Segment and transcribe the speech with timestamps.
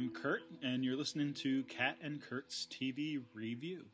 [0.00, 0.06] Kat.
[0.06, 3.86] And I'm Kurt, and you're listening to Kat and Kurt's TV Review.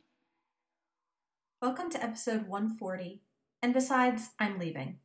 [1.61, 3.23] Welcome to episode 140.
[3.63, 4.99] And besides, I'm leaving.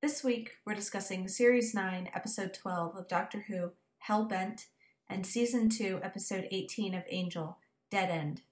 [0.00, 4.66] This week, we're discussing Series 9, Episode 12 of Doctor Who, Hell Bent,
[5.08, 7.58] and Season 2, Episode 18 of Angel,
[7.90, 8.42] Dead End.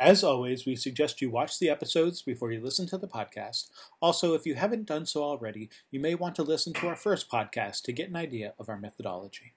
[0.00, 3.68] As always, we suggest you watch the episodes before you listen to the podcast.
[4.02, 7.30] Also, if you haven't done so already, you may want to listen to our first
[7.30, 9.54] podcast to get an idea of our methodology.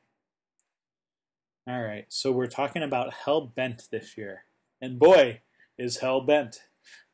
[1.69, 4.45] All right, so we're talking about Hell Bent this year.
[4.79, 5.41] And boy,
[5.77, 6.61] is Hell Bent.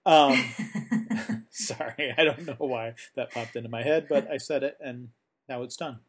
[0.05, 0.37] Um,
[1.49, 5.07] sorry, I don't know why that popped into my head, but I said it and
[5.49, 6.01] now it's done.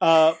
[0.00, 0.34] Uh,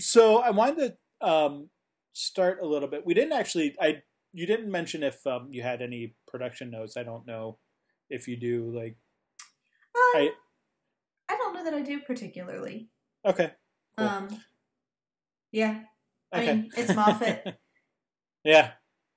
[0.00, 1.68] so I wanted to um,
[2.12, 3.06] start a little bit.
[3.06, 6.96] We didn't actually, I you didn't mention if um, you had any production notes.
[6.96, 7.58] I don't know
[8.10, 8.72] if you do.
[8.74, 8.96] Like,
[9.94, 10.30] um, I
[11.28, 12.88] I don't know that I do particularly.
[13.24, 13.52] Okay.
[13.96, 14.08] Cool.
[14.08, 14.28] Um.
[15.52, 15.82] Yeah.
[16.34, 16.50] Okay.
[16.50, 17.58] I mean, it's Moffat.
[18.44, 18.72] yeah.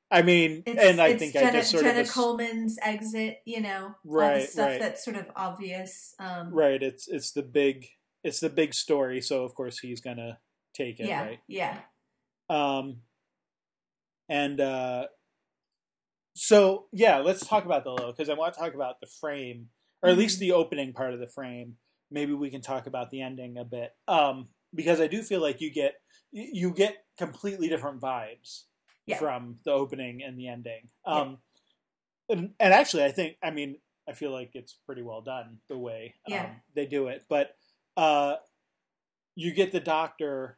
[0.10, 3.40] I mean, it's, and I think Jenna, I just sort Jenna of Coleman's exit.
[3.46, 4.80] You know, right, all the stuff right.
[4.80, 6.16] that's sort of obvious.
[6.20, 6.82] Um, right.
[6.82, 7.88] It's it's the big
[8.24, 9.22] it's the big story.
[9.22, 10.40] So of course he's gonna
[10.74, 11.08] take it.
[11.08, 11.24] Yeah.
[11.24, 11.40] Right.
[11.48, 11.78] Yeah.
[12.50, 13.02] Um.
[14.30, 15.08] And uh,
[16.36, 19.70] so yeah, let's talk about the low because I want to talk about the frame,
[20.02, 20.42] or at least Mhm.
[20.42, 21.78] the opening part of the frame.
[22.10, 24.48] Maybe we can talk about the ending a bit, um,
[24.78, 25.96] because I do feel like you get
[26.32, 28.64] you get completely different vibes
[29.06, 29.18] Yeah.
[29.18, 30.90] from the opening and the ending.
[31.06, 31.40] Um,
[32.30, 35.78] and, and actually, I think I mean I feel like it's pretty well done the
[35.78, 37.56] way um, they do it, but
[37.98, 38.36] uh,
[39.36, 40.58] you get the doctor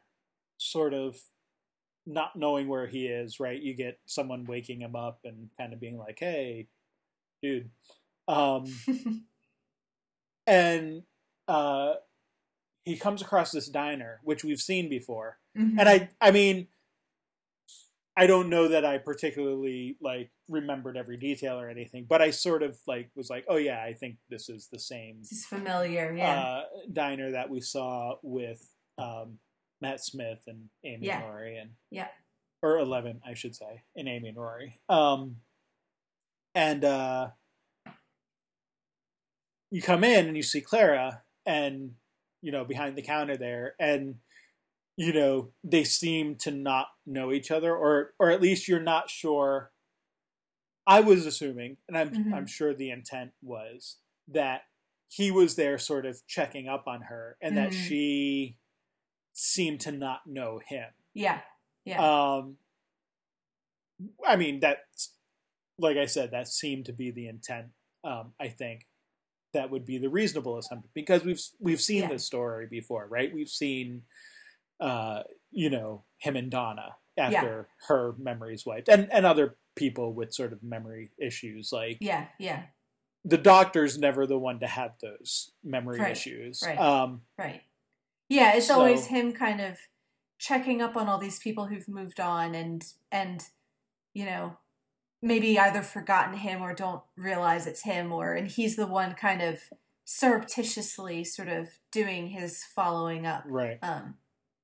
[0.58, 1.16] sort of
[2.06, 3.60] not knowing where he is, right?
[3.60, 6.68] You get someone waking him up and kind of being like, "Hey,
[7.42, 7.70] dude,"
[8.28, 8.64] um,
[10.46, 11.02] and
[11.48, 11.94] uh,
[12.90, 15.78] he comes across this diner, which we've seen before, Mhm.
[15.78, 16.68] and I, I mean,
[18.16, 22.62] I don't know that I particularly like remembered every detail or anything, but I sort
[22.62, 26.12] of like was like, "Oh yeah, I think this is the same This is familiar.
[26.14, 26.40] Yeah.
[26.40, 28.68] uh, diner that we saw with
[28.98, 29.38] um,
[29.80, 31.20] Matt Smith and Amy Yeah.
[31.22, 32.08] and Rory, and Yeah.
[32.62, 34.80] or Eleven, I should say, and Amy and Rory.
[34.88, 35.40] Um,
[36.54, 37.30] and uh,
[39.70, 41.94] you come in and you see Clara, and
[42.42, 44.16] you know behind the counter there, and
[44.96, 49.10] you know they seem to not know each other, or or at least you're not
[49.10, 49.72] sure.
[50.86, 52.34] I was assuming, and I'm Mhm.
[52.34, 53.98] I'm sure the intent was
[54.28, 54.62] that
[55.08, 57.86] he was there, sort of checking up on her, and that Mhm.
[57.86, 58.58] she
[59.32, 60.92] seemed to not know him.
[61.14, 61.42] yeah.
[61.84, 61.98] Yeah.
[62.36, 62.58] Um,
[64.26, 65.14] I mean, that's
[65.78, 67.68] like I said, that seemed to be the intent.
[68.04, 68.86] Um, I think
[69.52, 72.08] that would be the reasonable assumption because we've we've seen Yeah.
[72.08, 73.32] this story before, right?
[73.34, 74.02] We've seen,
[74.80, 80.32] uh, you know, him and Donna after her memories wiped, and and other people with
[80.32, 81.72] sort of memory issues.
[81.72, 82.26] Like yeah.
[82.38, 82.64] Yeah.
[83.24, 86.62] the doctor's never the one to have those memory Right, issues.
[86.66, 86.78] right.
[86.78, 87.62] Um, Right.
[88.28, 89.78] Yeah, it's So- always him kind of
[90.38, 92.82] checking up on all these people who've moved on and
[93.12, 93.44] and
[94.14, 94.56] you know
[95.22, 99.42] maybe either forgotten him or don't realize it's him or and he's the one kind
[99.42, 99.58] of
[100.04, 103.44] surreptitiously sort of doing his following up.
[103.46, 104.14] right, Um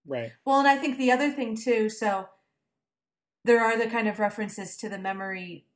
[0.07, 2.29] right, well, and I think the other thing too, so
[3.45, 5.67] there are the kind of references to the memory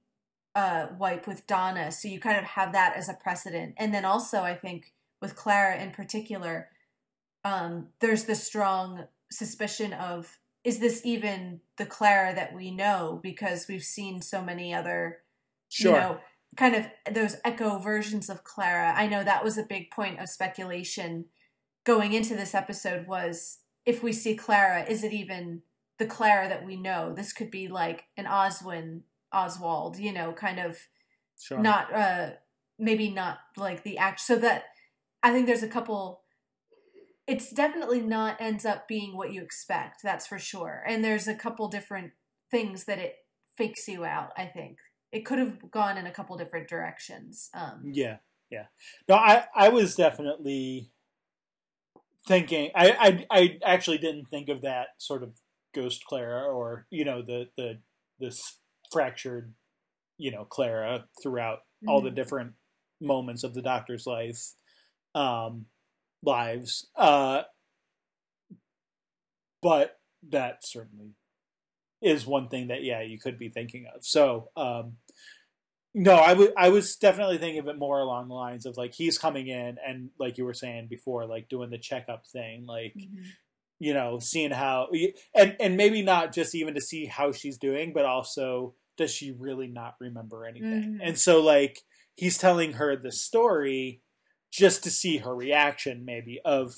[0.54, 3.74] uh, wipe with Donna, so you kind of have that as a precedent.
[3.76, 4.92] And then also, I think
[5.22, 6.70] with Clara in particular,
[7.44, 13.20] um, there's the strong suspicion of is this even the Clara that we know?
[13.22, 15.18] Because we've seen so many other,
[15.68, 16.20] sure, you know,
[16.56, 18.92] kind of those echo versions of Clara.
[18.96, 21.26] I know that was a big point of speculation
[21.84, 25.62] going into this episode was if we see Clara, is it even
[25.98, 27.14] the Clara that we know?
[27.14, 29.02] This could be like an Oswin
[29.32, 30.78] Oswald, you know, kind of
[31.38, 32.30] sure, not uh
[32.78, 34.64] maybe not like the act so that
[35.22, 36.19] I think there's a couple
[37.30, 40.82] it's definitely not ends up being what you expect, that's for sure.
[40.86, 42.12] And there's a couple different
[42.50, 43.14] things that it
[43.56, 44.78] fakes you out, I think.
[45.12, 47.48] It could have gone in a couple different directions.
[47.54, 48.18] Um Yeah,
[48.50, 48.66] yeah.
[49.08, 50.90] No, I I was definitely
[52.26, 52.70] thinking.
[52.74, 55.30] I I I actually didn't think of that sort of
[55.74, 57.78] ghost Clara or you know the the
[58.18, 58.58] this
[58.92, 59.54] fractured
[60.18, 62.16] you know Clara throughout all the Mhm.
[62.16, 62.52] different
[63.00, 64.54] moments of the Doctor's life,
[65.14, 65.66] um,
[66.22, 66.88] lives.
[66.96, 67.42] Uh,
[69.62, 71.14] but that certainly
[72.02, 74.04] is one thing that yeah you could be thinking of.
[74.04, 74.96] So um,
[75.94, 78.94] no, I would I was definitely thinking of it more along the lines of like
[78.94, 82.94] he's coming in and like you were saying before, like doing the checkup thing, like
[82.96, 83.24] mhm.
[83.78, 84.88] you know, seeing how
[85.34, 89.32] and and maybe not just even to see how she's doing, but also does she
[89.32, 90.98] really not remember anything?
[90.98, 91.08] Mhm.
[91.08, 91.80] And so like
[92.14, 94.02] he's telling her the story
[94.50, 96.74] just to see her reaction maybe of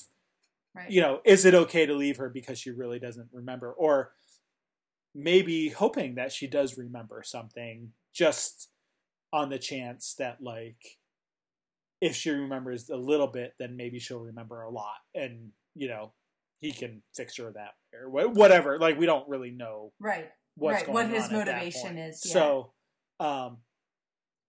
[0.75, 0.91] Right.
[0.91, 4.13] you know, is it okay to leave her because she really doesn't remember or
[5.15, 8.71] maybe hoping that she does remember something just
[9.35, 10.99] on the chance that like
[12.01, 16.13] if she remembers a little bit then maybe she'll remember a lot and you know
[16.61, 20.31] he can fix her that or whatever like we don't really know Right.
[20.57, 22.33] what's Right, what his at motivation is, yeah.
[22.33, 22.73] so
[23.21, 23.59] um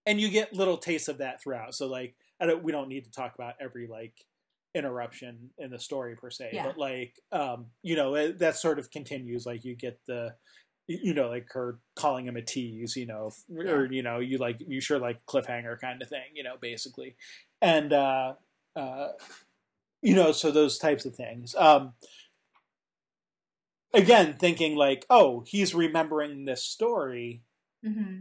[0.06, 3.04] and you get little tastes of that throughout so like I don't, we don't need
[3.04, 4.14] to talk about every like
[4.74, 6.64] interruption in the story per se Yeah.
[6.64, 10.34] but like um you know it, that sort of continues like you get the
[10.88, 14.58] you know like her calling him a tease you know or you know you like
[14.66, 17.16] you sure like cliffhanger kind of thing you know basically.
[17.62, 18.34] And uh
[18.74, 19.08] uh
[20.02, 21.54] you know so those types of things.
[21.54, 21.92] Um
[23.94, 27.42] again thinking like oh he's remembering this story
[27.84, 28.18] hmm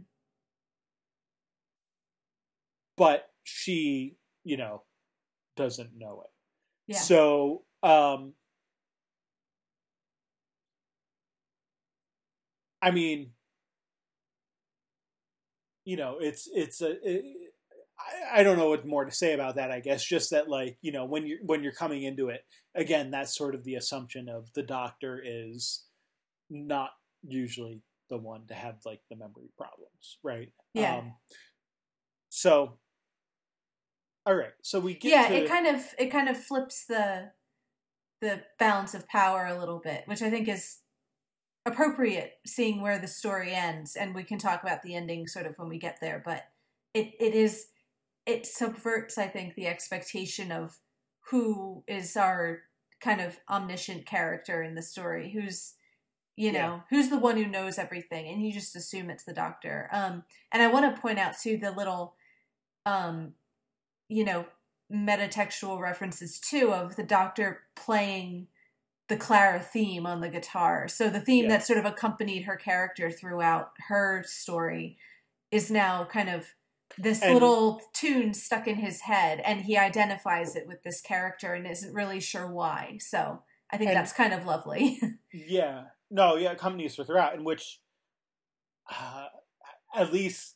[2.96, 4.84] but she you know
[5.56, 6.32] doesn't know it
[6.88, 7.00] Yeah.
[7.00, 8.34] so um
[12.82, 13.32] i mean
[15.86, 17.26] you know it's it's a it,
[18.00, 20.78] I, I don't know what more to say about that i guess just that like
[20.82, 22.42] you know when you're when you're coming into it
[22.76, 25.84] again that's sort of the assumption of the doctor is
[26.50, 26.92] not
[27.28, 30.98] usually the one to have like the memory problems right Yeah.
[30.98, 31.14] um,
[32.30, 32.78] so
[34.26, 37.32] all right so we get yeah, to, it kind of it kind of flips the
[38.22, 40.78] the balance of power a little bit, which I think is
[41.66, 45.58] appropriate seeing where the story ends and we can talk about the ending sort of
[45.60, 46.46] when we get there, but
[46.94, 47.68] it it is
[48.26, 50.78] it subverts I think the expectation of
[51.32, 52.60] who is our
[53.02, 55.74] kind of omniscient character in the story, who's
[56.36, 56.80] you know, Yeah.
[56.90, 59.90] who's the one who knows everything and you just assume it's the doctor.
[59.92, 60.24] Um
[60.54, 62.16] and I want to point out too the little
[62.86, 63.34] um
[64.14, 64.46] you know
[64.92, 68.48] metatextual references too of the doctor playing
[69.08, 70.88] the Clara theme on the guitar.
[70.88, 71.52] So the theme Yeah.
[71.58, 74.98] that sort of accompanied her character throughout her story
[75.52, 76.54] is now kind of
[76.98, 81.54] this And- little tune stuck in his head and he identifies it with this character
[81.54, 82.98] and isn't really sure why.
[83.02, 85.00] So I think And- that's kind of lovely.
[85.32, 85.86] Yeah.
[86.12, 87.82] No, yeah, companies are throughout, in which
[88.92, 89.28] uh,
[89.96, 90.56] at least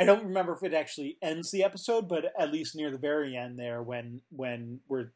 [0.00, 3.36] I don't remember if it actually ends the episode, but at least near the very
[3.36, 5.12] end there when when we're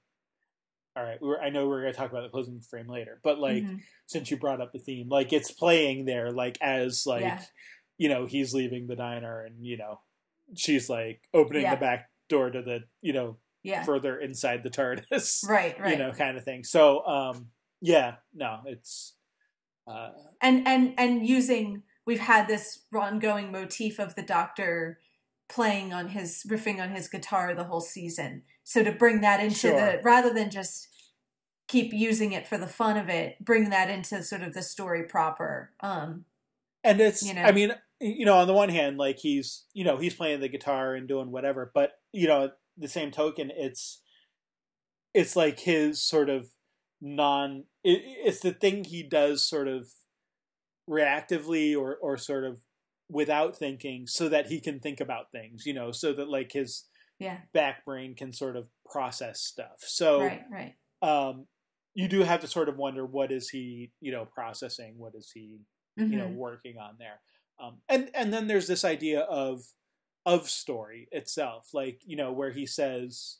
[0.97, 3.39] all right, we're, I know we're going to talk about the closing frame later, but
[3.39, 3.81] like Mhm.
[4.07, 7.43] since you brought up the theme, like it's playing there, like as like Yeah.
[7.99, 10.01] you know he's leaving the diner, and you know
[10.55, 11.75] she's like opening Yeah.
[11.77, 13.85] the back door to the you know yeah.
[13.85, 15.93] further inside the TARDIS, right, right.
[15.93, 16.63] you know, kind of thing.
[16.63, 17.49] So um,
[17.81, 19.15] yeah, no, it's
[19.87, 20.11] uh,
[20.43, 24.99] and and and using we've had this ongoing motif of the doctor
[25.49, 29.55] playing on his riffing on his guitar the whole season so to bring that into
[29.57, 29.77] Sure.
[29.77, 30.89] the rather than just
[31.69, 35.03] keep using it for the fun of it bring that into sort of the story
[35.03, 36.25] proper um
[36.83, 37.43] and it's You know?
[37.43, 40.49] i mean you know on the one hand like he's you know he's playing the
[40.49, 44.01] guitar and doing whatever but you know the same token it's
[45.13, 46.49] it's like his sort of
[47.01, 49.89] non it, it's the thing he does sort of
[50.89, 52.61] reactively or or sort of
[53.09, 56.89] without thinking so that he can think about things you know so that like his
[57.19, 57.39] yeah.
[57.53, 59.77] back brain can sort of process stuff.
[59.81, 60.75] So right right.
[61.03, 61.47] um
[61.95, 64.99] you do have to sort of wonder what is he you know processing?
[64.99, 65.61] What is he
[66.09, 66.35] you know Mhm.
[66.35, 67.21] working on there?
[67.59, 69.63] Um, and and then there's this idea of
[70.27, 73.39] of story itself like you know where he says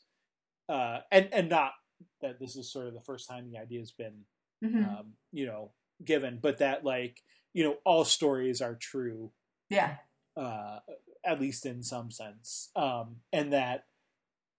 [0.69, 1.73] uh and and not
[2.21, 4.25] that this is sort of the first time the idea has been
[4.61, 4.83] Mhm.
[4.83, 5.73] um you know
[6.03, 7.21] given but that like
[7.53, 9.31] you know all stories are true
[9.69, 9.95] yeah.
[10.37, 10.79] uh
[11.25, 12.69] at least in some sense.
[12.75, 13.85] Um and that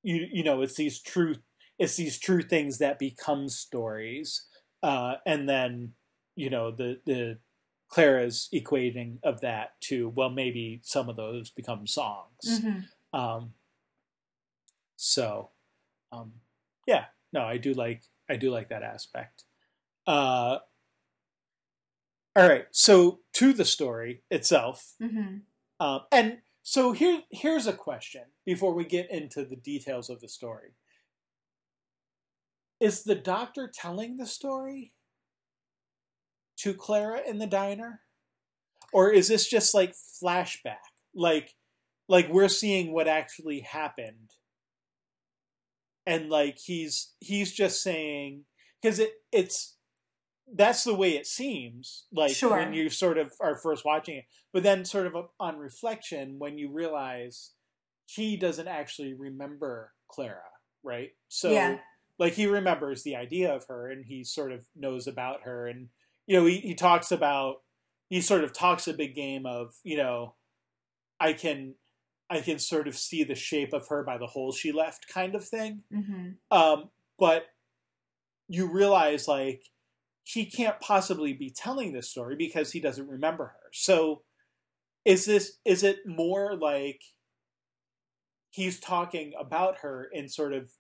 [0.03, 1.37] you you know it's these true
[1.79, 4.47] it's these true things that become stories
[4.83, 5.93] uh and then
[6.35, 7.39] you know the the
[7.89, 12.45] clara's equating of that to well maybe some of those become songs.
[12.47, 12.85] Mhm.
[13.13, 13.53] um
[14.97, 15.51] so
[16.11, 16.33] um
[16.87, 19.45] yeah no i do like i do like that aspect.
[20.07, 20.59] Uh
[22.37, 25.43] all right so to the story itself Mhm.
[25.81, 30.29] um, and so here, here's a question before we get into the details of the
[30.29, 30.75] story:
[32.81, 34.93] Is the doctor telling the story
[36.57, 38.03] to Clara in the diner,
[38.93, 40.91] or is this just like flashback?
[41.15, 41.55] Like,
[42.09, 44.33] like we're seeing what actually happened,
[46.05, 48.45] and like he's he's just saying
[48.83, 49.76] because it it's
[50.55, 52.51] that's the way it seems like Sure.
[52.59, 54.25] when you sort of are first watching it.
[54.53, 57.53] But then sort of on reflection when you realize
[58.07, 60.43] he doesn't actually remember clara
[60.85, 61.11] right?
[61.29, 61.81] So Yeah.
[62.19, 65.67] like he remembers the idea of her and he sort of knows about her.
[65.67, 65.89] And
[66.29, 67.57] you know he, he talks about
[68.09, 70.37] he sort of talks a big game of you know
[71.19, 71.75] i can
[72.31, 75.35] i can sort of see the shape of her by the hole she left kind
[75.35, 75.83] of thing.
[75.93, 77.47] Hmm um, but
[78.49, 79.63] you realize like
[80.27, 83.71] he can't possibly be telling this story because he doesn't remember her.
[83.73, 84.23] So
[85.05, 87.01] is this is it more like
[88.51, 90.71] he's talking about her in sort of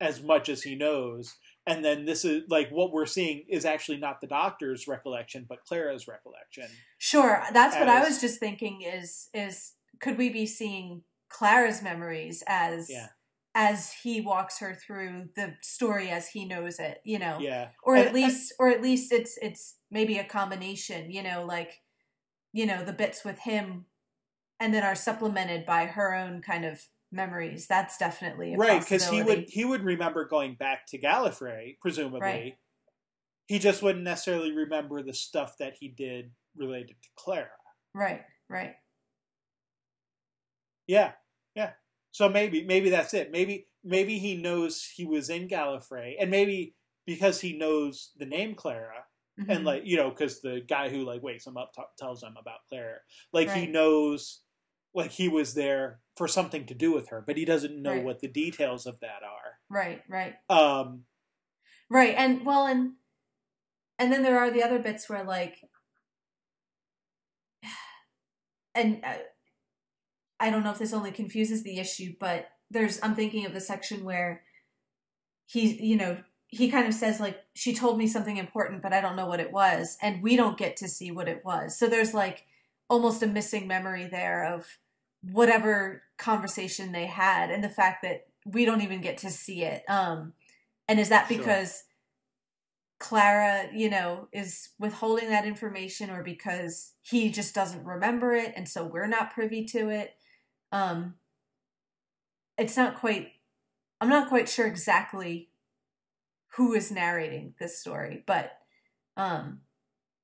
[0.00, 1.36] as much as he knows
[1.66, 5.64] and then this is like what we're seeing is actually not the doctor's recollection but
[5.66, 6.68] Clara's recollection.
[6.98, 7.42] Sure.
[7.52, 12.88] That's what I was just thinking is is could we be seeing Clara's memories as
[12.88, 13.08] Yeah.
[13.58, 17.38] As he walks her through the story as he knows it, you know?
[17.40, 17.70] Yeah.
[17.82, 21.80] Or And- at least or at least it's it's maybe a combination, you know, like
[22.52, 23.86] you know, the bits with him
[24.60, 27.66] and then are supplemented by her own kind of memories.
[27.66, 32.20] That's definitely a right because he would he would remember going back to Gallifrey presumably
[32.20, 32.58] Right.
[33.46, 37.48] he just wouldn't necessarily remember the stuff that he did related to clara
[37.94, 38.74] Right, right.
[40.86, 41.12] yeah
[41.54, 41.72] yeah
[42.16, 46.74] so maybe maybe that's it maybe maybe he knows he was in Gallifrey and maybe
[47.04, 49.04] because he knows the name clara
[49.38, 49.50] Mhm.
[49.54, 52.36] and like you know because the guy who like wakes him up t- tells him
[52.40, 53.00] about clara
[53.34, 54.40] like he knows
[54.94, 58.04] like he was there for something to do with her but he doesn't know Right.
[58.06, 60.36] what the details of that are right, right.
[60.48, 61.04] um
[61.90, 62.94] Right, and well, and
[63.98, 65.56] and then there are the other bits where like,
[68.74, 69.18] and uh,
[70.38, 73.60] I don't know if this only confuses the issue, but there's I'm thinking of the
[73.60, 74.42] section where
[75.46, 79.00] he, you know, he kind of says like she told me something important, but I
[79.00, 81.78] don't know what it was, and we don't get to see what it was.
[81.78, 82.44] So there's like
[82.88, 84.78] almost a missing memory there of
[85.22, 89.82] whatever conversation they had, and the fact that we don't even get to see it.
[89.88, 90.34] Um,
[90.88, 91.38] and is that Sure.
[91.38, 91.84] because
[92.98, 98.68] Clara, you know, is withholding that information or because he just doesn't remember it and
[98.68, 100.14] so we're not privy to it?
[100.72, 101.16] Um
[102.58, 103.32] it's not quite
[104.00, 105.50] I'm not quite sure exactly
[106.56, 108.52] who is narrating this story, but
[109.16, 109.62] um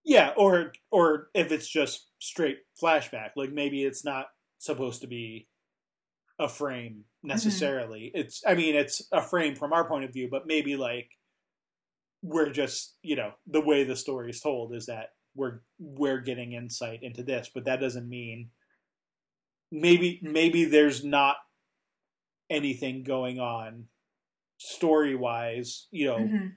[0.05, 4.27] Yeah, or or if it's just straight flashback, like maybe it's not
[4.59, 5.49] supposed to be
[6.39, 8.11] a frame necessarily.
[8.15, 11.11] It's I mean it's a frame from our point of view, but maybe like
[12.23, 16.53] we're just, you know, the way the story is told is that we're we're getting
[16.53, 18.51] insight into this, but that doesn't mean
[19.73, 21.37] maybe maybe there's not
[22.49, 23.87] anything going on
[24.59, 26.53] story wise, you know, mhm.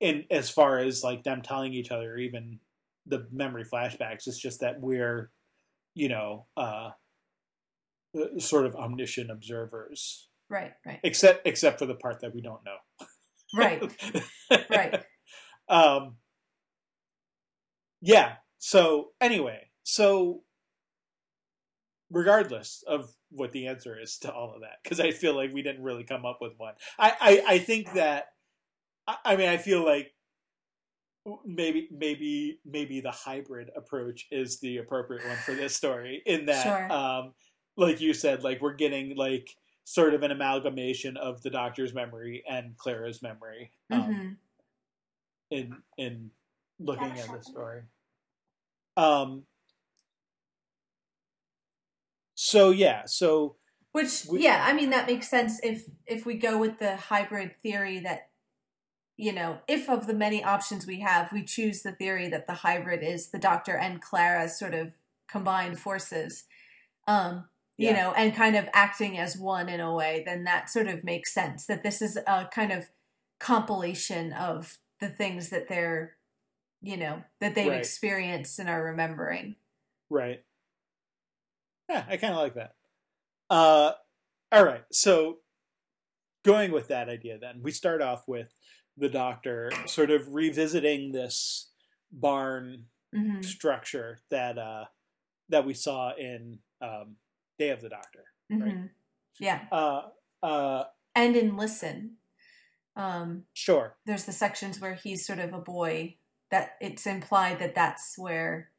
[0.00, 2.58] in as far as like them telling each other even
[3.06, 5.30] the memory flashbacks it's just that we're
[5.94, 6.90] you know uh
[8.18, 11.00] uh, sort of omniscient observers right, right.
[11.02, 12.76] except except for the part that we don't know
[13.54, 13.82] Right.
[14.70, 15.02] Right.
[15.68, 16.16] um
[18.00, 20.42] yeah so anyway so
[22.10, 25.62] regardless of what the answer is to all of that because i feel like we
[25.62, 28.32] didn't really come up with one i i, I think that
[29.06, 30.12] I, I mean i feel like
[31.44, 36.64] maybe maybe maybe the hybrid approach is the appropriate one for this story in that
[36.64, 36.92] Sure.
[36.92, 37.34] um
[37.76, 42.42] like you said like we're getting like sort of an amalgamation of the doctor's memory
[42.48, 44.36] and clara's memory um, Mhm.
[45.50, 46.30] in in
[46.78, 47.82] looking at the story.
[48.96, 49.44] Um.
[52.50, 53.56] So yeah, so
[53.92, 57.56] Which We- yeah, I mean that makes sense if if we go with the hybrid
[57.62, 58.28] theory that
[59.16, 62.54] you know, if of the many options we have, we choose the theory that the
[62.54, 64.94] hybrid is the Doctor and Clara sort of
[65.28, 66.44] combined forces.
[67.06, 68.02] Um, you Yeah.
[68.02, 71.34] know, and kind of acting as one in a way, then that sort of makes
[71.34, 72.88] sense that this is a kind of
[73.38, 76.16] compilation of the things that they're
[76.82, 77.78] you know, that they've Right.
[77.78, 79.56] experienced and are remembering.
[80.08, 80.42] right.
[81.90, 82.74] Yeah, I kind of like that.
[83.50, 83.92] Uh,
[84.52, 84.84] all right.
[84.92, 85.38] So
[86.44, 88.52] going with that idea, then we start off with
[88.96, 91.70] the doctor sort of revisiting this
[92.12, 94.84] barn hmm structure that uh
[95.48, 97.16] that we saw in um,
[97.58, 98.24] Day of the Doctor.
[98.50, 98.72] Right.
[98.72, 98.86] hmm
[99.40, 99.62] Yeah.
[99.72, 100.02] Uh,
[100.42, 100.84] uh,
[101.16, 102.18] And in Listen,
[102.96, 103.96] um, sure.
[104.06, 106.18] there's the sections where he's sort of a boy
[106.52, 108.70] that it's implied that that's where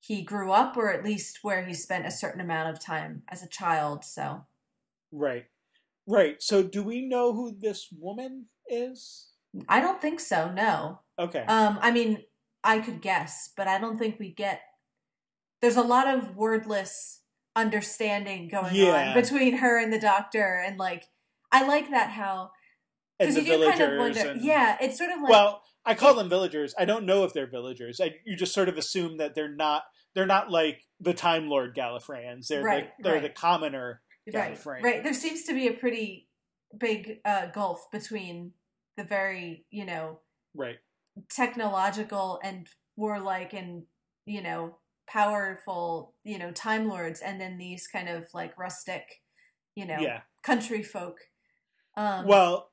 [0.00, 3.42] he grew up or at least where he spent a certain amount of time as
[3.42, 4.46] a child so
[5.10, 5.46] Right.
[6.06, 6.42] Right.
[6.42, 9.28] So do we know who this woman is?
[9.68, 10.50] I don't think so.
[10.52, 11.00] No.
[11.18, 11.44] Okay.
[11.48, 12.22] Um, I mean,
[12.62, 14.60] I could guess, but I don't think we get.
[15.62, 17.20] There's a lot of wordless
[17.56, 19.08] understanding going Yeah.
[19.08, 21.04] on between her and the doctor, and like,
[21.50, 22.50] I like that how
[23.18, 24.20] because you do kind of wonder.
[24.30, 26.74] and- Yeah, it's sort of like well, I call them villagers.
[26.78, 28.00] I don't know if they're villagers.
[28.00, 29.82] I, you just sort of assume that they're not.
[30.14, 32.46] They're not like the Time Lord Gallifreyans.
[32.48, 33.22] They're Right, the, they're right.
[33.22, 34.02] the commoner.
[34.32, 35.02] right, right.
[35.02, 36.28] There seems to be a pretty
[36.78, 38.52] big uh, gulf between
[38.96, 40.20] the very you know
[40.54, 40.76] Right.
[41.30, 42.66] technological and
[42.96, 43.84] warlike and
[44.26, 44.76] you know
[45.08, 49.04] powerful you know time lords and then these kind of like rustic
[49.74, 50.20] you know Yeah.
[50.42, 51.16] country folk
[51.96, 52.70] um Well,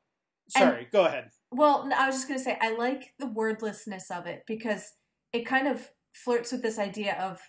[0.55, 0.87] and- sorry.
[0.91, 1.29] go ahead.
[1.51, 4.93] Well I was just going to say i like the wordlessness of it because
[5.33, 7.39] it kind of flirts with this idea of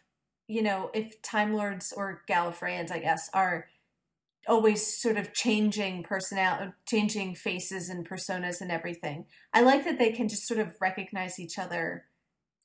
[0.49, 3.67] you know if time lords or gallifreyans i guess are
[4.49, 10.13] always sort of changing personality changing faces and personas and everything i like that they
[10.13, 12.05] can just sort of recognize each other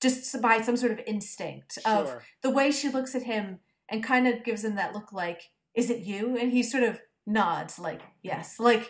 [0.01, 3.59] just by some sort of instinct of the way she looks at him
[3.89, 6.37] and kind of gives him that look like is it you?
[6.37, 8.59] And he sort of nods like yes.
[8.59, 8.89] Like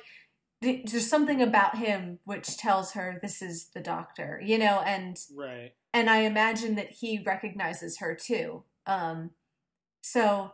[0.62, 5.74] there's something about him which tells her this is the doctor you know and Right.
[5.94, 9.32] and i imagine that he recognizes her too um
[10.02, 10.52] so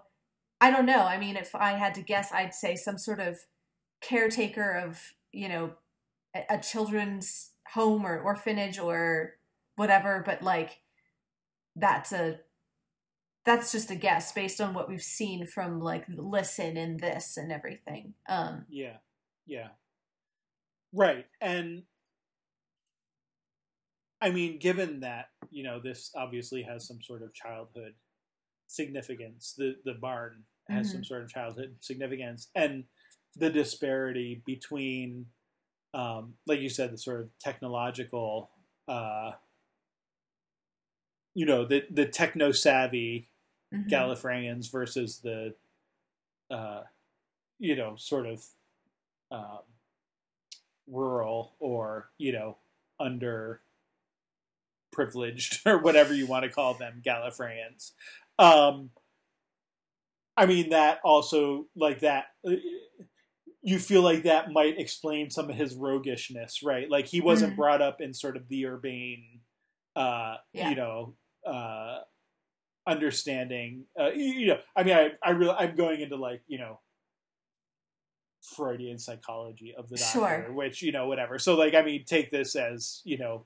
[0.61, 3.37] i don't know i mean if i had to guess i'd say some sort of
[4.01, 5.71] caretaker of you know
[6.35, 9.33] a, a children's home or orphanage or
[9.75, 10.79] whatever but like
[11.75, 12.39] that's a
[13.45, 17.51] that's just a guess based on what we've seen from like listen and this and
[17.51, 18.97] everything um Yeah.
[19.45, 19.69] Yeah.
[20.98, 21.27] Right.
[21.39, 21.84] And
[24.20, 27.94] I mean, given that, you know, this obviously has some sort of childhood
[28.66, 32.83] significance, the the barn has some sort of childhood significance and
[33.38, 35.27] the disparity between
[35.94, 38.50] um like you said the sort of technological
[38.90, 39.31] uh
[41.38, 43.29] you know, the the techno savvy
[43.72, 43.88] mhm.
[43.88, 45.53] Gallifreyans versus the,
[46.50, 46.81] uh,
[47.60, 48.44] you know, sort of
[49.29, 49.60] um,
[50.87, 52.57] rural or you know
[53.00, 53.61] under
[54.91, 57.91] privileged or whatever you want to call them Gallifreyans.
[58.39, 58.91] Um,
[60.35, 62.25] I mean that also like that.
[62.47, 62.51] uh,
[63.61, 66.89] You feel like that might explain some of his roguishness, right?
[66.89, 67.57] Like he wasn't Mhm.
[67.57, 69.41] brought up in sort of the urbane,
[69.95, 70.69] uh, Yeah.
[70.69, 72.03] you know, uh,
[72.85, 73.85] understanding.
[74.00, 76.79] Uh, you know, I mean, I, I really, I'm going into like, you know,
[78.55, 80.51] Freudian psychology of the doctor, Sure.
[80.51, 81.40] which you know, whatever.
[81.40, 83.46] So, like, I mean, take this as you know,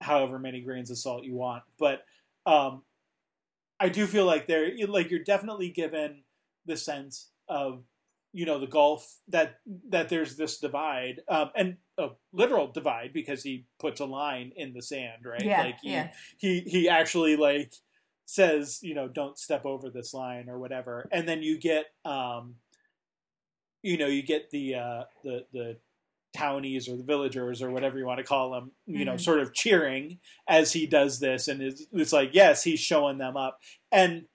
[0.00, 2.04] however many grains of salt you want, but
[2.46, 2.82] um,
[3.78, 6.22] I do feel like there, like, you're definitely given
[6.66, 7.82] the sense of
[8.32, 13.42] you know the gulf that that there's this divide um, and a literal divide because
[13.42, 17.36] he puts a line in the sand right yeah like he, yeah he he actually
[17.36, 17.72] like
[18.26, 22.54] says you know don't step over this line or whatever and then you get um
[23.82, 25.76] you know you get the uh the the
[26.36, 29.20] townies or the villagers or whatever you want to call them you know Mhm.
[29.20, 33.36] sort of cheering as he does this and it's, it's like yes he's showing them
[33.36, 33.58] up
[33.90, 34.26] and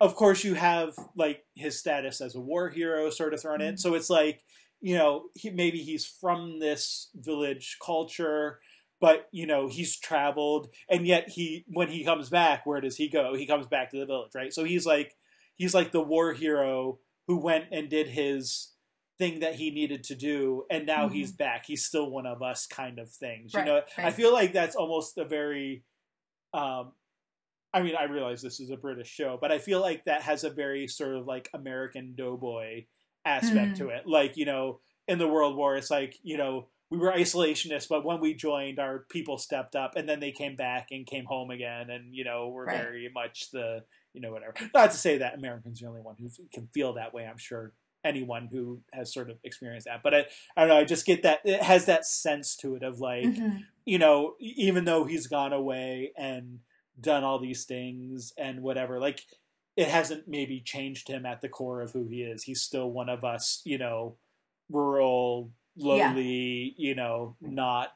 [0.00, 3.74] of course you have like his status as a war hero sort of thrown in
[3.74, 3.78] Mhm.
[3.78, 4.44] so it's like
[4.80, 8.60] you know he, maybe he's from this village culture
[9.00, 13.08] but you know he's traveled and yet he when he comes back where does he
[13.08, 15.16] go he comes back to the village right so he's like
[15.56, 18.74] he's like the war hero who went and did his
[19.18, 21.08] thing that he needed to do and now Mhm.
[21.08, 24.32] he's back he's still one of us kind of things Right, you know i feel
[24.32, 25.84] like that's almost a very
[26.54, 26.92] um
[27.72, 30.44] I mean, I realize this is a British show, but I feel like that has
[30.44, 32.86] a very sort of like American doughboy
[33.24, 33.78] aspect Mhm.
[33.78, 34.06] to it.
[34.06, 38.04] Like, you know, in the World War, it's like, you know, we were isolationists, but
[38.04, 41.50] when we joined, our people stepped up and then they came back and came home
[41.50, 41.88] again.
[41.88, 42.68] And, you know, we're Right.
[42.68, 44.54] very much the, you know, whatever.
[44.74, 47.26] Not to say that Americans are the only one who can feel that way.
[47.26, 47.72] I'm sure
[48.04, 50.02] anyone who has sort of experienced that.
[50.02, 50.18] But I,
[50.56, 53.24] I don't know, I just get that, it has that sense to it of like,
[53.26, 53.64] Mhm.
[53.84, 56.58] you know, even though he's gone away and
[57.00, 59.20] done all these things and whatever, like
[59.76, 62.42] it hasn't maybe changed him at the core of who he is.
[62.42, 64.16] He's still one of us, you know,
[64.68, 67.94] rural, lowly, you know, not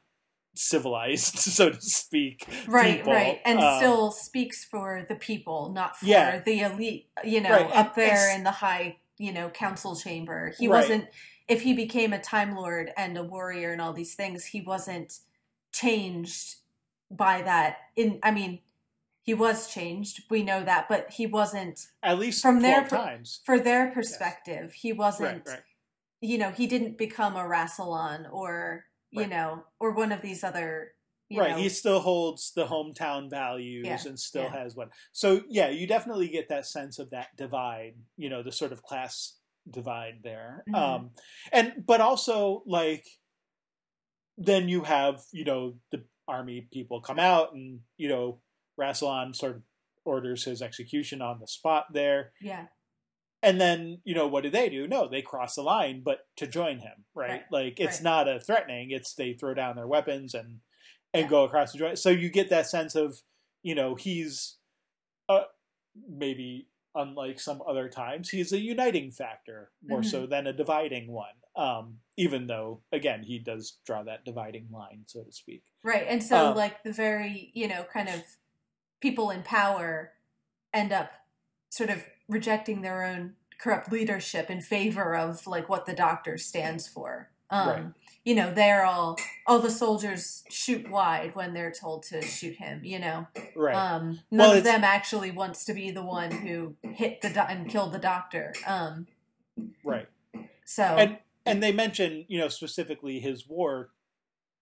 [0.58, 2.46] civilized, so to speak.
[2.66, 3.12] right people.
[3.12, 6.38] right and Um, still speaks for the people not for Yeah.
[6.40, 10.52] the elite you know Right, up there and- in the high you know council chamber
[10.58, 10.78] he Right.
[10.80, 11.08] wasn't
[11.48, 15.20] if he became a time lord and a warrior and all these things he wasn't
[15.72, 16.56] changed
[17.10, 18.60] by that in i mean
[19.22, 22.96] he was changed we know that but he wasn't at least from their 12 per-
[22.96, 23.40] times.
[23.44, 25.62] for their perspective he wasn't right.
[26.20, 29.30] you know, he didn't become a Rassilon or you Right.
[29.30, 30.92] know, or one of these other
[31.28, 34.62] you right know, he still holds the hometown values Yeah, and still yeah.
[34.62, 38.52] has one so yeah you definitely get that sense of that divide you know the
[38.52, 39.36] sort of class
[39.68, 40.76] divide there Mhm.
[40.76, 41.10] um
[41.50, 43.04] and but also like
[44.38, 48.40] then you have you know the army people come out and you know
[48.78, 49.62] Rassilon sort of
[50.04, 52.66] orders his execution on the spot there yeah,
[53.42, 56.46] and then you know what do they do no they cross the line but to
[56.46, 58.02] join him right, Right, like it's right.
[58.04, 60.60] not a threatening it's they throw down their weapons and
[61.14, 61.28] and Yeah.
[61.30, 63.20] go across the joint so you get that sense of
[63.62, 64.56] you know he's
[65.28, 65.44] uh
[66.08, 70.08] maybe unlike some other times he's a uniting factor more Mm-hmm.
[70.08, 75.02] so than a dividing one um even though again he does draw that dividing line
[75.06, 76.06] so to speak right.
[76.08, 78.22] And so Um, like the very you know kind of
[79.00, 80.12] people in power
[80.72, 81.12] end up
[81.70, 86.86] sort of rejecting their own corrupt leadership in favor of like what the doctor stands
[86.86, 87.30] for.
[87.50, 87.84] Um, Right.
[88.24, 92.80] You know, they're all all the soldiers shoot wide when they're told to shoot him.
[92.82, 96.74] You know, right um, Well, none of them actually wants to be the one who
[96.82, 98.52] hit the do- and killed the doctor.
[98.66, 99.06] Um,
[99.84, 100.08] right
[100.64, 103.90] so and and they mention you know specifically his war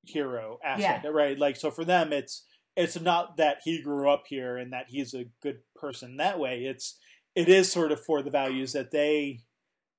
[0.04, 2.44] hero aspect right like so for them it's
[2.76, 6.64] it's not that he grew up here and that he's a good person that way
[6.64, 6.98] it's
[7.34, 9.40] it is sort of for the values that they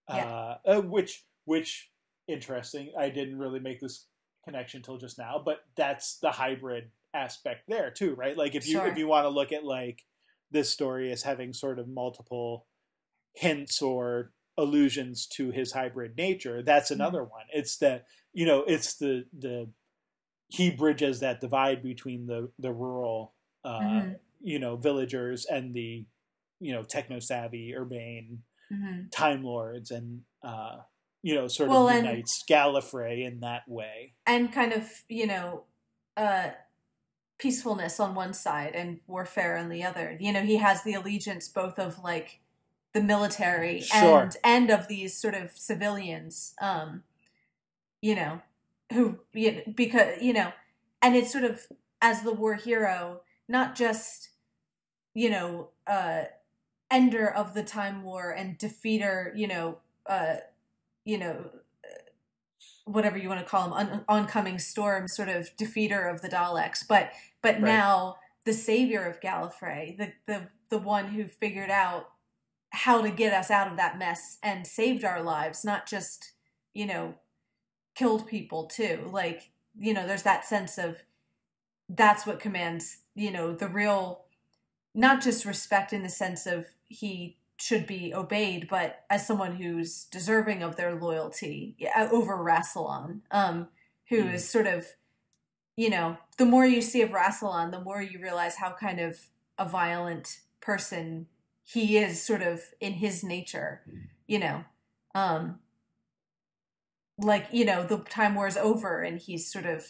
[0.07, 1.89] uh, uh which which
[2.27, 4.07] interesting i didn't really make this
[4.43, 8.73] connection till just now but that's the hybrid aspect there too right like if you
[8.73, 8.87] Sure.
[8.87, 10.03] if you want to look at like
[10.51, 12.67] this story as having sort of multiple
[13.33, 18.95] hints or allusions to his hybrid nature that's another one it's that you know it's
[18.97, 19.69] the the
[20.47, 24.19] he bridges that divide between the the rural uh Mhm.
[24.41, 26.05] you know villagers and the
[26.59, 28.39] you know techno savvy urbane
[28.71, 29.09] mhm.
[29.11, 30.77] time lords and uh
[31.21, 35.63] you know sort Well, of unites Gallifrey in that way and kind of you know
[36.17, 36.49] uh
[37.37, 41.47] peacefulness on one side and warfare on the other you know he has the allegiance
[41.47, 42.39] both of like
[42.93, 44.21] the military Sure.
[44.21, 47.03] and and of these sort of civilians um
[48.01, 48.41] you know
[48.93, 50.53] who you because you know
[51.01, 51.67] and it's sort of
[52.01, 54.29] as the war hero not just
[55.13, 56.23] you know uh
[56.95, 59.77] ender of the time war and defeater you know
[60.07, 60.35] uh
[61.03, 61.49] you know
[62.85, 66.87] whatever you want to call him, on, oncoming storm, sort of defeater of the Daleks.
[66.87, 67.63] But but Right.
[67.63, 72.09] now the savior of Gallifrey, the the the one who figured out
[72.71, 76.33] how to get us out of that mess and saved our lives, not just
[76.73, 77.15] you know
[77.95, 79.09] killed people too.
[79.11, 81.03] Like you know, there's that sense of
[81.89, 84.25] that's what commands you know the real,
[84.93, 90.05] not just respect in the sense of he should be obeyed, but as someone who's
[90.05, 93.69] deserving of their loyalty yeah, over Rassilon, um,
[94.09, 94.33] who Mm.
[94.33, 94.85] is sort of,
[95.77, 99.29] you know, the more you see of Rassilon, the more you realize how kind of
[99.57, 101.27] a violent person
[101.63, 103.83] he is, sort of in his nature,
[104.27, 104.65] you know.
[105.15, 105.59] Um,
[107.17, 109.85] like, you know, the time war is over and he's sort of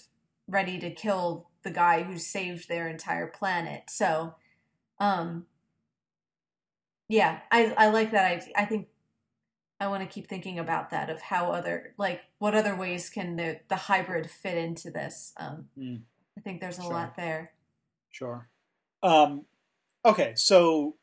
[0.47, 3.89] ready to kill the guy who saved their entire planet.
[3.89, 4.36] So,
[4.99, 5.47] um,
[7.10, 8.26] yeah, I I like that.
[8.26, 8.88] I I think
[9.80, 13.36] I want to keep thinking about that of how other like what other ways can
[13.36, 15.34] the the hybrid fit into this.
[15.38, 16.02] Um, Mm.
[16.38, 16.91] I think there's a Sure.
[16.94, 17.54] lot there.
[18.12, 18.50] Sure.
[19.04, 19.46] Um,
[20.04, 20.96] okay, so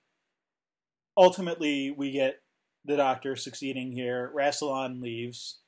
[1.17, 2.43] ultimately we get
[2.85, 4.33] the Doctor succeeding here.
[4.35, 5.59] Rassilon leaves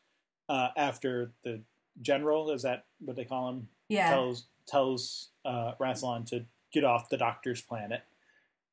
[0.49, 1.63] uh, after the
[2.03, 3.69] general, is that what they call him?
[3.89, 8.03] Yeah, Tells tells uh, Rassilon to get off the Doctor's planet.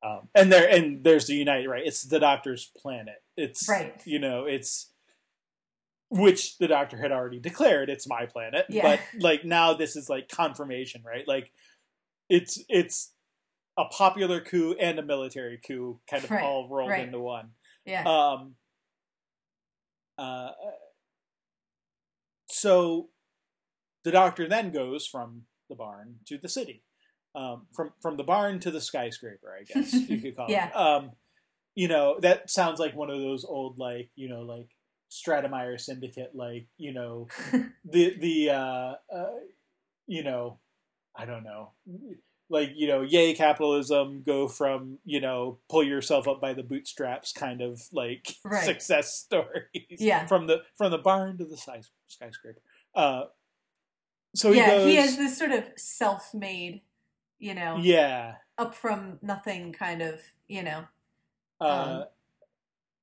[0.04, 1.86] Um, and there and there's the United right?
[1.86, 3.22] It's the Doctor's planet.
[3.36, 4.00] It's Right.
[4.04, 4.90] You know, it's
[6.10, 8.66] which the Doctor had already declared it's my planet.
[8.68, 8.82] Yeah.
[8.82, 11.26] But like now this is like confirmation, right?
[11.26, 11.52] Like
[12.28, 13.12] it's it's
[13.78, 17.04] a popular coup and a military coup kind of Right, all rolled right.
[17.04, 17.50] into one.
[17.86, 18.56] yeah, Um,
[20.18, 20.50] uh,
[22.48, 23.08] so
[24.04, 26.82] the doctor then goes from the barn to the city,
[27.34, 29.54] um, from from the barn to the skyscraper.
[29.58, 30.68] I guess you could call Yeah.
[30.68, 30.76] it.
[30.76, 31.10] Um,
[31.74, 34.68] you know that sounds like one of those old like you know like
[35.10, 37.28] Stratemeyer Syndicate like you know
[37.84, 39.30] the the uh, uh,
[40.06, 40.58] you know
[41.16, 41.72] I don't know
[42.50, 47.32] like you know yay capitalism go from you know pull yourself up by the bootstraps
[47.32, 48.64] kind of like Right.
[48.64, 50.26] success stories Yeah.
[50.26, 51.56] from the from the barn to the
[52.08, 52.60] skyscraper
[52.94, 53.24] uh
[54.34, 54.66] so he yeah.
[54.70, 56.80] goes he has this sort of self-made,
[57.42, 60.84] you know, yeah up from nothing kind of, you know.
[61.60, 62.04] uh Um,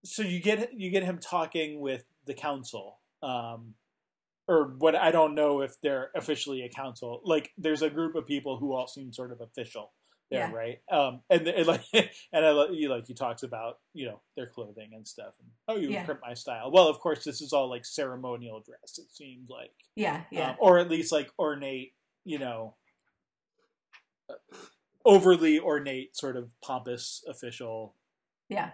[0.05, 3.73] so you get you get him talking with the council um,
[4.47, 7.21] or what I don't know if they're officially a council.
[7.23, 9.91] Like, there's a group of people who all seem sort of official
[10.31, 10.51] there, Yeah.
[10.51, 10.79] right?
[10.91, 14.91] Um, and, and like, and I you like he talks about you know their clothing
[14.93, 15.33] and stuff.
[15.41, 16.07] And, oh, you Yeah.
[16.21, 16.71] my style.
[16.71, 18.97] Well, of course, this is all like ceremonial dress.
[18.99, 20.51] It seems like, Yeah, yeah.
[20.51, 22.75] um, or at least like ornate, you know,
[25.05, 27.95] overly ornate, sort of pompous official
[28.49, 28.71] yeah.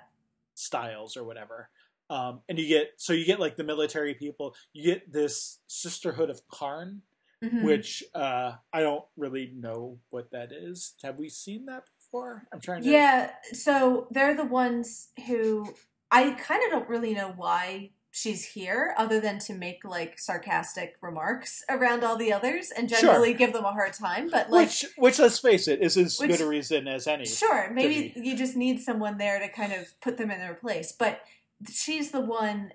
[0.54, 1.70] styles or whatever.
[2.10, 4.56] Um, and you get so you get like the military people.
[4.74, 7.02] You get this Sisterhood of Karn,
[7.44, 7.64] Mhm.
[7.64, 10.94] which uh, I don't really know what that is.
[11.04, 12.44] Have we seen that before?
[12.54, 12.90] I'm trying to.
[12.90, 15.74] Yeah, so they're the ones who
[16.12, 20.96] I kind of don't really know why she's here other than to make like sarcastic
[21.02, 23.00] remarks around all the others and Sure.
[23.02, 26.18] generally give them a hard time, but like Which, which, let's face it, is as
[26.18, 27.26] Which- good a reason as any.
[27.26, 30.94] Sure, maybe you just need someone there to kind of put them in their place.
[30.94, 31.22] But
[31.70, 32.72] she's the one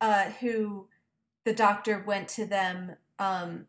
[0.00, 0.86] uh, who
[1.44, 3.66] the doctor went to them um,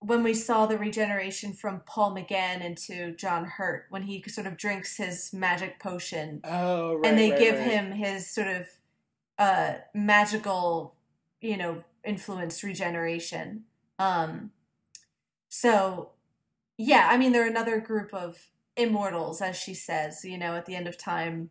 [0.00, 4.56] when we saw the regeneration from Paul McGann into John Hurt when he sort of
[4.56, 7.08] drinks his magic potion Oh, right.
[7.08, 7.68] and they right, give right.
[7.70, 8.66] him his sort of
[9.42, 10.94] uh, magical,
[11.40, 13.64] you know, influenced regeneration.
[13.98, 14.52] Um,
[15.48, 16.10] so,
[16.78, 20.24] yeah, I mean, they're another group of immortals, as she says.
[20.24, 21.50] You know, at the end of time,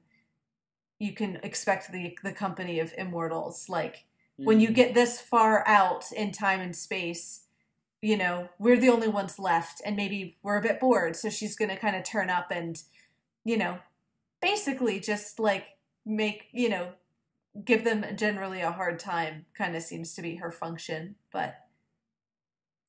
[0.99, 3.67] you can expect the the company of immortals.
[3.67, 4.05] Like
[4.43, 4.75] when you Mhm.
[4.75, 7.47] get this far out in time and space,
[8.01, 11.15] you know, we're the only ones left, and maybe we're a bit bored.
[11.15, 12.81] So she's going to kind of turn up and,
[13.43, 13.79] you know,
[14.41, 15.65] basically just like
[16.05, 16.93] make, you know,
[17.65, 21.15] give them generally a hard time, kind of seems to be her function.
[21.31, 21.55] But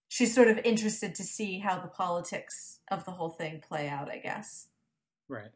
[0.09, 4.11] she's sort of interested to see how the politics of the whole thing play out,
[4.11, 4.69] I guess.
[5.29, 5.51] Right.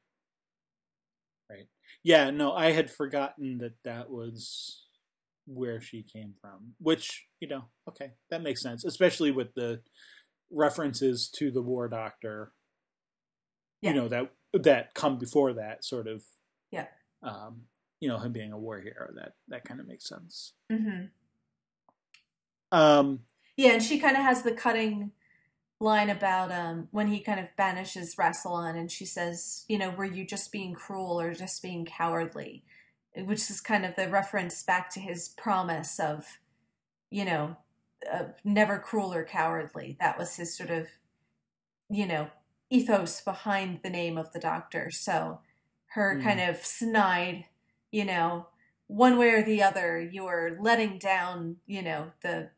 [1.50, 1.68] Right.
[2.02, 4.84] Yeah, no, I had forgotten that that was
[5.46, 9.80] where she came from, which, you know, okay, that makes sense, especially with the
[10.50, 12.52] references to the war doctor.
[13.80, 13.90] Yeah.
[13.90, 16.24] You know, that that come before that sort of
[16.72, 16.86] Yeah.
[17.22, 17.62] um,
[18.00, 20.54] you know, him being a war hero, that that kind of makes sense.
[20.70, 21.10] hmm
[22.72, 25.12] Um Yeah, and she kind of has the cutting
[25.80, 30.04] line about um when he kind of banishes Rassilon and she says, you know, were
[30.04, 32.64] you just being cruel or just being cowardly?
[33.16, 36.38] Which is kind of the reference back to his promise of,
[37.10, 37.56] you know,
[38.12, 39.96] uh, never cruel or cowardly.
[40.00, 40.88] That was his sort of,
[41.88, 42.30] you know,
[42.70, 44.90] ethos behind the name of the doctor.
[44.90, 45.40] So
[45.90, 46.22] her Mm.
[46.22, 47.46] kind of snide,
[47.90, 48.46] you know,
[48.86, 52.50] one way or the other, you're letting down, you know, the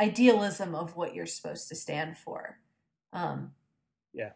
[0.00, 2.58] idealism of what you're supposed to stand for.
[3.12, 3.52] Um,
[4.12, 4.30] yeah.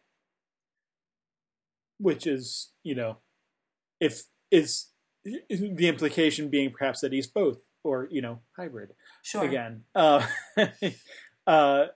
[1.99, 3.19] which is, you know,
[4.01, 4.89] if is
[5.25, 8.93] the implication being perhaps that he's both or, you know, hybrid.
[9.23, 9.45] sure.
[9.45, 9.85] again.
[9.95, 10.27] Uh,
[11.47, 11.87] uh,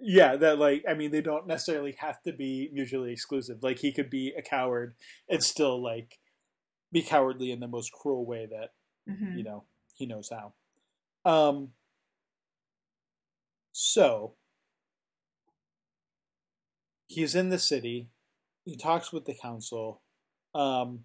[0.00, 3.58] yeah, that like I mean they don't necessarily have to be mutually exclusive.
[3.62, 4.94] Like he could be a coward
[5.28, 6.18] and still like
[6.92, 8.70] be cowardly in the most cruel way that
[9.06, 10.52] hmm you know he knows how.
[11.30, 11.70] Um.
[13.72, 14.34] So
[17.06, 18.08] he's in the city.
[18.64, 20.02] He talks with the council.
[20.54, 21.00] Um,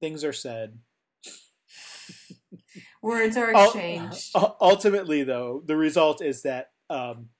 [0.00, 0.78] things are said.
[3.02, 4.30] Words are exchanged.
[4.34, 7.30] u- ultimately, though, the result is that um,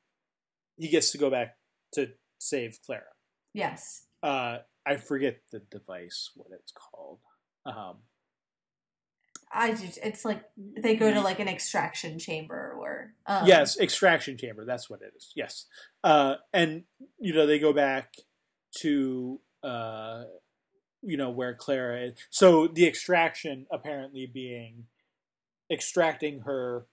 [0.79, 1.57] he gets to go back
[1.95, 2.09] to
[2.39, 3.03] save Clara.
[3.53, 4.07] yes.
[4.23, 7.19] Uh, I forget the device, what it's called.
[7.67, 7.97] Um,
[9.53, 13.13] I just, it's like they go to like an extraction chamber or.
[13.27, 14.65] Um, yes, extraction chamber.
[14.65, 15.33] That's what it is.
[15.35, 15.67] Yes,
[16.05, 16.85] uh, and
[17.19, 18.15] you know they go back
[18.83, 20.25] to uh,
[21.03, 22.15] you know where Clara is.
[22.31, 24.85] So the extraction apparently being
[25.71, 26.87] extracting her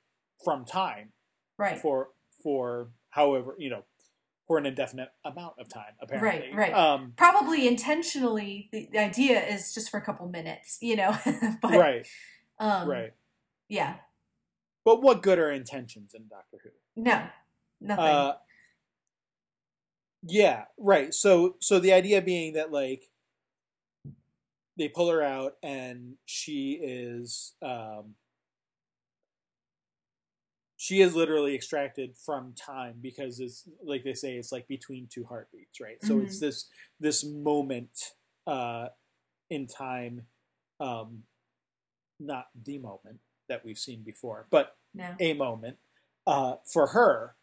[0.44, 1.12] from time
[1.58, 1.80] Right.
[1.80, 2.10] for
[2.44, 3.84] for however you know
[4.48, 6.74] for an indefinite amount of time apparently right.
[6.74, 11.18] um Probably intentionally, the, the idea is just for a couple minutes, you know?
[11.62, 12.08] but, right
[12.60, 13.14] Um, right
[13.68, 13.96] Yeah.
[14.86, 17.28] but what good are intentions in doctor who No.
[17.82, 18.06] Nothing.
[18.06, 18.34] uh
[20.24, 23.04] yeah right so so the idea being that like
[24.78, 28.16] they pull her out and she is um
[30.78, 35.26] she is literally extracted from time because it's like they say it's like between two
[35.26, 38.14] heartbeats right so it's this this moment
[38.46, 38.88] uh
[39.50, 40.22] in time
[40.80, 41.24] um
[42.20, 45.16] not the moment that we've seen before but no.
[45.20, 45.78] a moment
[46.28, 47.36] uh, for her.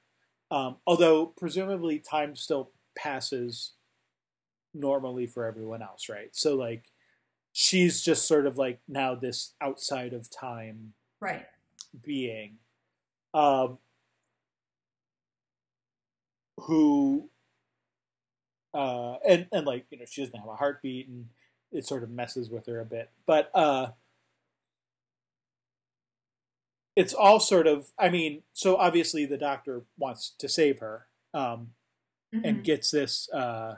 [0.50, 3.72] Um, although presumably time still passes
[4.74, 6.28] normally for everyone else, right?
[6.32, 6.92] So like
[7.52, 11.46] she's just sort of like now this outside of time Right.
[12.04, 12.58] being
[13.34, 13.78] um,
[16.56, 17.28] who
[18.72, 21.26] uh, and and like you know she doesn't have a heartbeat and
[21.72, 23.10] it sort of messes with her a bit.
[23.26, 23.88] But uh,
[26.96, 31.70] it's all sort of i mean so obviously the doctor wants to save her um,
[32.34, 32.46] Mm-hmm.
[32.46, 33.76] and gets this uh,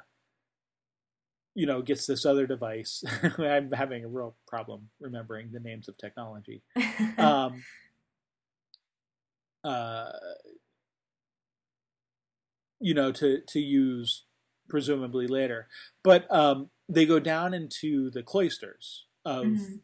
[1.54, 3.04] you know gets this other device.
[3.38, 6.62] I'm having a real problem remembering the names of technology.
[7.18, 7.64] Um,
[9.66, 10.12] uh,
[12.80, 14.24] you know, to to use
[14.68, 15.68] presumably later.
[16.02, 19.80] But um, they go down into the cloisters of, Mhm.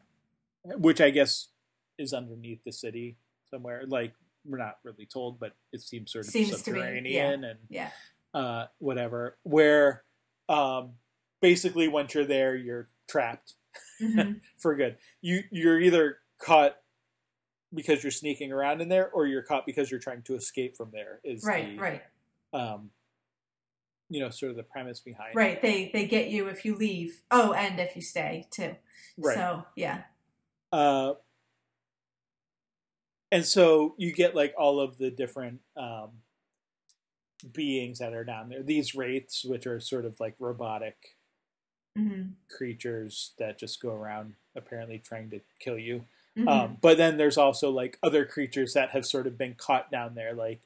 [0.77, 1.49] which I guess
[1.97, 3.17] is underneath the city
[3.49, 3.83] somewhere.
[3.87, 4.13] Like
[4.45, 7.91] we're not really told, but it seems sort of Seems to be, subterranean and yeah.
[8.33, 9.37] uh, whatever.
[9.43, 10.03] Where
[10.49, 10.93] um,
[11.41, 13.53] basically, once you're there, you're trapped
[14.01, 14.41] Mhm.
[14.57, 14.97] for good.
[15.21, 16.77] You you're either caught
[17.73, 20.91] because you're sneaking around in there, or you're caught because you're trying to escape from
[20.91, 21.19] there.
[21.23, 22.03] Is Right, the, right,
[22.53, 22.91] Um,
[24.09, 25.35] you know, sort of the premise behind.
[25.35, 25.61] right.
[25.61, 27.21] They they get you if you leave.
[27.31, 28.75] Oh, and if you stay too.
[29.17, 29.35] Right.
[29.35, 30.03] So yeah.
[30.71, 31.13] Uh,
[33.31, 36.11] and so you get like all of the different um,
[37.51, 38.63] beings that are down there.
[38.63, 40.95] These wraiths, which are sort of like robotic
[41.95, 46.05] hmm creatures that just go around apparently trying to kill you.
[46.35, 49.91] Hmm Um, but then there's also like other creatures that have sort of been caught
[49.91, 50.61] down there, like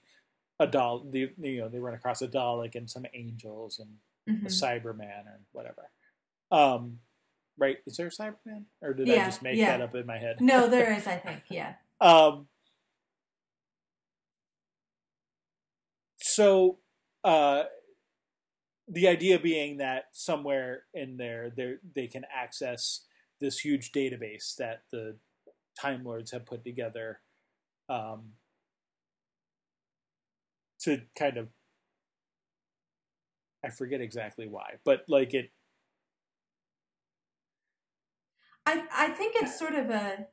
[0.60, 1.06] a doll.
[1.10, 3.90] The, you know, they run across a doll, like and some angels and
[4.28, 5.90] hmm a Cyberman or whatever.
[6.52, 7.00] Um,
[7.58, 7.78] right?
[7.86, 9.78] Is there a Cyberman, or did I just make yeah.
[9.78, 10.38] that up in my head?
[10.40, 11.08] No, there is.
[11.08, 11.44] I think.
[11.50, 11.74] Yeah.
[12.00, 12.48] Um,
[16.20, 16.78] so,
[17.24, 17.64] uh,
[18.88, 23.02] the idea being that somewhere in there, they they can access
[23.40, 25.18] this huge database that the
[25.80, 27.20] Time Lords have put together
[27.90, 28.34] um,
[30.82, 31.50] to kind of.
[33.64, 35.52] I forget exactly why, but like it.
[38.66, 40.28] I I think it's sort of a.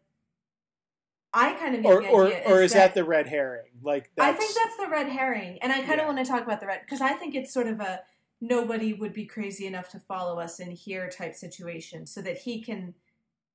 [1.36, 3.66] I kind of Or, the or, or is is that, the red herring?
[3.82, 6.60] Like I think that's the red herring, and I kind of want to talk about
[6.60, 8.00] the red because I think it's sort of a
[8.40, 12.62] nobody would be crazy enough to follow us in here type situation, so that he
[12.62, 12.94] can,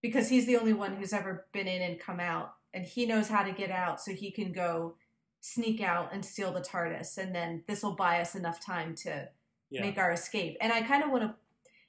[0.02, 3.30] because he's the only one who's ever been in and come out, and he knows
[3.30, 4.96] how to get out, so he can go
[5.42, 9.30] sneak out and steal the TARDIS, and then this will buy us enough time to
[9.70, 9.82] yeah.
[9.82, 10.58] make our escape.
[10.62, 11.36] And I kind of want to.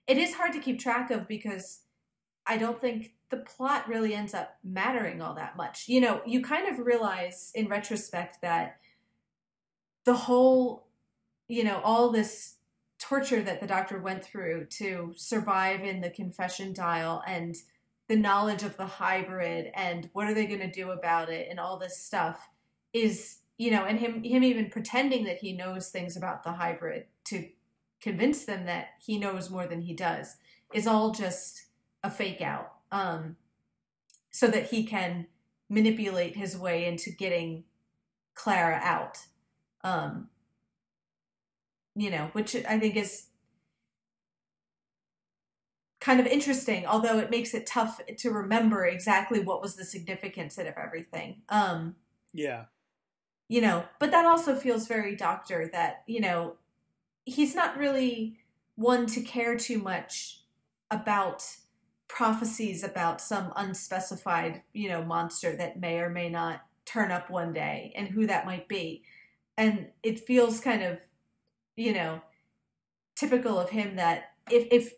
[0.07, 1.81] It is hard to keep track of because
[2.47, 5.89] I don't think the plot really ends up mattering all that much.
[5.89, 8.79] You know, you kind of realize in retrospect that
[10.05, 10.87] the whole,
[11.47, 12.57] you know, all this
[12.99, 17.57] torture that the doctor went through to survive in the confession dial and
[18.11, 21.61] the knowledge of the hybrid and what are they going to do about it and
[21.61, 22.49] all this stuff
[22.93, 27.05] is you know and him him even pretending that he knows things about the hybrid
[27.23, 27.47] to
[28.01, 30.39] convince them that he knows more than he does
[30.75, 31.67] is all just
[32.03, 33.37] a fake out um
[34.33, 35.29] so that he can
[35.69, 37.63] manipulate his way into getting
[38.35, 39.19] Clara out
[39.85, 40.27] um
[41.95, 43.27] you know which I think is
[46.01, 50.59] kind of interesting although it makes it tough to remember exactly what was the significance
[50.59, 51.95] of everything um
[52.33, 52.65] yeah.
[53.49, 56.57] you know but that also feels very doctor that you know
[57.25, 58.39] he's not really
[58.77, 60.43] one to care too much
[60.91, 61.45] about
[62.09, 67.53] prophecies about some unspecified you know monster that may or may not turn up one
[67.53, 69.03] day and who that might be
[69.57, 70.99] and it feels kind of
[71.77, 72.21] you know
[73.15, 74.95] typical of him that if if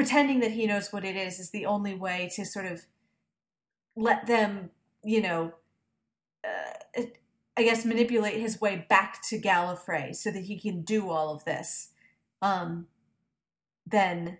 [0.00, 2.86] pretending that he knows what it is is the only way to sort of
[3.94, 4.70] let them
[5.04, 5.52] you know
[6.42, 7.02] uh,
[7.54, 11.44] I guess manipulate his way back to Gallifrey so that he can do all of
[11.44, 11.90] this,
[12.40, 12.86] um,
[13.86, 14.38] then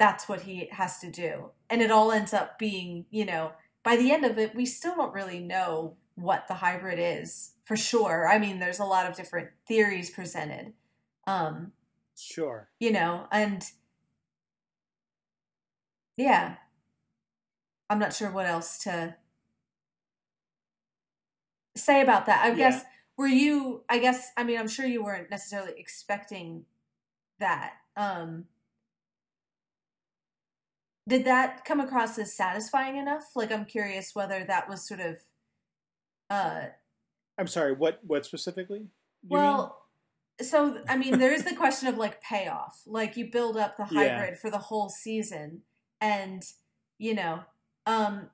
[0.00, 1.50] that's what he has to do.
[1.70, 3.52] And it all ends up being, you know,
[3.84, 7.76] by the end of it, we still don't really know what the hybrid is for
[7.76, 8.26] sure.
[8.26, 10.72] I mean, there's a lot of different theories presented,
[11.28, 11.70] um,
[12.16, 12.68] Sure.
[12.80, 13.64] you know, and
[16.16, 16.56] yeah,
[17.90, 19.16] I'm not sure what else to
[21.76, 22.44] say about that.
[22.44, 22.54] I Yeah.
[22.54, 22.84] guess
[23.16, 26.66] were you I guess I mean I'm sure you weren't necessarily expecting
[27.38, 27.74] that.
[27.96, 28.46] Um
[31.06, 33.24] did that come across as satisfying enough?
[33.34, 35.16] Like I'm curious whether that was sort of
[36.30, 36.66] uh
[37.36, 37.72] I'm sorry.
[37.72, 38.00] What?
[38.04, 38.88] What specifically?
[39.28, 39.80] well
[40.42, 42.82] so I mean there is the question of like payoff.
[42.86, 44.16] Like you build up the Yeah.
[44.16, 45.62] hybrid for the whole season
[46.04, 46.44] and
[46.98, 47.40] you know
[47.86, 48.28] um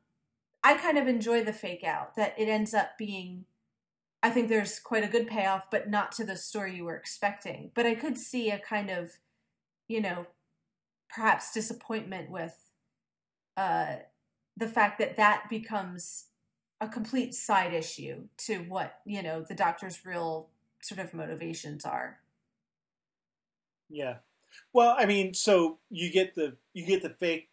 [0.62, 3.44] I kind of enjoy the fake out that it ends up being
[4.22, 7.70] I think there's quite a good payoff, but not to the story you were expecting.
[7.74, 9.12] But I could see a kind of,
[9.88, 10.26] you know,
[11.08, 12.54] perhaps disappointment with
[13.56, 13.96] uh,
[14.56, 16.26] the fact that that becomes
[16.82, 20.48] a complete side issue to what you know the doctor's real
[20.82, 22.20] sort of motivations are.
[23.88, 24.16] Yeah.
[24.72, 27.49] Well, I mean, so you get the you get the fake.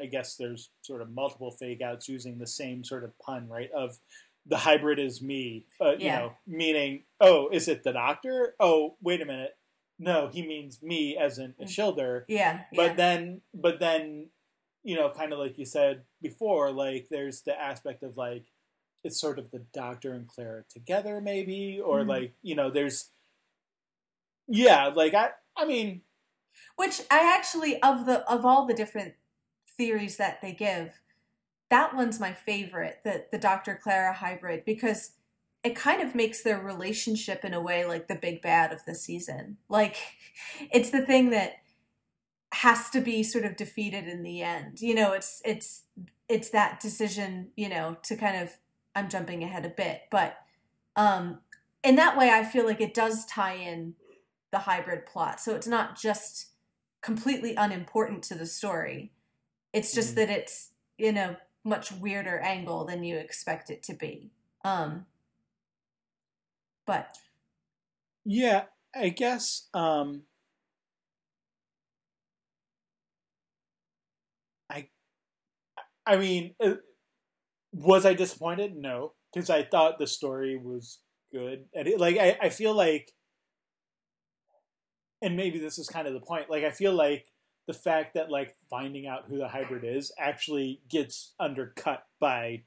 [0.00, 3.70] I guess there's sort of multiple fake outs using the same sort of pun, right?
[3.72, 3.98] Of
[4.46, 8.54] the hybrid is me, uh, you know, meaning, oh, is it the doctor?
[8.60, 9.56] Oh, wait a minute,
[9.98, 12.24] no, he means me as in Ashildr.
[12.28, 12.94] Yeah, But yeah.
[12.94, 14.30] then, but then,
[14.82, 18.46] you know, kind of like you said before, like there's the aspect of like
[19.04, 22.08] it's sort of the doctor and Clara together, maybe, or Mhm.
[22.08, 23.10] like you know, there's,
[24.48, 26.02] yeah, like I, I mean,
[26.76, 29.14] Which I actually of the of all the different
[29.76, 31.00] theories that they give,
[31.70, 33.78] that one's my favorite, the the Dr.
[33.82, 35.12] Clara hybrid, because
[35.64, 38.94] it kind of makes their relationship in a way like the big bad of the
[38.94, 39.58] season.
[39.68, 39.96] Like
[40.72, 41.54] it's the thing that
[42.52, 44.80] has to be sort of defeated in the end.
[44.80, 45.84] You know, it's it's
[46.28, 48.50] it's that decision, you know, to kind of
[48.94, 50.36] I'm jumping ahead a bit, but
[50.96, 51.40] um
[51.82, 53.94] in that way I feel like it does tie in
[54.50, 55.40] the hybrid plot.
[55.40, 56.50] So it's not just
[57.00, 59.12] completely unimportant to the story.
[59.72, 60.16] It's just Mhm.
[60.16, 64.32] that it's in a much weirder angle than you expect it to be.
[64.64, 65.06] Um
[66.86, 67.18] but
[68.24, 70.24] yeah, I guess, um,
[74.70, 74.88] I,
[76.06, 76.74] I mean, uh,
[77.72, 78.76] was I disappointed?
[78.76, 81.00] No, because I thought the story was
[81.32, 83.12] good, and it, like I, I feel like,
[85.20, 86.50] and maybe this is kind of the point.
[86.50, 87.26] Like I feel like
[87.66, 92.62] the fact that like finding out who the hybrid is actually gets undercut by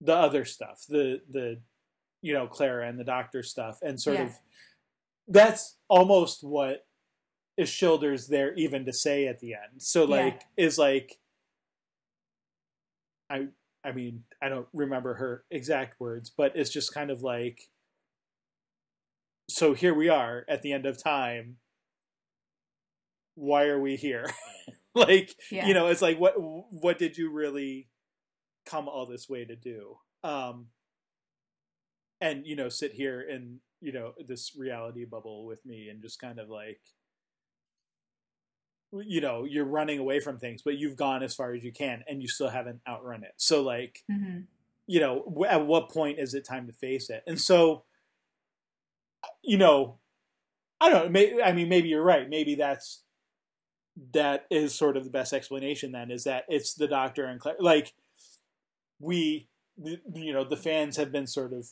[0.00, 1.60] the other stuff, the the
[2.22, 4.24] you know Clara and the Doctor stuff, and sort Yeah.
[4.24, 4.38] of
[5.28, 6.86] that's almost what
[7.58, 9.80] Ashildr's there even to say at the end.
[9.82, 10.16] So Yeah.
[10.16, 11.18] like is like
[13.30, 13.48] I
[13.84, 17.70] I mean I don't remember her exact words, but it's just kind of like
[19.48, 21.58] so here we are at the end of time.
[23.34, 24.26] Why are we here?
[24.94, 25.66] like yeah.
[25.66, 27.88] you know, it's like what what did you really
[28.66, 29.96] come all this way to do?
[30.22, 30.68] Um
[32.20, 36.20] and you know, sit here in, you know, this reality bubble with me and just
[36.20, 36.80] kind of like
[38.92, 42.04] you know, you're running away from things, but you've gone as far as you can
[42.08, 43.32] and you still haven't outrun it.
[43.36, 44.46] So like Mhm.
[44.86, 47.24] you know, at what point is it time to face it?
[47.26, 47.84] And so,
[49.42, 49.98] you know,
[50.80, 51.42] I don't know.
[51.42, 52.28] I mean, maybe you're right.
[52.28, 53.03] Maybe that's
[54.12, 55.92] that is sort of the best explanation.
[55.92, 57.58] Then is that it's the Doctor and Clara.
[57.60, 57.92] Like
[59.00, 59.48] we,
[59.82, 61.68] you know, the fans have been sort of,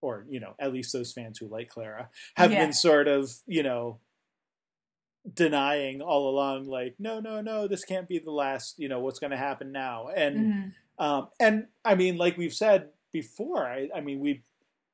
[0.00, 2.64] or you know, at least those fans who like Clara have Yeah.
[2.64, 4.00] been sort of, you know.
[5.34, 9.18] denying all along like no no no this can't be the last you know what's
[9.18, 10.72] going to happen now and Mhm.
[11.04, 14.42] um, and I mean, like we've said before, I, I mean, we've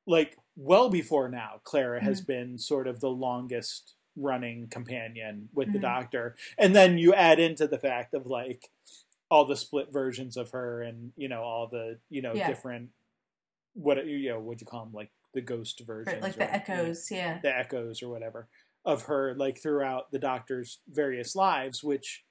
[0.06, 5.78] like well before now, Clara has been sort of the longest running companion with the
[5.78, 5.82] Mhm.
[5.82, 8.70] Doctor, and then you add into the fact of like
[9.30, 12.48] all the split versions of her, and you know all the you know Yeah.
[12.48, 12.90] different
[13.74, 17.38] what you know what you call them like the ghost versions, like the echoes, yeah.
[17.40, 18.48] the echoes or whatever
[18.84, 22.24] of her like throughout the doctor's various lives which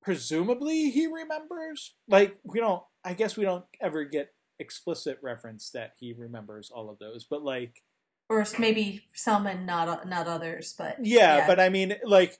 [0.00, 5.92] presumably he remembers like we don't i guess we don't ever get explicit reference that
[5.98, 7.82] he remembers all of those but like
[8.28, 11.46] Or maybe some and not not others, but yeah, Yeah.
[11.46, 12.38] but i mean like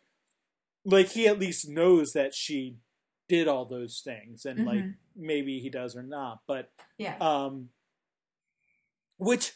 [0.84, 2.76] like he at least knows that she
[3.28, 4.94] did all those things and like Mhm.
[5.16, 7.16] maybe he does or not but yeah.
[7.20, 7.70] um
[9.18, 9.52] which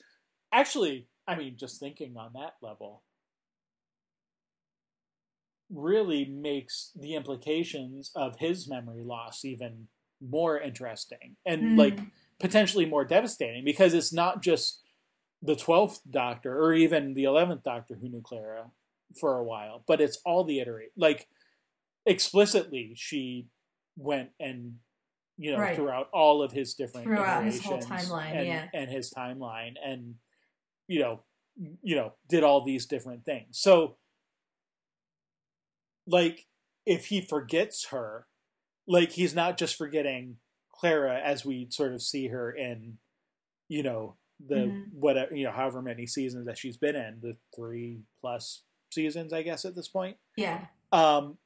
[0.53, 3.05] actually i mean just thinking on that level
[5.73, 9.87] really makes the implications of his memory loss even
[10.21, 11.79] more interesting and Mm.
[11.79, 12.01] like
[12.41, 14.83] potentially more devastating because it's not just
[15.43, 18.71] the 12th doctor or even the 11th doctor who knew clara
[19.19, 21.27] for a while but it's all the iterate like
[22.07, 23.47] explicitly she
[23.97, 24.75] went and
[25.37, 25.75] you know Right.
[25.75, 28.69] throughout all of his different Throughout his whole timeline, and, yeah.
[28.75, 30.15] and his timeline and
[30.87, 31.23] you know
[31.83, 33.97] you know did all these different things so
[36.07, 36.47] like
[36.87, 38.27] if he forgets her
[38.87, 40.37] like he's not just forgetting
[40.73, 42.99] clara as we sort of see her in
[43.69, 44.17] you know
[44.49, 44.93] the Mhm.
[44.95, 49.43] whatever you know however many seasons that she's been in the three plus seasons i
[49.43, 50.67] guess at this point yeah.
[50.93, 51.39] um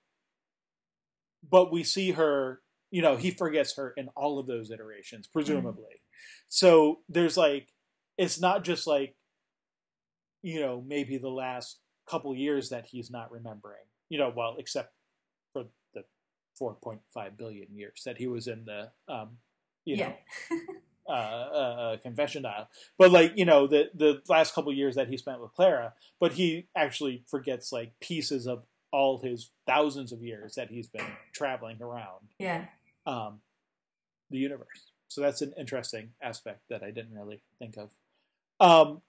[1.50, 5.96] but we see her You know, he forgets her in all of those iterations, presumably.
[5.98, 6.46] Mm-hmm.
[6.48, 7.74] So there's like,
[8.16, 9.16] it's not just like,
[10.42, 13.82] you know, maybe the last couple years that he's not remembering.
[14.10, 14.92] You know, well, except
[15.52, 16.04] for the
[16.56, 19.38] 4.5 billion years that he was in the, um,
[19.84, 20.14] you know,
[21.08, 22.68] uh, uh, confession dial.
[22.98, 26.32] But like you know the the last couple years that he spent with Clara, but
[26.32, 31.82] he actually forgets like pieces of all his thousands of years that he's been traveling
[31.82, 32.28] around.
[32.38, 32.66] Yeah.
[33.06, 33.40] Um,
[34.30, 34.92] the universe.
[35.08, 37.90] So that's an interesting aspect that I didn't really think of.
[38.60, 39.02] Um,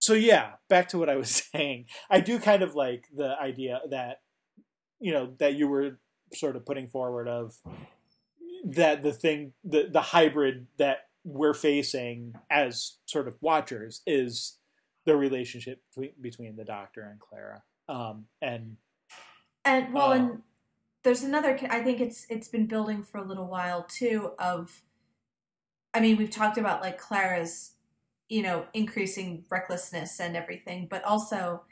[0.00, 1.86] so yeah, back to what I was saying.
[2.10, 4.20] I do kind of like the idea that
[5.00, 5.98] you know that you were
[6.34, 7.56] sort of putting forward of
[8.64, 14.58] that the thing the the hybrid that we're facing as sort of watchers is
[15.04, 17.62] the relationship between, between the doctor and Clara.
[17.88, 18.76] Um, and
[19.64, 20.42] and well, uh, and
[21.02, 21.58] there's another.
[21.70, 24.32] I think it's it's been building for a little while too.
[24.38, 24.82] Of,
[25.94, 27.72] I mean, we've talked about like Clara's,
[28.28, 31.62] you know, increasing recklessness and everything, but also,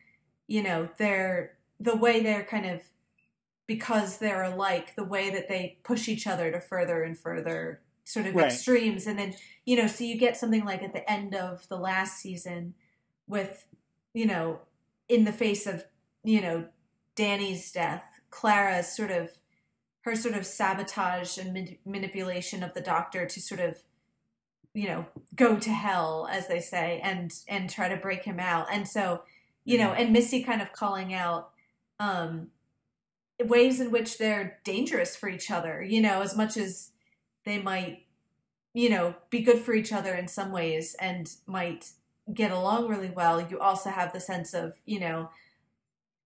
[0.47, 2.83] you know, they're the way they're kind of
[3.71, 8.27] because they're alike, the way that they push each other to further and further sort
[8.27, 8.47] of right.
[8.47, 9.07] extremes.
[9.07, 12.19] And then, you know, so you get something like at the end of the last
[12.19, 12.75] season
[13.29, 13.69] with,
[14.13, 14.59] you know,
[15.09, 15.85] in the face of,
[16.25, 16.65] you know,
[17.15, 19.31] Danny's death, Clara's sort of
[20.01, 23.77] her sort of sabotage and manipulation of the doctor to sort of
[24.75, 25.05] you know
[25.37, 29.23] go to hell as they say and and try to break him out and so
[29.65, 30.01] you know mm-hmm.
[30.03, 31.51] and missy kind of calling out
[31.99, 32.47] um
[33.47, 36.91] ways in which they're dangerous for each other, you know, as much as
[37.45, 38.07] they might,
[38.75, 41.91] you know, be good for each other in some ways and might
[42.33, 45.31] get along really well, you also have the sense of, you know,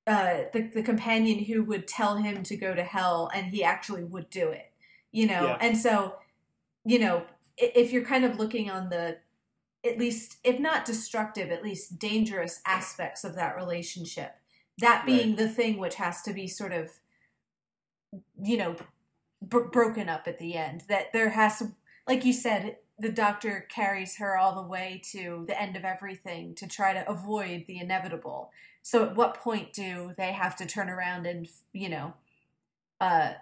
[0.06, 4.04] uh, the, the companion who would tell him to go to hell and he actually
[4.04, 4.70] would do it,
[5.12, 5.46] you know?
[5.46, 5.58] Yeah.
[5.60, 6.16] And so,
[6.84, 7.24] you know,
[7.56, 9.18] if you're kind of looking on the,
[9.84, 14.34] at least, if not destructive, at least dangerous aspects of that relationship,
[14.78, 15.38] that being right.
[15.38, 16.90] the thing which has to be sort of
[18.42, 18.76] you know
[19.48, 21.72] b- broken up at the end that there has to
[22.06, 26.54] like you said the doctor carries her all the way to the end of everything
[26.54, 28.52] to try to avoid the inevitable.
[28.82, 32.14] So at what point do they have to turn around and you know
[33.00, 33.32] uh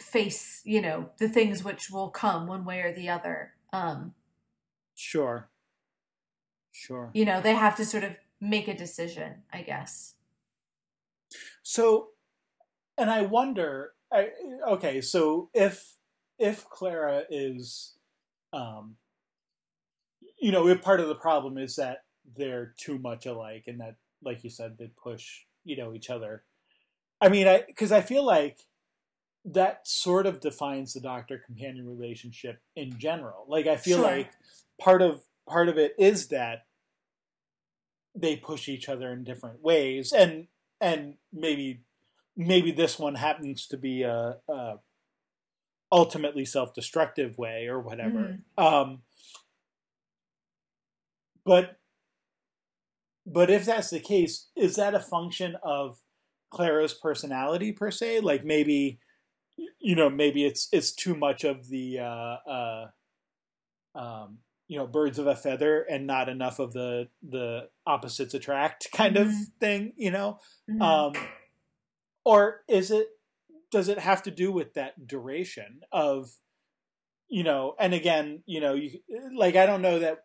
[0.00, 3.54] face you know the things which will come one way or the other?
[3.72, 4.14] Um
[4.94, 5.48] sure.
[6.74, 7.10] Sure.
[7.12, 10.14] you know they have to sort of make a decision i guess.
[11.62, 12.08] So
[12.98, 13.92] and I wonder.
[14.12, 14.28] I,
[14.68, 15.94] okay, so if
[16.38, 17.94] if Clara is,
[18.52, 18.96] um,
[20.40, 22.04] you know, if part of the problem is that
[22.36, 26.44] they're too much alike, and that, like you said, they push you know each other.
[27.20, 28.58] I mean, I because I feel like
[29.44, 33.44] that sort of defines the doctor companion relationship in general.
[33.48, 34.06] Like I feel sure.
[34.06, 34.30] like
[34.80, 36.66] part of part of it is that
[38.14, 40.46] they push each other in different ways and
[40.80, 41.80] and maybe
[42.36, 44.74] maybe this one happens to be a, a
[45.90, 48.38] ultimately self-destructive way or whatever.
[48.58, 48.64] Mm-hmm.
[48.64, 49.02] Um,
[51.44, 51.76] but
[53.24, 55.98] but if that's the case, is that a function of
[56.50, 58.20] Clara's personality per se?
[58.20, 58.98] Like maybe
[59.80, 62.86] you know maybe it's it's too much of the uh, uh,
[63.94, 68.88] um, you know birds of a feather and not enough of the the opposites attract
[68.92, 69.28] kind mm-hmm.
[69.28, 69.92] of thing.
[69.96, 70.38] You know.
[70.70, 70.82] Mm-hmm.
[70.82, 71.12] Um,
[72.24, 73.08] or is it
[73.70, 76.30] does it have to do with that duration of
[77.28, 78.98] you know and again you know you
[79.34, 80.24] like i don't know that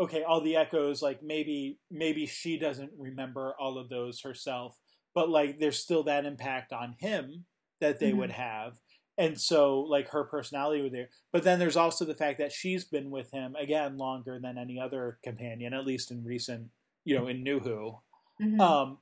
[0.00, 4.78] okay all the echoes like maybe maybe she doesn't remember all of those herself
[5.14, 7.44] but like there's still that impact on him
[7.80, 8.18] that they mm-hmm.
[8.18, 8.78] would have
[9.18, 12.84] and so like her personality would there but then there's also the fact that she's
[12.84, 16.68] been with him again longer than any other companion at least in recent
[17.04, 17.98] you know in new who
[18.40, 18.60] mm-hmm.
[18.60, 18.98] um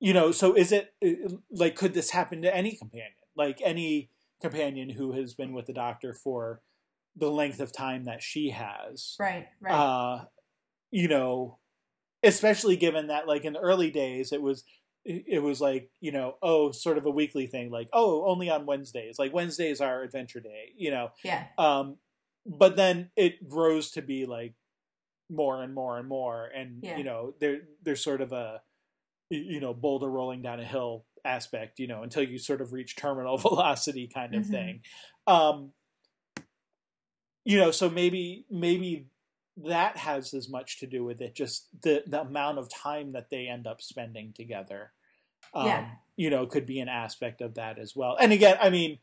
[0.00, 0.94] you know so is it
[1.50, 3.12] like could this happen to any companion?
[3.36, 6.62] Like any companion who has been with the doctor for
[7.14, 9.16] the length of time that she has.
[9.20, 9.72] Right right.
[9.72, 10.24] Uh
[10.90, 11.58] you know
[12.22, 14.64] especially given that like in the early days it was
[15.04, 18.66] it was like you know oh sort of a weekly thing like oh only on
[18.66, 19.18] wednesdays.
[19.18, 21.10] Like wednesdays are adventure day you know?
[21.22, 21.44] Yeah.
[21.58, 21.96] Um
[22.46, 24.54] but then it grows to be like
[25.30, 26.46] more and more and more.
[26.46, 26.96] And yeah.
[26.96, 28.62] you know there there's sort of a
[29.30, 32.96] you know boulder rolling down a hill aspect you know until you sort of reach
[32.96, 34.52] terminal velocity kind of mm-hmm.
[34.52, 34.80] thing
[35.26, 35.72] um
[37.44, 39.06] you know so maybe maybe
[39.56, 43.30] that has as much to do with it just the the amount of time that
[43.30, 44.92] they end up spending together
[45.54, 45.90] um, Yeah.
[46.16, 48.16] you know, could be an aspect of that as well.
[48.20, 48.98] And again, I mean,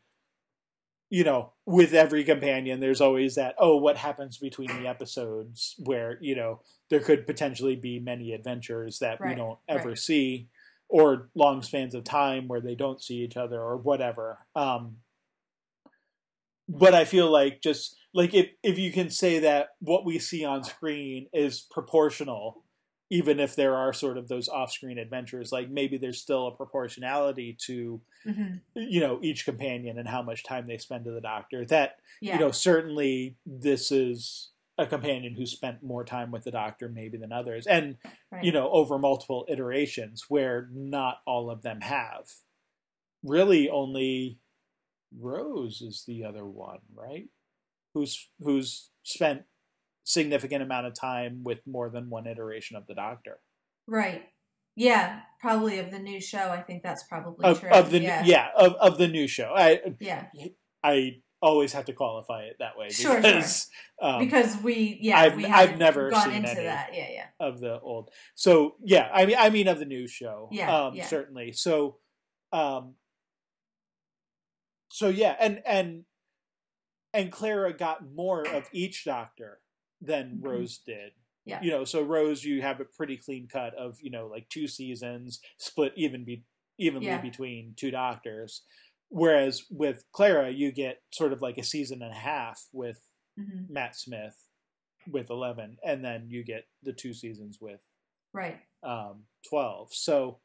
[1.10, 6.18] you know, with every companion, there's always that, oh, what happens between the episodes where,
[6.20, 9.98] you know, there could potentially be many adventures that we don't ever right.
[9.98, 10.48] see
[10.88, 14.46] or long spans of time where they don't see each other or whatever.
[14.54, 14.96] Um,
[16.68, 20.44] but I feel like just like if if you can say that what we see
[20.44, 22.64] on screen is proportional,
[23.10, 27.56] even if there are sort of those off-screen adventures, like maybe there's still a proportionality
[27.66, 31.64] to hmm you know each companion and how much time they spend to the doctor.
[31.64, 32.34] That Yeah.
[32.34, 37.16] you know certainly this is a companion who spent more time with the doctor maybe
[37.18, 37.96] than others, and
[38.30, 38.44] right.
[38.44, 42.30] you know over multiple iterations where not all of them have.
[43.24, 44.38] Really, only
[45.18, 47.28] Rose is the other one, right?
[47.94, 49.42] Who's who's spent
[50.08, 53.38] significant amount of time with more than one iteration of the Doctor.
[53.86, 54.22] Right.
[54.74, 56.50] Yeah, probably of the new show.
[56.50, 57.68] I think that's probably Of, true.
[57.70, 58.22] of the yeah.
[58.24, 59.52] yeah, of, of the new show.
[59.54, 60.26] I Yeah.
[60.82, 63.16] I always have to qualify it that way Sure, sure.
[63.20, 63.68] because
[64.00, 66.62] um, Because we, yeah, I've- we I've never gone seen into any.
[66.64, 66.90] that.
[66.94, 67.26] Yeah, yeah.
[67.38, 68.10] of the old.
[68.34, 70.48] So yeah, I mean I mean of the new show.
[70.50, 71.06] Yeah, um, yeah.
[71.06, 71.52] certainly.
[71.52, 71.98] So
[72.52, 72.94] um
[74.90, 76.04] so yeah, and and
[77.12, 79.58] and Clara got more of each doctor
[80.00, 80.44] than Mhm.
[80.44, 81.12] Rose did.
[81.44, 81.62] Yeah.
[81.62, 84.68] You know, so Rose you have a pretty clean cut of, you know, like two
[84.68, 86.44] seasons split even be
[86.78, 87.20] evenly Yeah.
[87.20, 88.62] between two doctors.
[89.08, 93.02] Whereas with Clara you get sort of like a season and a half with
[93.36, 94.44] hmm Matt Smith
[95.06, 97.82] with 11 and then you get the two seasons with
[98.34, 98.60] Right.
[98.82, 99.94] um, 12.
[99.94, 100.40] So,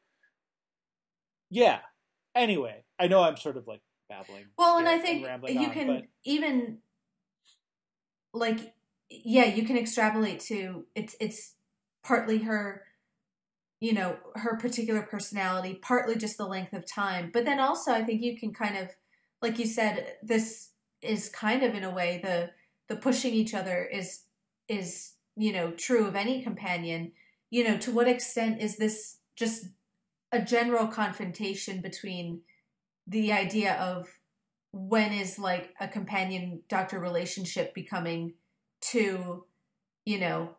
[1.50, 1.82] yeah.
[2.34, 4.46] Anyway, I know I'm sort of like babbling.
[4.56, 5.28] Well, and I think you
[5.66, 6.82] on, can but- even
[8.32, 8.74] like
[9.10, 11.54] yeah, you can extrapolate to it's it's
[12.02, 12.82] partly her
[13.80, 17.30] you know, her particular personality, partly just the length of time.
[17.30, 18.88] But then also I think you can kind of
[19.42, 20.70] like you said this
[21.02, 22.50] is kind of in a way the
[22.88, 24.22] the pushing each other is
[24.68, 27.12] is you know true of any companion
[27.50, 29.66] you know to what extent is this just
[30.32, 32.40] a general confrontation between
[33.06, 34.08] the idea of
[34.72, 38.32] when is like a companion doctor relationship becoming
[38.84, 39.44] too
[40.04, 40.50] you know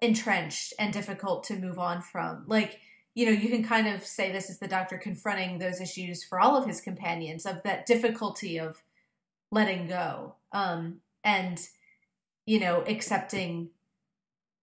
[0.00, 2.80] entrenched and difficult to move on from like
[3.14, 6.40] you know you can kind of say this is the doctor confronting those issues for
[6.40, 8.82] all of his companions of that difficulty of
[9.50, 11.68] letting go um and
[12.46, 13.68] you know accepting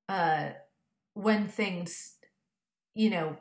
[0.10, 0.50] uh
[1.14, 2.16] when things
[2.94, 3.38] you know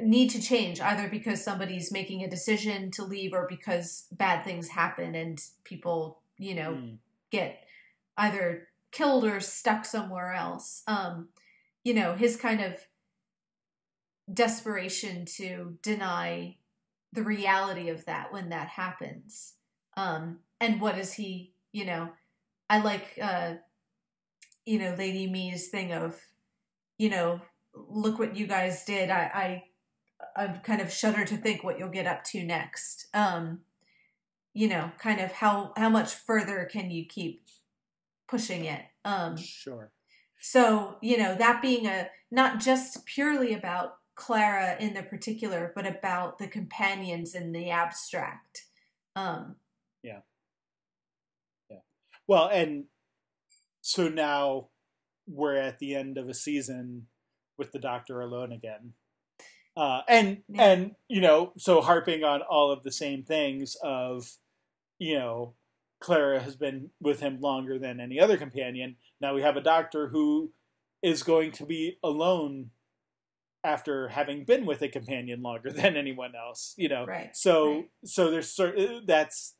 [0.00, 4.68] need to change either because somebody's making a decision to leave or because bad things
[4.68, 6.98] happen and people you know Mm.
[7.30, 7.65] get
[8.16, 10.82] either killed or stuck somewhere else.
[10.86, 11.28] Um
[11.84, 12.74] you know his kind of
[14.32, 16.56] desperation to deny
[17.12, 19.54] the reality of that when that happens.
[19.96, 22.08] Um and what is he you know
[22.70, 23.54] i like uh
[24.64, 26.18] you know lady me's thing of
[26.98, 27.40] you know
[27.74, 29.10] look what you guys did.
[29.10, 29.62] I
[30.36, 33.06] i i'm kind of shudder to think what you'll get up to next.
[33.14, 33.60] Um
[34.54, 37.44] you know kind of how how much further can you keep
[38.28, 39.92] pushing it um Sure.
[40.40, 45.86] so, you know, that being a not just purely about Clara in the particular, but
[45.86, 48.64] about the companions in the abstract.
[49.14, 49.56] Um,
[50.02, 50.20] yeah.
[51.70, 51.78] Yeah.
[52.26, 52.84] Well, and
[53.82, 54.68] so now
[55.26, 57.06] we're at the end of a season
[57.58, 58.94] with the Doctor alone again.
[59.76, 60.64] Uh, and Yeah.
[60.64, 64.36] and you know, so harping on all of the same things of,
[64.98, 65.54] you know,
[66.06, 68.94] Clara has been with him longer than any other companion.
[69.20, 70.52] Now we have a doctor who
[71.02, 72.70] is going to be alone
[73.64, 76.74] after having been with a companion longer than anyone else.
[76.76, 77.90] You know, Right, so right.
[78.04, 79.56] so there's sort that's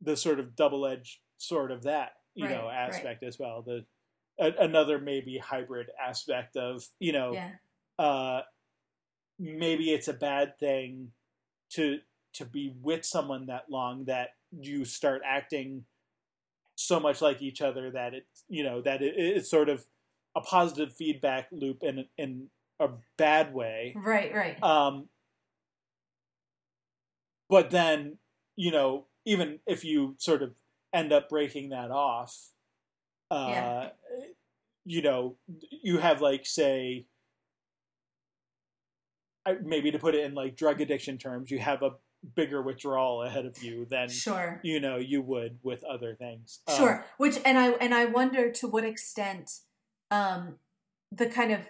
[0.00, 3.62] the sort of double edged sort of that you Right, know aspect as well.
[3.66, 3.84] The
[4.38, 7.50] a, another maybe hybrid aspect of you know yeah,
[7.98, 8.42] uh,
[9.36, 11.08] maybe it's a bad thing
[11.70, 11.98] to
[12.34, 15.84] to be with someone that long that you start acting
[16.74, 19.84] so much like each other that it you know that it, it's sort of
[20.36, 22.48] a positive feedback loop in in
[22.80, 24.62] a bad way right, right.
[24.62, 25.08] um
[27.48, 28.18] but then
[28.56, 30.52] you know even if you sort of
[30.92, 32.50] end up breaking that off
[33.30, 33.88] uh Yeah.
[34.84, 35.36] you know
[35.82, 37.06] you have like say
[39.64, 41.90] maybe to put it in like drug addiction terms you have a
[42.34, 46.76] bigger withdrawal ahead of you than sure, you know you would with other things Um,
[46.76, 47.04] sure.
[47.16, 49.50] Which, and I and I wonder to what extent
[50.10, 50.56] um,
[51.12, 51.60] the kind of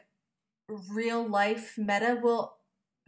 [0.68, 2.56] real life meta will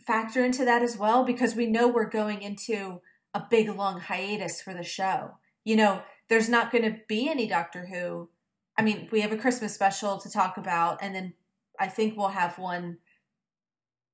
[0.07, 3.01] factor into that as well because we know we're going into
[3.35, 5.37] a big long hiatus for the show.
[5.65, 8.31] You know, there's not going to be any Doctor Who.
[8.79, 11.35] I mean, we have a Christmas special to talk about, and then
[11.79, 12.99] I think we'll have one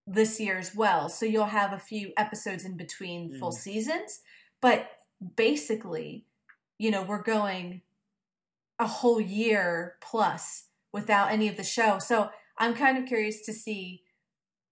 [0.06, 1.08] this year as well.
[1.08, 3.38] So you'll have a few episodes in between mm.
[3.38, 4.20] full seasons.
[4.60, 4.90] But
[5.36, 6.26] basically,
[6.78, 7.82] you know, we're going
[8.78, 11.98] a whole year plus without any of the show.
[11.98, 14.02] So I'm kind of curious to see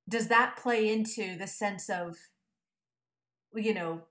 [0.09, 2.17] does that play into the sense of
[3.55, 4.03] you know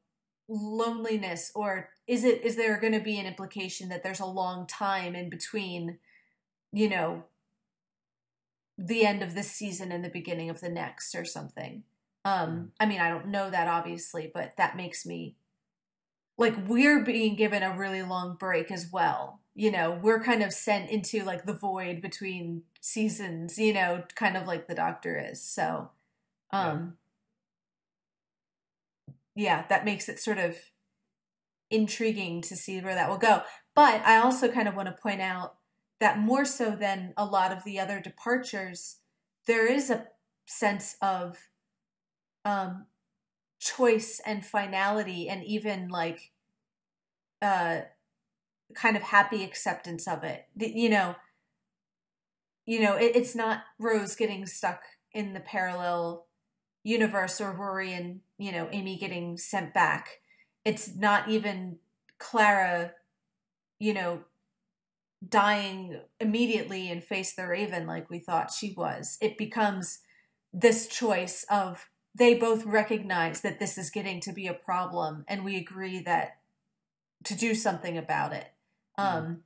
[0.50, 4.66] loneliness or is it is there going to be an implication that there's a long
[4.68, 6.00] time in between
[6.72, 7.24] you know
[8.78, 11.84] the end of this season and the beginning of the next or something.
[12.26, 12.70] Um mm.
[12.80, 15.36] i mean i don't know that obviously but that makes me
[16.38, 19.40] like we're being given a really long break as well.
[19.56, 24.36] You know we're kind of sent into like the void between seasons you know kind
[24.38, 25.42] of like the doctor is.
[25.44, 25.92] So
[26.52, 26.98] um
[29.36, 30.58] yeah, yeah that makes it sort of
[31.70, 33.42] intriguing to see where that will go.
[33.76, 35.56] But i also kind of want to point out
[36.00, 38.98] that more so than a lot of the other departures
[39.46, 40.08] there is a
[40.46, 41.38] sense of
[42.46, 42.86] um
[43.60, 46.32] choice and finality and even like
[47.42, 47.82] uh
[48.76, 50.48] kind of happy acceptance of it.
[50.56, 51.16] You know
[52.66, 54.82] you know it, it's not rose getting stuck
[55.14, 56.26] in the parallel
[56.84, 60.20] universe or rory and you know amy getting sent back.
[60.66, 61.78] It's not even
[62.20, 62.94] clara
[63.80, 64.24] you know
[65.30, 70.00] dying immediately and face the raven like we thought she was it becomes
[70.52, 75.44] this choice of they both recognize that this is getting to be a problem and
[75.44, 76.38] we agree that
[77.24, 78.54] to do something about it
[79.00, 79.18] mm-hmm.
[79.18, 79.38] um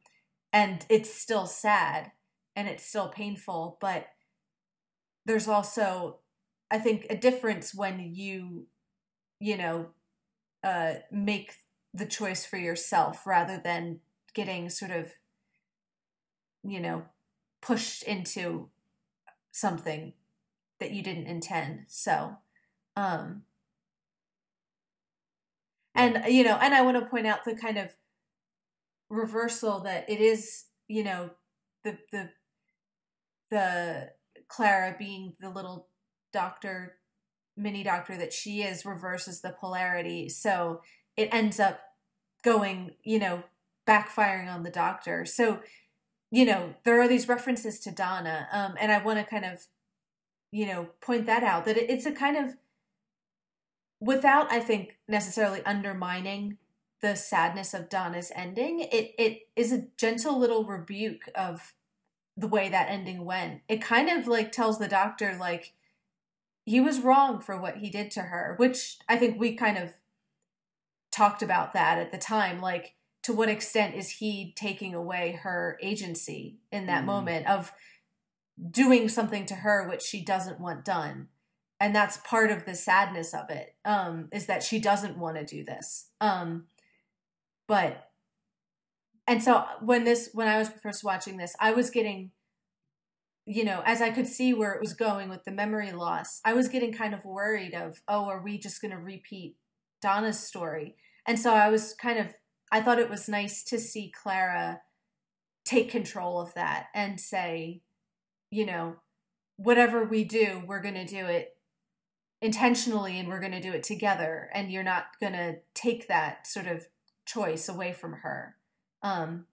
[0.52, 2.12] and it's still sad
[2.56, 4.08] and it's still painful but
[5.26, 6.18] there's also
[6.72, 8.66] i think a difference when you
[9.40, 9.88] you know
[10.64, 11.54] uh make
[11.94, 14.00] the choice for yourself rather than
[14.34, 15.14] getting sort of
[16.64, 17.04] you know
[17.62, 18.70] pushed into
[19.52, 20.14] something
[20.80, 22.38] that you didn't intend so
[22.98, 23.44] um,
[25.98, 27.90] and you know, and I want to point out the kind of
[29.10, 31.32] reversal that it is, you know,
[31.84, 32.30] the the
[33.52, 34.10] the
[34.48, 35.90] Clara being the little
[36.34, 36.98] doctor,
[37.56, 40.28] mini doctor that she is, reverses the polarity.
[40.30, 40.82] So
[41.16, 41.80] it ends up
[42.44, 43.44] going, you know,
[43.88, 45.26] backfiring on the doctor.
[45.26, 45.62] So,
[46.32, 49.68] you know, there are these references to Donna, um, and I want to kind of,
[50.52, 52.56] you know, point that out that it's a kind of
[54.00, 56.58] without I think necessarily undermining
[57.02, 61.74] the sadness of Donna's ending, it it is a gentle little rebuke of
[62.36, 63.62] the way that ending went.
[63.68, 65.74] It kind of like tells the doctor like
[66.66, 69.94] he was wrong for what he did to her, which I think we kind of
[71.12, 75.78] talked about that at the time like to what extent is he taking away her
[75.82, 77.08] agency in that mm.
[77.08, 77.74] moment of
[78.72, 81.28] doing something to her which she doesn't want done
[81.80, 85.46] and that's part of the sadness of it um is that she doesn't want to
[85.46, 86.66] do this um
[87.68, 88.10] but
[89.28, 92.32] and so when this when i was first watching this i was getting
[93.46, 96.54] you know as i could see where it was going with the memory loss i
[96.54, 99.56] was getting kind of worried of oh are we just going to repeat
[100.02, 100.96] donna's story
[101.28, 102.34] and so i was kind of
[102.72, 104.82] i thought it was nice to see clara
[105.66, 107.82] take control of that and say
[108.52, 108.96] you know
[109.58, 111.58] whatever we do we're going to do it
[112.42, 116.46] intentionally and we're going to do it together and you're not going to take that
[116.46, 116.88] sort of
[117.26, 118.56] choice away from her.
[119.02, 119.46] Um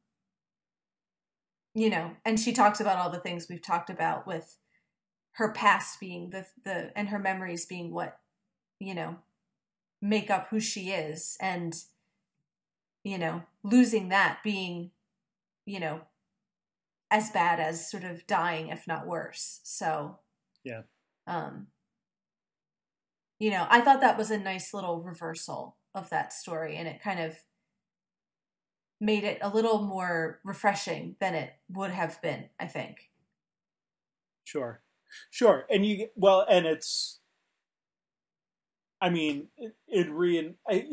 [1.74, 4.58] you know and she talks about all the things we've talked about with
[5.32, 8.18] her past being the the and her memories being what
[8.78, 9.16] you know
[10.00, 11.74] make up who she is and
[13.05, 14.90] you know losing that being
[15.66, 16.00] you know
[17.11, 20.18] as bad as sort of dying if not worse so
[20.64, 20.82] yeah
[21.26, 21.68] um
[23.38, 27.02] you know, I thought that was a nice little reversal of that story and it
[27.02, 27.36] kind of
[29.00, 33.11] made it a little more refreshing than it would have been, I think.
[34.44, 34.82] Sure.
[35.30, 35.66] Sure.
[35.68, 37.20] And you well and it's
[39.00, 40.86] I mean, it, it re I,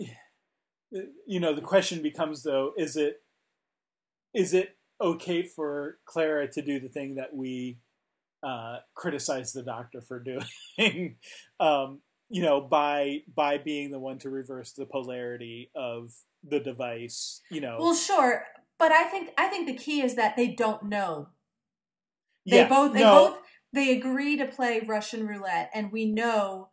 [1.28, 3.22] you know, the question becomes though, is it
[4.34, 7.78] is it okay for Clara to do the thing that we
[8.44, 11.16] uh, criticize the doctor for doing?
[11.60, 12.00] um,
[12.32, 16.12] you know by by being the one to reverse the polarity of
[16.48, 18.46] the device you know well sure
[18.80, 21.28] but i think i think the key is that they don't know
[22.50, 23.12] they yeah, both they no.
[23.12, 23.42] both
[23.74, 26.70] they agree to play russian roulette and we know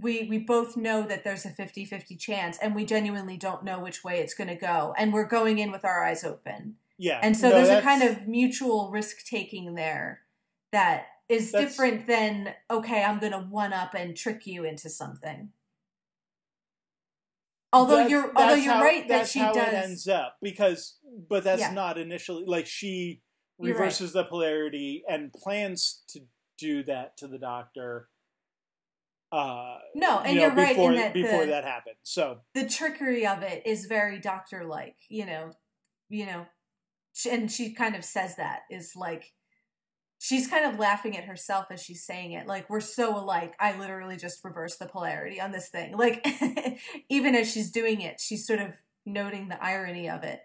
[0.00, 4.04] we we both know that there's a 50-50 chance and we genuinely don't know which
[4.04, 7.20] way it's going to go and we're going in with our eyes open Yeah.
[7.22, 10.20] and so No, there's a kind of mutual risk taking there
[10.72, 15.50] that is different than okay i'm going to one up and trick you into something
[17.72, 20.96] although That's- you're although you're how- right that she how does it ends up because
[21.28, 21.72] but that's Yeah.
[21.72, 23.22] not initially like she
[23.58, 23.80] You're right.
[23.80, 26.20] reverses the polarity and plans to
[26.58, 28.08] do that to the doctor
[29.30, 32.38] uh no and you know, you're right before in that before the, that happened so.
[32.54, 35.52] the trickery of it is very doctor like you know
[36.08, 36.46] you know
[37.30, 39.32] and she kind of says that is like
[40.18, 43.78] she's kind of laughing at herself as she's saying it like we're so alike i
[43.78, 46.26] literally just reversed the polarity on this thing like
[47.08, 48.72] even as she's doing it she's sort of
[49.04, 50.40] noting the irony of it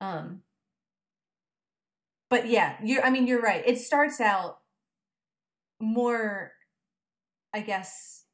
[0.00, 0.42] um.
[2.30, 4.58] But yeah you're i mean you're right it starts out
[5.80, 6.52] more
[7.54, 8.24] i guess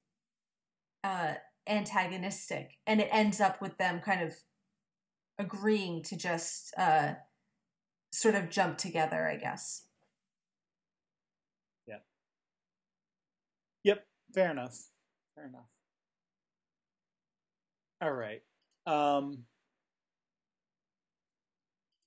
[1.03, 1.35] uh
[1.67, 4.35] antagonistic and it ends up with them kind of
[5.39, 7.15] agreeing to just uh
[8.13, 9.87] sort of jump together i guess
[11.87, 11.99] Yeah.
[13.85, 14.79] Yep, fair enough.
[15.35, 15.69] Fair enough.
[18.01, 18.43] All right.
[18.87, 19.45] Um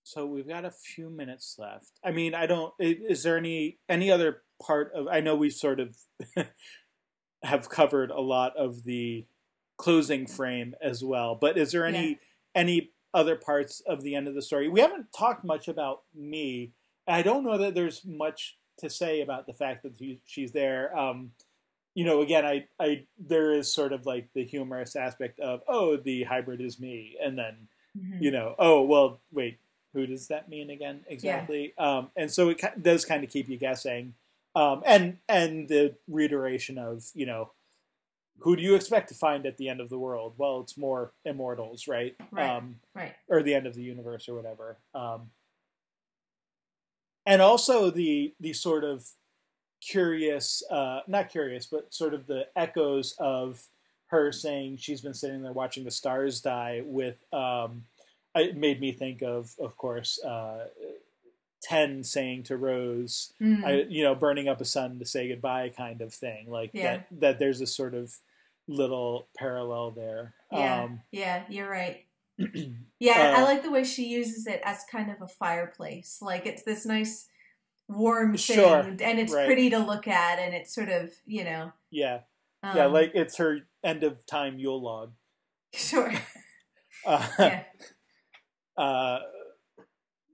[0.04, 1.92] so we've got a few minutes left.
[2.04, 5.80] I mean, I don't is there any any other part of I know we sort
[5.80, 5.98] of
[7.48, 9.26] have covered a lot of the
[9.78, 12.16] closing frame as well, but is there any Yeah.
[12.56, 14.68] any other parts of the end of the story?
[14.70, 16.72] We haven't talked much about me.
[17.08, 20.96] I don't know that there's much to say about the fact that she, she's there.
[20.98, 21.32] Um,
[21.96, 25.98] you know, again, I, I, there is sort of like the humorous aspect of, oh,
[25.98, 27.68] the hybrid is me, and then,
[27.98, 28.22] Mhm.
[28.22, 29.58] you know, oh, well, wait,
[29.94, 31.74] who does that mean again exactly?
[31.78, 34.14] Um, and so it does kind of keep you guessing,
[34.58, 37.52] um, and and the reiteration of, you know,
[38.40, 40.34] who do you expect to find at the end of the world?
[40.38, 42.16] Well, it's more immortals, right?
[42.32, 42.50] Right.
[42.50, 44.78] Um, right or the end of the universe or whatever.
[44.96, 45.30] Um,
[47.26, 49.06] and also the the sort of
[49.80, 53.62] curious, uh, not curious, but sort of the echoes of
[54.08, 56.82] her saying she's been sitting there watching the stars die.
[56.84, 57.84] With um,
[58.34, 60.66] it made me think of, of course, uh,
[61.62, 63.64] Ten saying to Rose, Mhm.
[63.66, 66.50] I, you know, burning up a sun to say goodbye, kind of thing.
[66.50, 66.98] Like Yeah.
[66.98, 67.08] that.
[67.20, 68.16] That there's a sort of
[68.68, 70.34] little parallel there.
[70.52, 72.06] yeah Um, yeah you're right
[73.00, 76.46] yeah i Uh, like the way she uses it as kind of a fireplace like
[76.46, 77.28] it's this nice
[77.88, 79.46] warm thing Sure, and it's right.
[79.46, 82.20] pretty to look at and it's sort of you know yeah.
[82.64, 85.14] um, yeah, like it's her end of time Yule log.
[85.74, 86.14] sure
[87.06, 87.64] Uh, yeah
[88.78, 89.20] uh,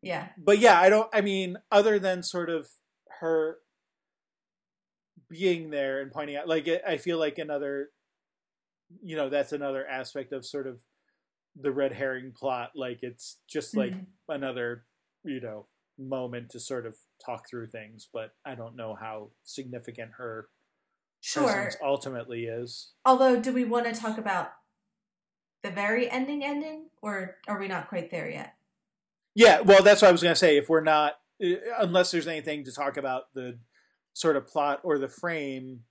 [0.04, 1.10] yeah but yeah, I don't.
[1.14, 2.68] I mean, other than sort of
[3.22, 3.58] her
[5.30, 7.90] being there and pointing out, like it, I feel like another,
[9.02, 10.82] you know, that's another aspect of sort of
[11.56, 12.72] the red herring plot.
[12.76, 14.06] Like it's just like Mhm.
[14.30, 14.86] another,
[15.24, 18.08] you know, moment to sort of talk through things.
[18.12, 20.50] But I don't know how significant her
[21.22, 22.92] sure presence ultimately is.
[23.06, 24.52] although do we want to talk about
[25.62, 28.56] the very ending ending or are we not quite there yet
[29.36, 30.58] Yeah, well, that's what I was going to say.
[30.58, 31.14] If we're not,
[31.44, 33.60] uh, unless there's anything to talk about the
[34.14, 35.82] sort of plot or the frame,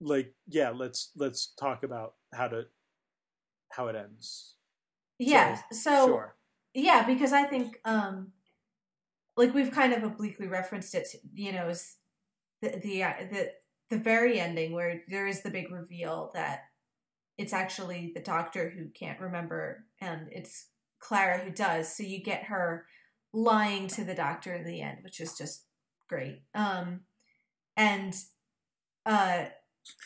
[0.00, 2.66] like, yeah, let's let's talk about how to
[3.72, 4.54] how it ends.
[5.18, 6.36] yeah so sure.
[6.74, 8.32] yeah because i think um
[9.36, 11.96] like we've kind of obliquely referenced it you know is
[12.62, 13.50] the the uh, the
[13.90, 16.64] the very ending where there is the big reveal that
[17.38, 20.68] it's actually the doctor who can't remember and it's
[21.06, 22.84] clara who does so you get her
[23.32, 25.64] lying to the doctor in the end which is just
[26.08, 26.42] great.
[26.54, 27.00] Um
[27.76, 28.14] and
[29.04, 29.46] uh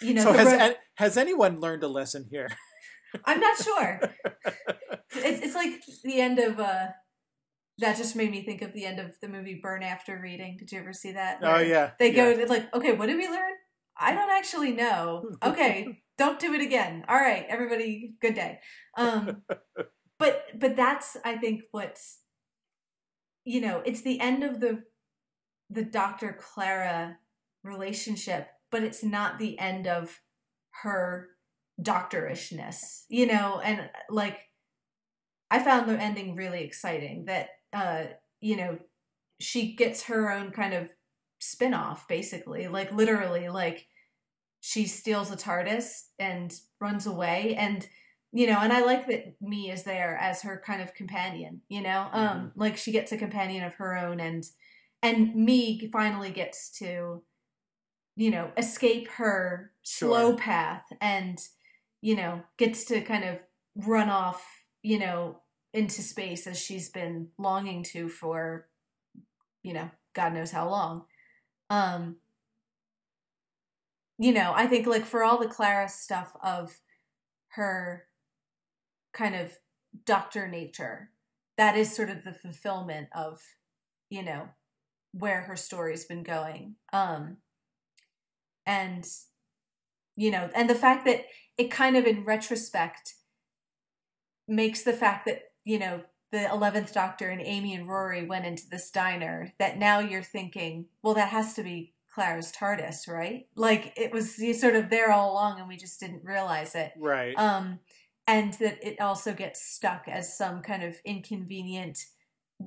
[0.03, 2.49] you know so has ro- has anyone learned a lesson here?
[3.25, 4.01] i'm not sure.
[5.13, 5.73] It's, it's like
[6.05, 6.87] the end of uh
[7.79, 10.57] that just made me think of the end of the movie burn after reading.
[10.57, 11.41] Did you ever see that?
[11.43, 12.37] Oh yeah, they go yeah.
[12.37, 13.53] they're like okay what did we learn?
[13.99, 15.31] I don't actually know.
[15.43, 17.05] Okay don't do it again.
[17.09, 18.61] All right everybody good day.
[18.97, 19.43] Um
[20.21, 22.21] but but that's i think what's
[23.45, 24.85] you know it's the end of the
[25.69, 27.17] the dr clara
[27.65, 30.21] relationship but it's not the end of
[30.83, 31.31] her
[31.83, 33.61] doctorishness you know?
[33.65, 34.39] And like
[35.51, 38.05] i found the ending really exciting that uh
[38.41, 38.79] you know
[39.41, 40.91] she gets her own kind of
[41.41, 42.69] spin-off basically.
[42.69, 43.87] Like literally like
[44.61, 47.89] she steals a tardis and runs away and
[48.33, 51.81] you know and i like that me is there as her kind of companion you
[51.81, 52.09] know?
[52.13, 54.45] Um like she gets a companion of her own and
[55.03, 57.23] and me finally gets to
[58.21, 61.39] you know, escape her slow path and,
[62.03, 63.39] you know, gets to kind of
[63.75, 64.45] run off,
[64.83, 65.41] you know,
[65.73, 68.69] into space as she's been longing to for,
[69.63, 71.05] you know, God knows how long.
[71.71, 72.17] Um,
[74.19, 76.79] you know, I think like for all the Clara stuff of
[77.53, 78.05] her
[79.13, 79.53] kind of
[80.05, 81.11] doctor nature,
[81.57, 83.41] that is sort of the fulfillment of,
[84.09, 84.49] you know,
[85.13, 86.77] where her story's been going.
[86.93, 87.39] Um
[88.67, 89.05] and
[90.17, 91.25] you know, and the fact that
[91.57, 93.15] it kind of in retrospect
[94.47, 98.69] makes the fact that, you know, the 11th Doctor and Amy and Rory went into
[98.71, 103.47] this diner that now you're thinking, well, that has to be Clara's TARDIS, right?
[103.57, 106.93] Like it was sort of there all along and we just didn't realize it.
[106.99, 107.37] Right.
[107.37, 107.81] Um,
[108.31, 111.99] and that it also gets stuck as some kind of inconvenient,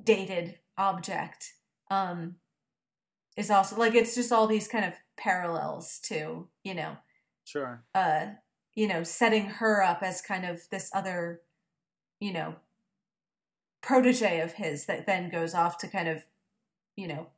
[0.04, 1.54] dated object.
[1.90, 2.36] Um,
[3.34, 6.98] is also like it's just all these kind of parallels to, you know,
[7.44, 7.82] sure.
[7.94, 8.26] Uh,
[8.74, 11.40] you know, setting her up as kind of this other,
[12.20, 12.56] you know,
[13.80, 16.24] protege of his that then goes off to kind of,
[16.94, 17.28] you know,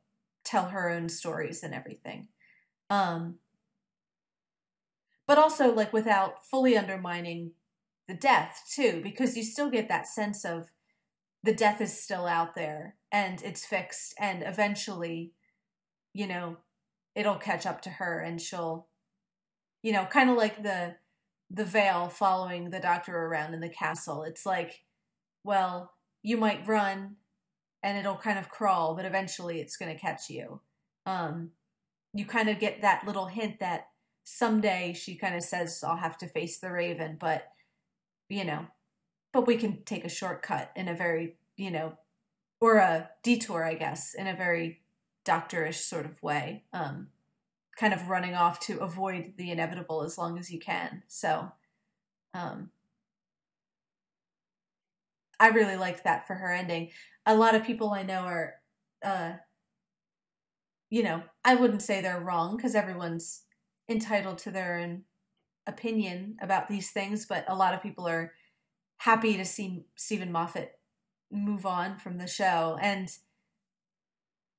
[0.43, 2.27] tell her own stories and everything.
[2.89, 3.35] Um,
[5.25, 7.51] but also like without fully undermining
[8.07, 10.71] the death too, because you still get that sense of
[11.43, 15.33] the death is still out there and it's fixed and eventually,
[16.13, 16.57] you know,
[17.15, 18.87] it'll catch up to her and she'll,
[19.83, 20.95] you know, kind of like the
[21.49, 24.23] the veil following the doctor around in the castle.
[24.23, 24.83] It's like,
[25.43, 27.15] well, you might run
[27.81, 30.59] and it'll kind of crawl, but eventually it's going to catch you.
[31.05, 31.51] Um,
[32.13, 33.87] you kind of get that little hint that
[34.25, 37.47] someday she kind of says, I'll have to face the raven, but,
[38.29, 38.67] you know,
[39.33, 41.97] but we can take a shortcut in a very, you know,
[42.59, 44.81] or a detour, I guess, in a very
[45.25, 46.63] doctorish sort of way.
[46.73, 47.07] Um,
[47.77, 51.03] kind of running off to avoid the inevitable as long as you can.
[51.07, 51.51] So,
[52.33, 52.71] um,
[55.39, 56.89] I really liked that for her ending.
[57.25, 58.55] A lot of people I know are,
[59.03, 59.33] uh,
[60.89, 63.43] you know, I wouldn't say they're wrong because everyone's
[63.87, 65.03] entitled to their own
[65.67, 68.33] opinion about these things, but a lot of people are
[68.97, 70.79] happy to see Steven Moffat
[71.31, 72.77] move on from the show.
[72.81, 73.09] And,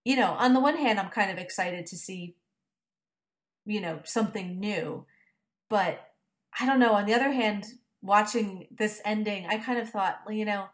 [0.05, 2.37] you know, on the one hand, I'm kind of excited to see,
[3.65, 5.07] you know, something new.
[5.69, 6.13] But
[6.59, 6.93] I don't know.
[6.93, 7.67] On the other hand,
[8.03, 10.67] watching this ending, I kind of thought, you know,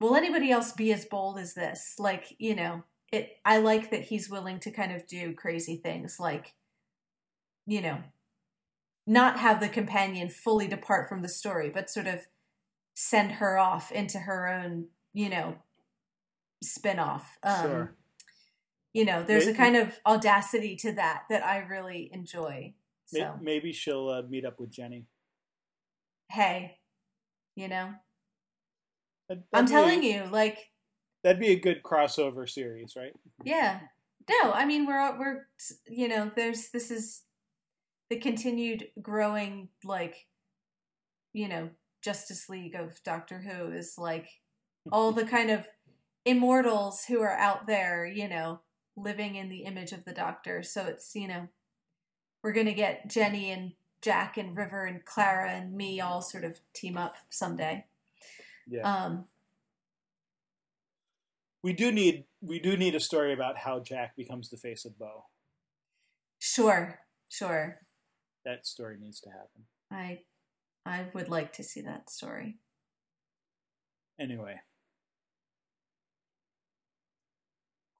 [0.00, 1.96] will anybody else be as bold as this?
[1.98, 6.18] Like, you know, it I like that he's willing to kind of do crazy things
[6.18, 6.54] like
[7.66, 7.98] you know,
[9.06, 12.26] not have the companion fully depart from the story, but sort of
[12.94, 15.56] send her off into her own, you know,
[16.62, 17.38] spin-off.
[17.42, 17.94] Um, sure.
[18.92, 22.74] You know, there's maybe, a kind of audacity to that that I really enjoy.
[23.06, 25.06] So maybe she'll uh, meet up with Jenny
[26.30, 26.78] hey,
[27.54, 27.90] you know,
[29.28, 30.58] that'd, I'm telling a, you, like
[31.22, 33.12] that'd be a good crossover series, right?
[33.44, 33.80] Yeah.
[34.28, 35.46] No, I mean we're we're
[35.88, 37.22] you know there's this is
[38.08, 40.26] the continued growing like
[41.32, 41.70] you know
[42.02, 44.28] Justice League of Doctor Who is like
[44.92, 45.66] all the kind of
[46.24, 48.60] immortals who are out there, you know,
[48.96, 50.62] living in the image of the Doctor.
[50.62, 51.48] So it's you know
[52.42, 56.60] we're gonna get Jenny and Jack and River and Clara and me all sort of
[56.72, 57.86] team up someday.
[58.68, 58.82] Yeah.
[58.82, 59.24] Um,
[61.62, 64.98] we do need we do need a story about how Jack becomes the face of
[64.98, 65.24] Boe.
[66.38, 67.80] Sure, sure.
[68.46, 69.66] That story needs to happen.
[69.90, 70.20] I
[70.86, 72.56] I would like to see that story.
[74.18, 74.60] Anyway.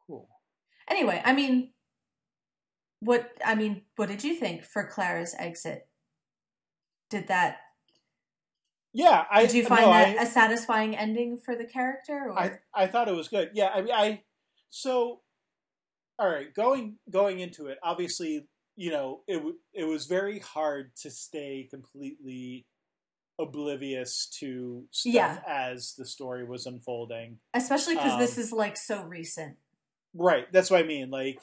[0.06, 0.28] Cool.
[0.88, 1.72] Anyway, I mean
[3.00, 5.88] what I mean, what did you think for Clara's exit?
[7.10, 7.58] did that
[8.92, 12.38] yeah I, did you find no, that I, a satisfying ending for the character or?
[12.38, 14.22] i i thought it was good yeah i mean i
[14.70, 15.20] so
[16.18, 21.10] all right going going into it obviously you know it it was very hard to
[21.10, 22.66] stay completely
[23.38, 25.38] oblivious to stuff yeah.
[25.46, 29.56] as the story was unfolding especially because um, this is like so recent
[30.14, 31.38] right that's what i mean like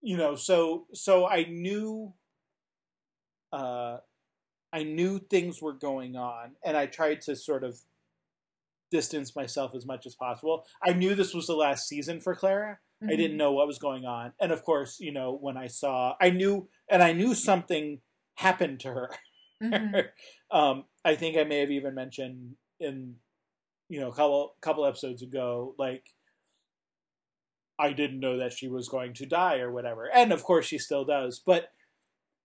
[0.00, 2.12] you know so so i knew
[3.52, 3.98] uh
[4.74, 7.78] I knew things were going on, and I tried to sort of
[8.90, 10.66] distance myself as much as possible.
[10.84, 12.80] I knew this was the last season for Clara.
[13.04, 13.12] Mm-hmm.
[13.12, 16.14] I didn't know what was going on, and of course, you know, when I saw,
[16.20, 18.00] I knew, and I knew something
[18.36, 19.10] happened to her.
[19.62, 19.96] Mm-hmm.
[20.56, 23.16] um, I think I may have even mentioned in,
[23.88, 26.04] you know, a couple couple episodes ago, like
[27.78, 30.08] I didn't know that she was going to die or whatever.
[30.12, 31.42] And of course, she still does.
[31.44, 31.68] But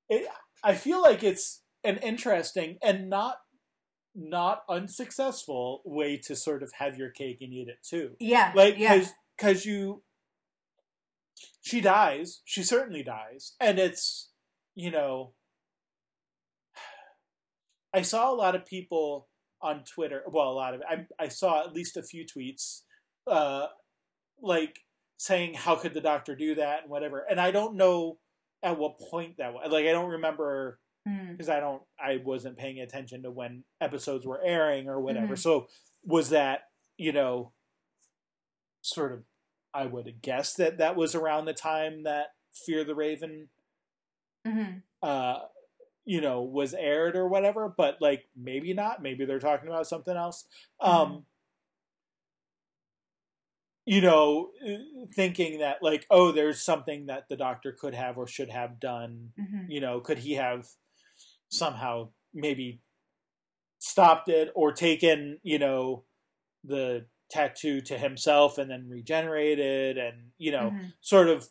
[0.09, 0.27] it,
[0.63, 3.37] I feel like it's an interesting and not
[4.15, 8.11] not unsuccessful way to sort of have your cake and eat it too.
[8.19, 8.51] Yeah.
[8.55, 8.95] Like yeah.
[8.95, 10.01] because because you
[11.61, 14.29] she dies, she certainly dies, and it's
[14.75, 15.33] you know
[17.93, 19.27] I saw a lot of people
[19.61, 20.23] on Twitter.
[20.27, 22.81] Well, a lot of I I saw at least a few tweets,
[23.27, 23.67] uh,
[24.41, 24.79] like
[25.17, 27.25] saying how could the doctor do that and whatever.
[27.29, 28.19] And I don't know
[28.63, 29.69] at what point that was.
[29.71, 31.31] Like I don't remember Mm.
[31.31, 35.35] because I don't I wasn't paying attention to when episodes were airing or whatever.
[35.35, 35.39] Mhm.
[35.39, 35.67] So
[36.03, 36.63] was that
[36.97, 37.53] you know
[38.81, 39.23] sort of
[39.73, 43.49] I would guess that that was around the time that Face the Raven
[44.45, 45.39] hmm uh
[46.05, 49.01] you know was aired or whatever but like maybe not.
[49.01, 50.45] Maybe they're talking about something else.
[50.81, 51.25] Um
[53.85, 54.49] you know
[55.15, 59.31] thinking that like oh there's something that the doctor could have or should have done.
[59.37, 60.67] Hmm you know could he have
[61.49, 62.81] somehow maybe
[63.79, 66.03] stopped it or taken you know
[66.63, 70.93] the tattoo to himself and then regenerated and you know Mhm.
[71.01, 71.49] sort of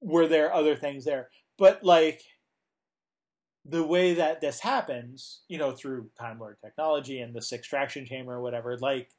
[0.00, 2.22] were there other things there but like
[3.64, 8.34] the way that this happens you know through time lord technology and this extraction chamber
[8.34, 9.10] or whatever like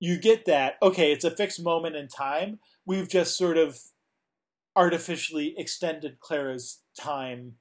[0.00, 3.78] you get that okay it's a fixed moment in time we've just sort of
[4.76, 7.56] artificially extended clara's time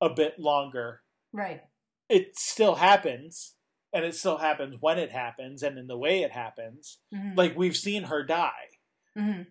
[0.00, 1.62] a bit longer Right.
[2.08, 3.54] it still happens
[3.92, 7.56] and it still happens when it happens and in the way it happens hmm like
[7.56, 8.68] we've seen her die
[9.16, 9.42] hmm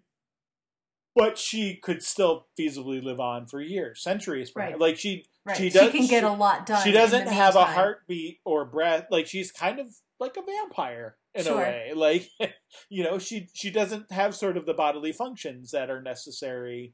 [1.16, 4.52] but she could still feasibly live on for years centuries.
[4.56, 4.80] Right.
[4.80, 5.56] like she Right.
[5.56, 6.84] She She, does- can get she- a lot done.
[6.84, 9.88] she doesn't have a heartbeat or breath like she's kind of
[10.20, 11.56] like a vampire in Sure.
[11.56, 12.30] a way like
[12.90, 16.94] you know she she doesn't have sort of the bodily functions that are necessary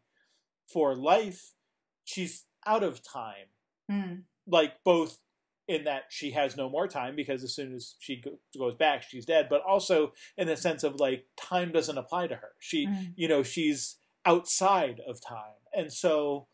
[0.72, 1.54] for life
[2.06, 3.48] she's out of time
[3.92, 4.22] Mm.
[4.48, 5.18] like both
[5.68, 9.04] in that she has no more time because as soon as she go- goes back
[9.04, 9.48] she's dead.
[9.50, 12.52] But also in the sense of like time doesn't apply to her.
[12.60, 13.14] She Mm.
[13.16, 13.96] you know she's
[14.26, 15.60] outside of time.
[15.74, 16.48] And so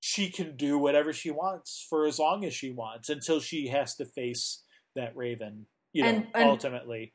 [0.00, 3.94] she can do whatever she wants for as long as she wants until she has
[3.96, 4.62] to face
[4.94, 7.12] that raven you know And- and- ultimately.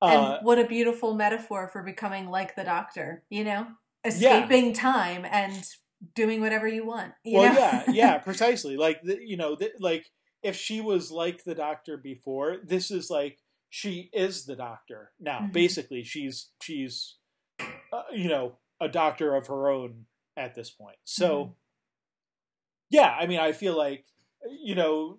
[0.00, 3.66] And uh, what a beautiful metaphor for becoming like the doctor, you know?
[4.04, 5.64] Escaping time and
[6.14, 7.12] doing whatever you want.
[7.24, 7.58] You well know?
[7.58, 10.10] yeah yeah precisely like the, you know the, like
[10.42, 13.38] if she was like the doctor before this is like
[13.70, 15.52] she is the doctor now Mhm.
[15.52, 17.16] basically she's she's
[17.60, 21.52] uh, you know a doctor of her own at this point so Mhm.
[22.90, 24.04] yeah i mean i feel like
[24.62, 25.18] you know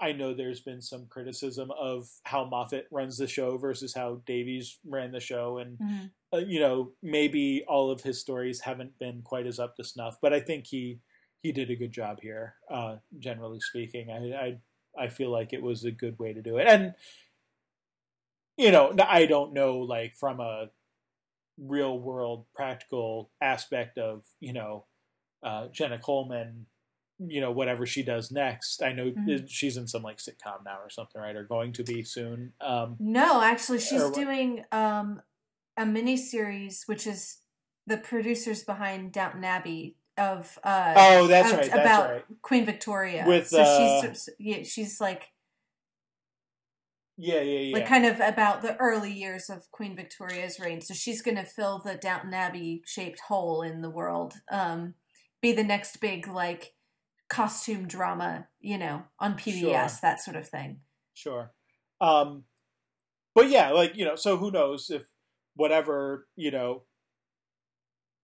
[0.00, 4.78] i know there's been some criticism of how moffat runs the show versus how davies
[4.84, 6.14] ran the show and Mhm.
[6.32, 10.18] uh, you know, maybe all of his stories haven't been quite as up to snuff,
[10.20, 11.00] but I think he
[11.42, 12.56] he did a good job here.
[12.68, 14.34] Uh, generally speaking, I,
[14.96, 16.94] I I feel like it was a good way to do it, and
[18.56, 20.70] you know, I don't know like from a
[21.58, 24.86] real world practical aspect of you know
[25.42, 26.66] uh, Jenna Coleman.
[27.18, 28.82] You know, whatever she does next.
[28.82, 29.48] I know Mhm.
[29.48, 31.36] she's in some like sitcom now or something, right?
[31.36, 32.52] Or going to be soon.
[32.60, 35.22] Um, No, actually, she's Or doing um,
[35.76, 37.38] a mini series, which is
[37.86, 41.70] the producers behind Downton Abbey of uh, oh, that's of- right.
[41.70, 42.24] That's about right.
[42.42, 43.24] Queen Victoria.
[43.26, 45.30] With, so uh, she's yeah, she's like
[47.16, 47.74] Yeah, yeah, yeah.
[47.74, 50.80] like kind of about the early years of Queen Victoria's reign.
[50.80, 54.34] So she's going to fill the Downton Abbey shaped hole in the world.
[54.50, 54.94] Um,
[55.40, 56.73] be the next big like
[57.34, 59.98] costume drama, you know, on PBS, Sure.
[60.02, 60.80] that sort of thing.
[61.14, 61.52] Sure.
[62.00, 62.44] Um,
[63.34, 65.02] but yeah, like, you know, so who knows if
[65.56, 66.84] whatever, you know,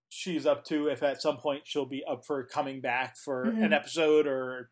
[0.09, 3.57] she's up to, if at some point she'll be up for coming back for an
[3.71, 3.73] Mhm.
[3.73, 4.71] episode or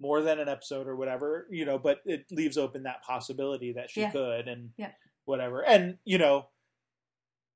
[0.00, 3.90] more than an episode or whatever, you know, but it leaves open that possibility that
[3.90, 4.10] she Yeah.
[4.10, 4.92] could and Yeah.
[5.24, 5.64] whatever.
[5.64, 6.50] And, you know,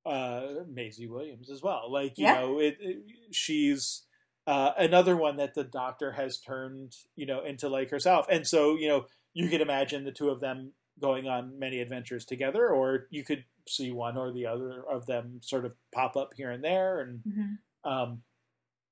[0.06, 1.90] uh, Maisie Williams as well.
[1.92, 2.40] Like, you Yeah.
[2.40, 3.04] know, it, it
[3.34, 4.06] she's
[4.48, 8.26] uh, another one that the doctor has turned, you know, into like herself.
[8.30, 12.26] And so, you know, you could imagine the two of them going on many adventures
[12.26, 16.32] together, or you could see one or the other of them sort of pop up
[16.36, 17.00] here and there.
[17.02, 17.54] And hmm
[17.84, 18.24] um,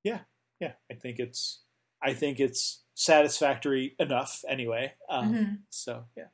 [0.05, 0.21] yeah,
[0.61, 1.63] yeah, I think it's,
[2.03, 4.95] I think it's satisfactory enough anyway.
[5.11, 6.29] Um, hmm So yeah,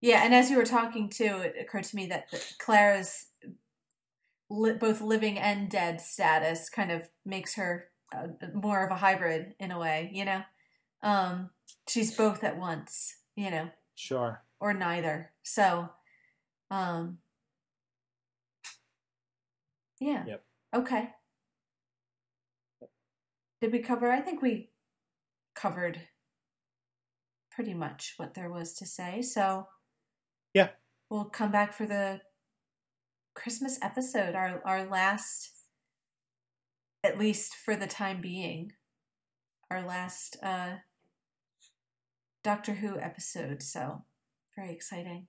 [0.00, 2.26] Yeah, and as you were talking too, it occurred to me that
[2.58, 3.26] Clara's
[4.50, 9.54] li- both living and dead status kind of makes her uh, more of a hybrid
[9.58, 10.42] in a way, you know?
[11.02, 11.50] Um,
[11.88, 14.42] she's both at once, you know, sure.
[14.60, 15.32] or neither.
[15.42, 15.88] So,
[16.70, 17.18] um,
[20.00, 20.24] Yeah.
[20.26, 20.44] Yep.
[20.74, 21.10] Okay.
[23.60, 24.10] Did we cover?
[24.10, 24.70] I think we
[25.54, 26.00] covered
[27.52, 29.22] pretty much what there was to say.
[29.22, 29.68] So,
[30.54, 30.70] Yeah.
[31.08, 32.22] we'll come back for the
[33.34, 35.51] Christmas episode, our our last,
[37.04, 38.72] at least for the time being,
[39.70, 40.76] our last uh,
[42.44, 43.62] Doctor Who episode.
[43.62, 44.04] So,
[44.56, 45.26] very exciting.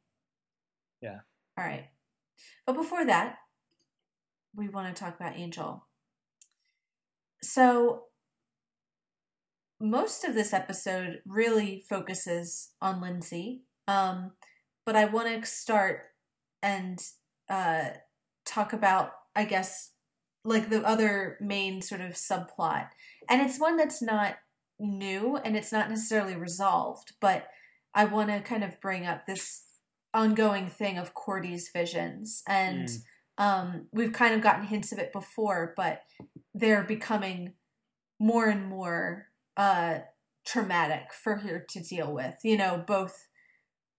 [1.02, 1.20] Yeah.
[1.58, 1.86] All right.
[2.66, 3.38] But before that,
[4.56, 5.86] we want to talk about Angel.
[7.42, 8.06] So,
[9.80, 13.64] most of this episode really focuses on Lindsey.
[13.88, 14.32] Um,
[14.86, 16.04] but I want to start
[16.62, 17.00] and
[17.50, 17.90] uh,
[18.46, 19.92] talk about, I guess,
[20.44, 22.90] like the other main sort of subplot.
[23.30, 24.36] And it's one that's not
[24.80, 27.48] new and it's not necessarily resolved, but
[27.94, 29.64] I want to kind of bring up this
[30.14, 32.44] ongoing thing of Cordy's visions.
[32.48, 33.04] And Mm.
[33.38, 36.04] um, we've kind of gotten hints of it before, but
[36.54, 37.54] they're becoming
[38.20, 40.00] more and more uh,
[40.46, 42.36] traumatic for her to deal with.
[42.44, 43.28] You know, both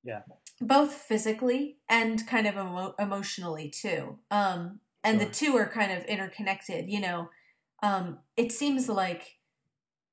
[0.03, 0.23] Yeah.
[0.61, 4.19] both physically and kind of emo- emotionally too.
[4.31, 6.89] Um, and the two are kind of interconnected.
[6.89, 7.31] You know,
[7.83, 9.37] um, it seems like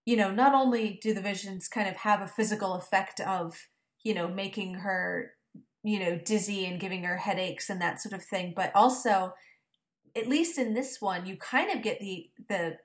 [0.06, 3.68] you know not only do the visions kind of have a physical effect of
[4.04, 5.32] you know making her
[5.84, 9.34] you know dizzy and giving her headaches and that sort of thing, but also
[10.16, 12.78] at least in this one you kind of get the the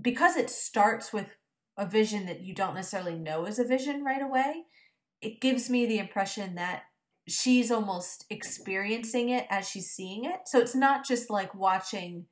[0.00, 1.36] because it starts with
[1.76, 4.64] a vision that you don't necessarily know is a vision right away
[5.20, 6.84] it gives me the impression that
[7.30, 10.40] she's almost experiencing it as she's seeing it.
[10.46, 12.26] So it's not just like watching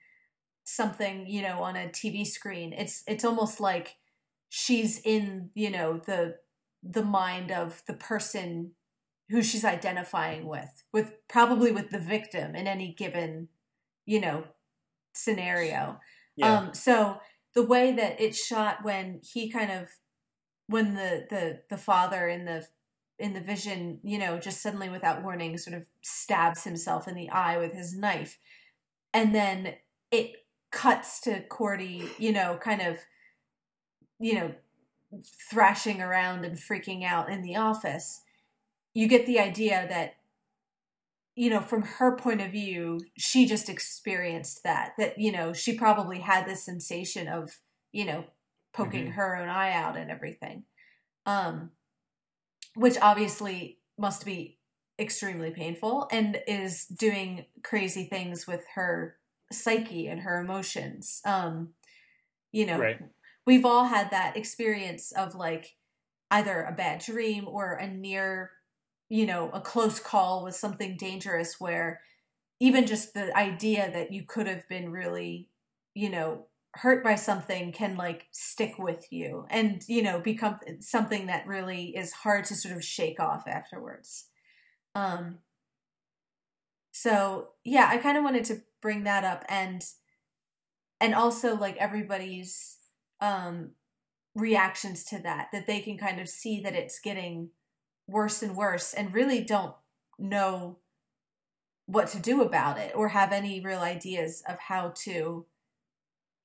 [0.65, 2.73] something you know on a tv screen.
[2.73, 3.97] It's it's almost like
[4.51, 6.37] she's in you know the
[6.83, 8.73] the mind of the person
[9.31, 13.49] who she's identifying with with probably with the victim in any given
[14.05, 14.45] you know
[15.15, 16.01] scenario.
[16.37, 16.59] Yeah.
[16.59, 17.21] um so
[17.55, 19.89] the way that it's shot when he kind of
[20.67, 22.67] when the the the father in the
[23.19, 27.31] in the vision you know just suddenly without warning sort of stabs himself in the
[27.31, 28.39] eye with his knife.
[29.13, 29.75] And then
[30.11, 32.99] it cuts to cordy you know kind of
[34.19, 34.55] you know
[35.51, 38.21] thrashing around and freaking out in the office.
[38.95, 40.17] You get the idea that
[41.35, 45.73] you know from her point of view she just experienced that that you know she
[45.77, 47.59] probably had this sensation of
[47.93, 48.25] you know
[48.73, 49.13] poking Mhm.
[49.13, 50.65] her own eye out and everything.
[51.27, 51.71] Um
[52.79, 54.59] which obviously must be
[55.01, 59.17] extremely painful and is doing crazy things with her
[59.53, 61.71] psyche and her emotions um
[62.53, 63.01] you know Right.
[63.47, 65.77] we've all had that experience of like
[66.31, 68.51] either a bad dream or a near
[69.09, 72.01] you know a close call with something dangerous where
[72.61, 75.49] even just the idea that you could have been really
[75.95, 76.47] you know
[76.79, 81.97] hurt by something can like stick with you and you know become something that really
[81.97, 84.27] is hard to sort of shake off afterwards.
[84.95, 85.39] Um
[86.99, 89.85] so yeah i kind of wanted to bring that up and
[91.01, 92.79] and also like everybody's
[93.21, 93.71] um
[94.35, 97.51] reactions to that that they can kind of see that it's getting
[98.09, 99.75] worse and worse and really don't
[100.19, 100.79] know
[101.87, 105.47] what to do about it or have any real ideas of how to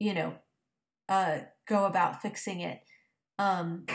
[0.03, 0.33] you know
[1.09, 2.81] uh go about fixing it.
[3.39, 3.85] Um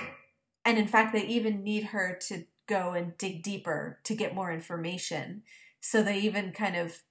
[0.65, 4.53] and in fact they even need her to go and dig deeper to get more
[4.53, 5.43] information.
[5.81, 7.03] So they even kind of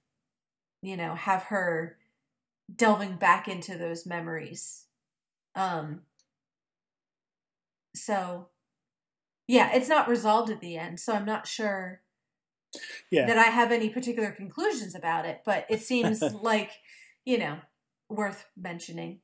[0.82, 1.96] you know have her
[2.74, 4.84] delving back into those memories.
[5.54, 6.02] Um
[7.94, 8.48] so
[9.48, 12.02] yeah it's not resolved at the end so i'm not sure
[13.10, 13.26] Yeah.
[13.26, 16.70] that i have any particular conclusions about it but it seems like
[17.24, 17.58] you know
[18.08, 19.20] worth mentioning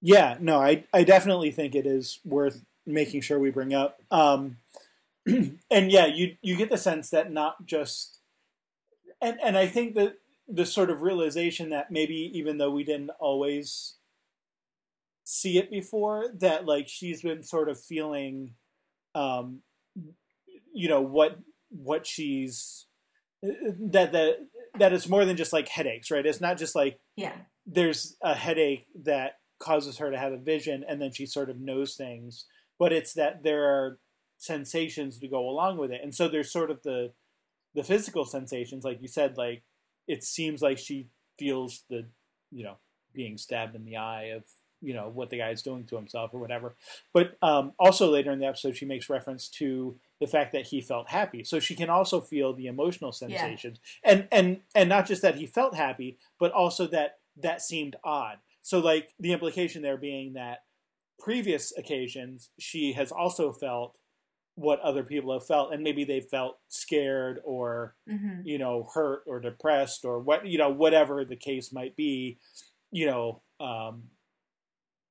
[0.00, 4.00] Yeah, no, I I definitely think it is worth making sure we bring up.
[4.10, 4.58] Um,
[5.26, 8.20] and yeah, you you get the sense that not just
[9.20, 10.18] and and I think that
[10.48, 13.94] the sort of realization that maybe even though we didn't always
[15.24, 18.54] see it before, that like she's been sort of feeling,
[19.14, 19.62] um,
[20.72, 21.38] you know what
[21.70, 22.86] what she's
[23.42, 24.36] that that
[24.78, 26.26] that it's more than just like headaches, right?
[26.26, 27.34] It's not just like yeah
[27.66, 31.58] there's a headache that causes her to have a vision and then she sort of
[31.58, 32.44] knows things
[32.78, 33.98] but it's that there are
[34.38, 36.00] sensations to go along with it.
[36.02, 37.12] And so there's sort of the
[37.74, 39.62] the physical sensations like you said like
[40.08, 42.06] it seems like she feels the
[42.50, 42.76] you know
[43.12, 44.44] being stabbed in the eye of
[44.80, 46.74] you know what the guy is doing to himself or whatever.
[47.12, 50.80] But um, also later in the episode she makes reference to the fact that he
[50.80, 51.44] felt happy.
[51.44, 53.78] So she can also feel the emotional sensations.
[54.04, 58.38] And and and not just that he felt happy but also that that seemed odd.
[58.62, 60.64] So like the implication there being that
[61.18, 63.98] previous occasions she has also felt
[64.54, 69.22] what other people have felt and maybe they felt scared or hmm you know hurt
[69.26, 72.38] or depressed or what you know whatever the case might be
[72.92, 74.04] you know um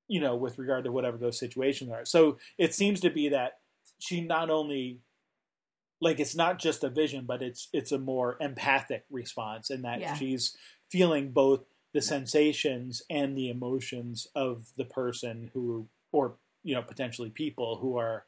[0.07, 3.53] you know with regard to whatever those situations are so it seems to be that
[3.99, 4.99] she not only
[5.99, 9.99] like it's not just a vision but it's it's a more empathic response in that
[9.99, 10.13] Yeah.
[10.13, 10.55] she's
[10.91, 11.65] feeling both
[11.95, 17.97] the sensations and the emotions of the person who or you know potentially people who
[17.97, 18.25] are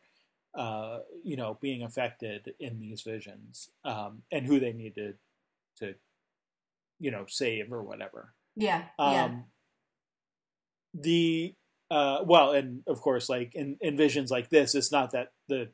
[0.58, 5.14] uh, you know being affected in these visions um, and who they need to
[5.80, 5.96] to
[7.00, 8.84] you know save or whatever Yeah.
[8.98, 9.30] um, yeah.
[10.94, 11.56] the
[11.92, 15.70] uh, well and of course like in, in visions like this it's not that the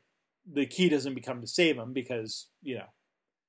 [0.52, 2.90] the key doesn't become to save them because you know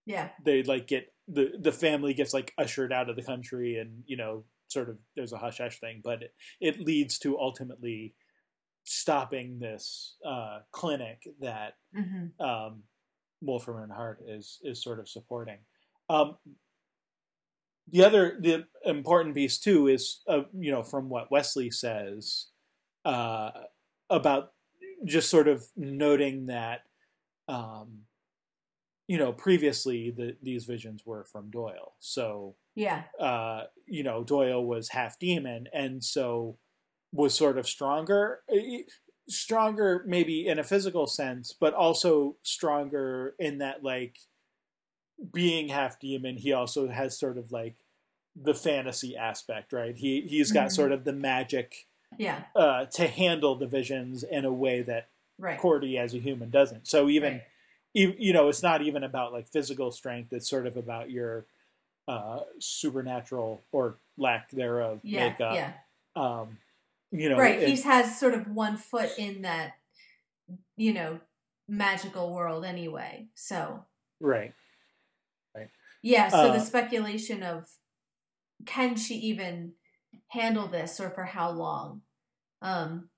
[0.06, 0.30] Yeah.
[0.44, 4.18] they like get the the family gets like ushered out of the country and you
[4.18, 8.14] know sort of there's a hush hush thing but it, it leads to ultimately
[8.84, 12.84] stopping this uh, clinic that hmm um,
[13.42, 15.58] Wolfram and Hart is is sort of supporting.
[16.10, 16.38] Um,
[17.92, 22.48] the other the important piece too is uh, you know from what Wesley says
[23.04, 23.52] uh,
[24.10, 24.54] about
[25.04, 26.82] just sort of noting that
[27.48, 28.00] um,
[29.08, 33.04] you know previously the, these visions were from Doyle, so Yeah.
[33.20, 36.58] uh, you know Doyle was half demon and so
[37.12, 38.42] was sort of stronger
[39.30, 44.18] stronger maybe in a physical sense but also stronger in that like
[45.34, 47.76] being half demon he also has sort of like
[48.36, 50.72] the fantasy aspect right he he's got Mhm.
[50.72, 51.88] sort of the magic
[52.18, 52.44] Yeah.
[52.56, 55.60] uh, to handle the visions in a way that Right.
[55.60, 57.44] Cordy as a human doesn't so even Right.
[57.96, 61.46] You, you know it's not even about like physical strength it's sort of about your
[62.08, 65.30] uh supernatural or lack thereof Yeah.
[65.30, 65.74] makeup Yeah.
[66.16, 66.58] um
[67.12, 67.62] you know right.
[67.62, 69.74] it- He has sort of one foot in that,
[70.78, 71.20] you know,
[71.68, 73.28] magical world anyway.
[73.36, 73.86] So
[74.20, 74.54] right
[75.56, 75.70] right.
[76.04, 76.30] yeah.
[76.30, 77.70] So the Uh, speculation of
[78.66, 79.74] can she even
[80.30, 82.02] handle this, or for how long?
[82.62, 83.10] Um.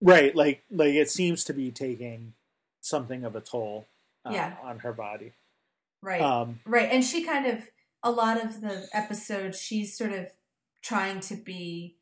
[0.00, 2.34] right like like it seems to be taking
[2.82, 3.88] something of a toll
[4.26, 4.56] uh, Yeah.
[4.62, 5.32] on her body
[6.02, 6.20] Right.
[6.20, 6.90] um Right.
[6.90, 7.70] And she kind of,
[8.02, 10.26] a lot of the episodes, she's sort of
[10.82, 11.96] trying to be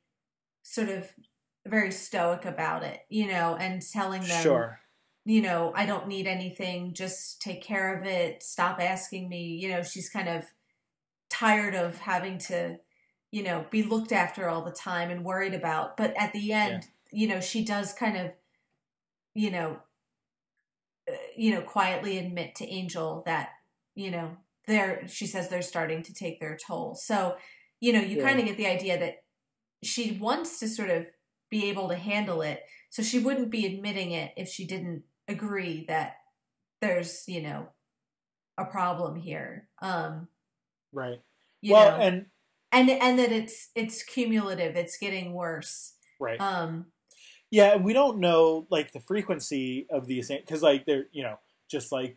[0.62, 1.08] sort of
[1.66, 4.80] very stoic about it, you know, and telling them, sure
[5.24, 9.58] you know, I don't need anything, just take care of it, stop asking me.
[9.62, 10.44] You know, she's kind of
[11.28, 12.78] tired of having to,
[13.30, 15.96] you know, be looked after all the time and worried about.
[15.96, 18.32] But at the end, you know, she does kind of,
[19.34, 19.80] you know,
[21.36, 23.50] you know, quietly admit to Angel that,
[23.94, 24.36] you know,
[24.66, 26.94] they're, she says they're starting to take their toll.
[26.94, 27.36] So,
[27.80, 28.24] you know, you Yeah.
[28.26, 29.24] kind of get the idea that
[29.82, 31.06] she wants to sort of
[31.50, 32.62] be able to handle it.
[32.90, 36.16] So she wouldn't be admitting it if she didn't agree that
[36.80, 37.68] there's, you know,
[38.58, 39.68] a problem here.
[39.80, 40.28] Um,
[40.92, 41.20] right
[41.62, 42.26] well know, and
[42.72, 44.76] and and that it's it's cumulative.
[44.76, 45.94] It's getting worse.
[46.18, 46.86] right Um,
[47.50, 51.38] yeah and we don't know like the frequency of these because like they're you know
[51.70, 52.16] just like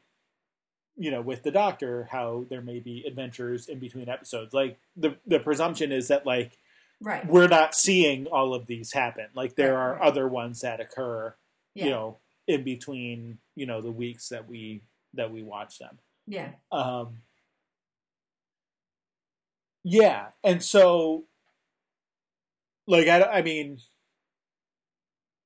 [0.96, 5.16] you know with the doctor how there may be adventures in between episodes like the
[5.26, 6.58] the presumption is that like
[7.02, 7.26] right.
[7.28, 10.02] we're not seeing all of these happen like there Right, are right.
[10.02, 11.34] other ones that occur
[11.74, 11.86] Yeah.
[11.86, 14.84] you know in between you know the weeks that we
[15.16, 15.98] that we watch them
[16.28, 16.52] yeah.
[16.72, 17.18] um
[19.84, 21.26] yeah and so
[22.88, 23.78] like i i mean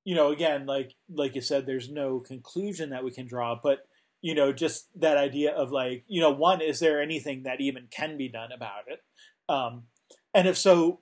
[0.08, 3.80] you know again like like you said there's no conclusion that we can draw but
[4.22, 7.88] you know just that idea of like you know one is there anything that even
[7.92, 9.02] can be done about it
[9.50, 9.84] um
[10.34, 11.02] and if so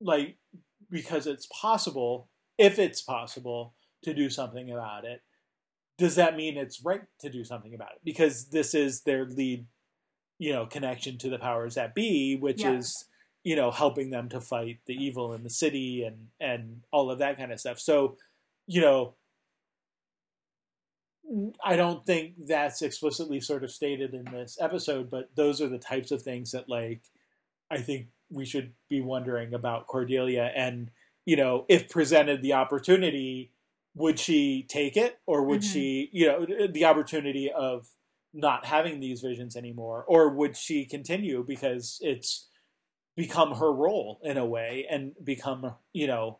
[0.00, 0.38] like
[0.88, 5.20] because it's possible if it's possible to do something about it
[5.98, 9.66] does that mean it's right to do something about it because this is their lead
[10.38, 12.74] you know connection to the powers that be which Yeah.
[12.74, 13.06] is
[13.44, 17.18] you know helping them to fight the evil in the city and and all of
[17.20, 18.16] that kind of stuff so
[18.66, 19.14] you know
[21.64, 25.78] I don't think that's explicitly sort of stated in this episode, but those are the
[25.78, 27.00] types of things that like
[27.70, 30.90] I think we should be wondering about Cordelia and
[31.24, 33.52] you know if presented the opportunity
[33.94, 35.72] would she take it or would Mhm.
[35.72, 37.88] she you know the opportunity of
[38.32, 42.48] not having these visions anymore or would she continue because it's
[43.16, 46.38] become her role in a way and become you know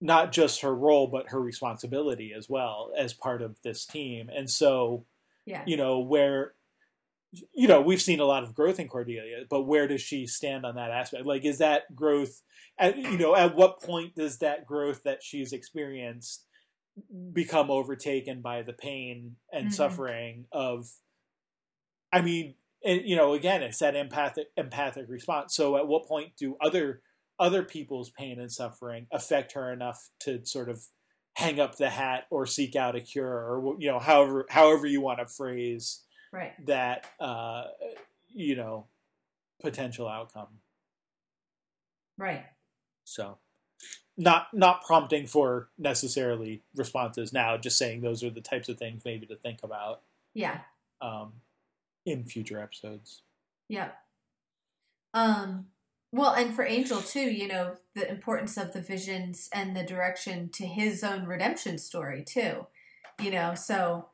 [0.00, 4.48] not just her role but her responsibility as well as part of this team and
[4.50, 5.04] so
[5.46, 5.62] Yeah.
[5.66, 6.54] you know where
[7.52, 10.66] you know, we've seen a lot of growth in Cordelia, but where does she stand
[10.66, 11.24] on that aspect?
[11.24, 12.42] Like, is that growth?
[12.76, 16.44] At, you know, at what point does that growth that she's experienced
[17.32, 19.72] become overtaken by the pain and Mhm.
[19.72, 20.90] suffering of?
[22.12, 25.54] I mean, and, you know, again, it's that empathic empathic response.
[25.54, 27.02] So, at what point do other
[27.38, 30.82] other people's pain and suffering affect her enough to sort of
[31.34, 35.00] hang up the hat or seek out a cure, or you know, however however you
[35.00, 36.02] want to phrase
[36.32, 36.52] Right.
[36.66, 37.64] that uh,
[38.28, 38.86] you know
[39.60, 40.60] potential outcome.
[42.16, 42.44] Right.
[43.04, 43.38] So,
[44.16, 49.02] not not prompting for necessarily responses now, just saying those are the types of things
[49.04, 50.02] maybe to think about
[50.34, 50.60] Yeah.
[51.00, 51.32] um,
[52.06, 53.22] in future episodes.
[53.68, 53.90] Yeah.
[55.14, 55.66] Um
[56.12, 60.50] well, and for Angel too, you know, the importance of the visions and the direction
[60.54, 62.66] to his own redemption story too.
[63.20, 64.08] You know, so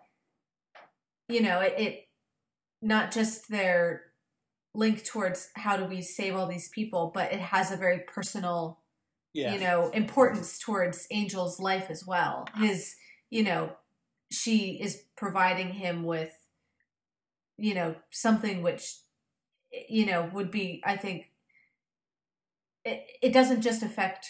[1.29, 2.09] you know, it, it
[2.83, 4.03] not just their
[4.75, 8.81] link towards how do we save all these people, but it has a very personal,
[9.33, 12.47] Yeah, you know, importance towards Angel's life as well.
[12.59, 12.95] His,
[13.31, 13.73] you know,
[14.31, 16.33] she is providing him with,
[17.59, 18.97] you know, something which,
[19.89, 21.31] you know, would be, I think,
[22.85, 24.29] it, it doesn't just affect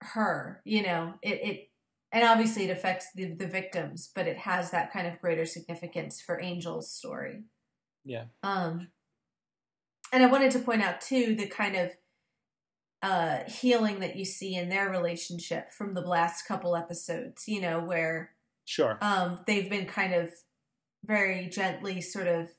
[0.00, 1.68] her, you know, it, it,
[2.10, 6.20] and obviously it affects the, the victims, but it has that kind of greater significance
[6.20, 7.44] for Angel's story.
[8.04, 8.88] yeah, Um,
[10.12, 11.90] and I wanted to point out too the kind of
[13.02, 17.44] uh, healing that you see in their relationship from the last couple episodes.
[17.48, 18.32] You know, where
[18.64, 18.98] sure.
[19.00, 20.30] um, they've been kind of
[21.04, 22.50] very gently, sort of,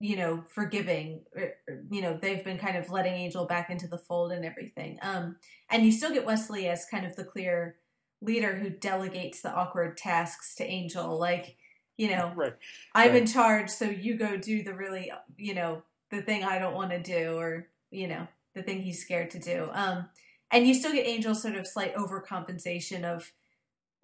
[0.00, 1.24] you know, forgiving.
[1.34, 4.44] or- or, You know, they've been kind of letting Angel back into the fold and
[4.44, 4.98] everything.
[5.02, 5.38] Um,
[5.70, 7.76] and you still get Wesley as kind of the clear
[8.20, 11.56] leader who delegates the awkward tasks to Angel, like.
[11.98, 12.52] You know, right.
[12.94, 13.22] I'm Right.
[13.22, 16.90] in charge, so you go do the really, you know, the thing I don't want
[16.90, 19.70] to do, or you know, the thing he's scared to do.
[19.72, 20.10] Um,
[20.50, 23.32] and you still get Angel's sort of slight overcompensation of,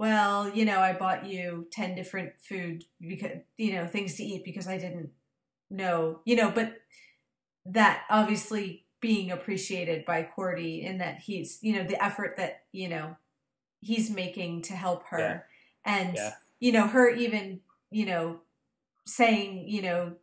[0.03, 4.45] well, you know, I bought you ten different food because you know things to eat
[4.45, 5.11] because I didn't
[5.71, 6.75] know, you know, but
[7.67, 12.89] that obviously being appreciated by Cordy in that he's, you know, the effort that you
[12.89, 13.17] know
[13.81, 15.41] he's making to help her, Yeah.
[15.85, 16.33] and Yeah.
[16.59, 17.61] you know her even
[17.93, 18.41] you know
[19.07, 20.17] saying you know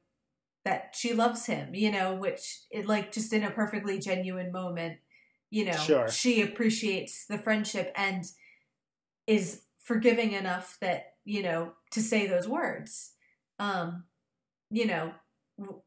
[0.65, 4.97] that she loves him you know which it like just in a perfectly genuine moment
[5.49, 6.07] you know Sure.
[6.09, 8.25] she appreciates the friendship and
[9.27, 13.13] is forgiving enough that you know to say those words
[13.57, 14.03] um
[14.69, 15.11] you know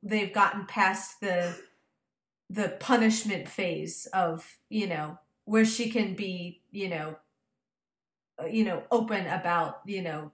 [0.02, 1.56] they've gotten past the
[2.50, 7.16] the punishment phase of you know where she can be you know
[8.42, 10.32] uh, you know open about you know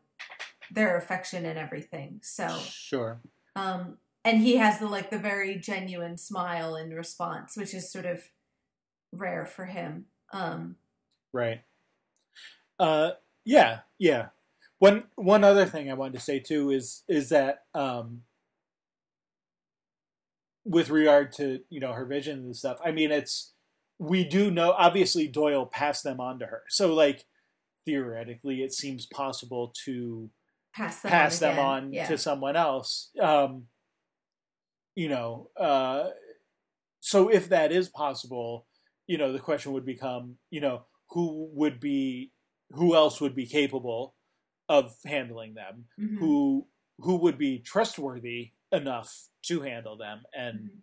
[0.70, 3.20] their affection and everything so Sure.
[3.54, 8.06] um and he has the like the very genuine smile in response which is sort
[8.06, 8.22] of
[9.12, 10.76] rare for him um
[11.34, 11.60] Right.
[12.80, 13.10] Uh,
[13.48, 14.26] yeah, yeah.
[14.78, 18.22] One one other thing I wanted to say too is is that um,
[20.66, 22.78] with regard to you know her vision and stuff.
[22.84, 23.54] I mean, it's
[23.98, 27.24] we do know obviously Doyle passed them on to her, so like
[27.86, 30.28] theoretically, it seems possible to
[30.74, 32.06] pass them pass on them on yeah.
[32.06, 33.10] to someone else.
[33.18, 33.64] Um,
[34.94, 36.10] you know, uh,
[37.00, 38.66] so if that is possible,
[39.06, 42.32] you know, the question would become, you know, who would be,
[42.70, 44.14] who else would be capable
[44.68, 45.88] of handling them?
[45.98, 46.18] Mhm.
[46.18, 46.68] Who
[47.00, 50.82] who would be trustworthy enough to handle them, and Mhm.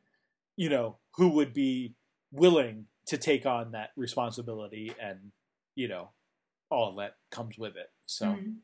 [0.56, 1.96] you know, who would be
[2.32, 5.32] willing to take on that responsibility and
[5.76, 6.14] you know
[6.72, 7.92] all that comes with it.
[8.06, 8.62] So Mhm.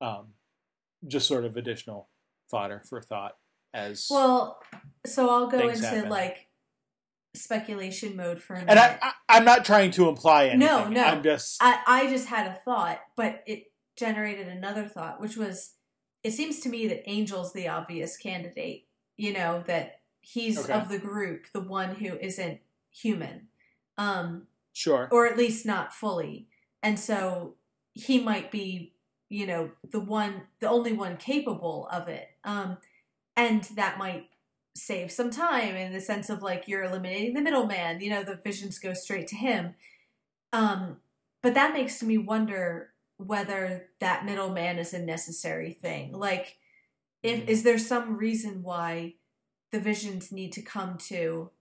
[0.00, 0.34] um,
[1.06, 2.10] just sort of additional
[2.48, 3.38] fodder for thought
[3.74, 4.60] as well
[5.06, 6.10] so i'll go into happen.
[6.10, 6.48] like
[7.34, 10.88] speculation mode for a minute and I, I i'm not trying to imply anything No,
[10.88, 11.02] no.
[11.02, 15.74] i'm just I, I just had a thought, but it generated another thought, which was
[16.22, 18.86] it seems to me that Angel's the obvious candidate.
[19.16, 20.72] You know, that he's Okay.
[20.72, 22.60] of the group, the one who isn't
[22.90, 23.48] human.
[23.98, 26.48] Um, sure or at least not fully.
[26.82, 27.56] And so
[27.92, 28.94] he might be,
[29.28, 32.28] you know, the one the only one capable of it.
[32.44, 32.78] Um
[33.36, 34.28] and that might
[34.74, 38.36] save some time in the sense of like you're eliminating the middleman, you know, the
[38.36, 39.74] visions go straight to him.
[40.52, 40.98] Um
[41.42, 46.12] but that makes me wonder whether that middleman is a necessary thing.
[46.12, 46.58] Like
[47.22, 47.48] if Mhm.
[47.48, 49.16] is there some reason why
[49.72, 51.52] the visions need to come to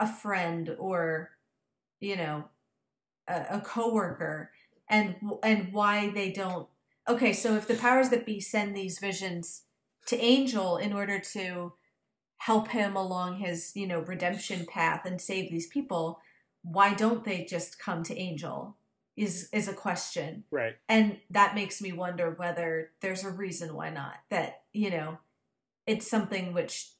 [0.00, 1.38] a friend or
[2.00, 2.50] you know
[3.28, 4.52] a, a coworker
[4.88, 6.68] and and why they don't
[7.08, 9.64] okay so if the powers that be send these visions
[10.06, 11.72] to angel in order to
[12.38, 16.20] help him along his, you know, redemption path and save these people,
[16.62, 18.76] why don't they just come to Angel?
[19.16, 20.44] Is is a question.
[20.50, 20.76] Right.
[20.88, 24.14] And that makes me wonder whether there's a reason why not.
[24.30, 25.18] That, you know,
[25.88, 26.92] it's something which,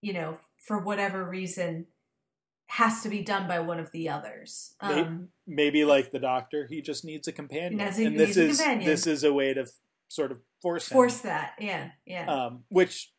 [0.00, 1.86] you know, for whatever reason
[2.68, 4.74] has to be done by one of the others.
[4.80, 8.86] Maybe, Um, maybe like the doctor, he just needs a companion, and this is companion.
[8.86, 9.70] this is a way to f-
[10.06, 11.54] sort of force him, force that.
[11.58, 12.26] Yeah, yeah.
[12.26, 13.10] um, which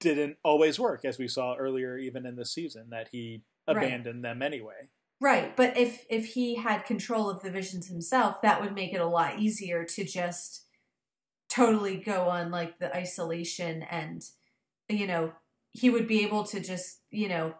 [0.00, 3.92] didn't always work, as we saw earlier, even in this season, that he Right.
[3.92, 4.90] abandoned them anyway.
[5.20, 9.00] Right, but if if he had control of the visions himself, that would make it
[9.00, 10.66] a lot easier to just
[11.48, 14.22] totally go on like the isolation and
[14.88, 15.32] you know,
[15.72, 17.54] he would be able to just, you know,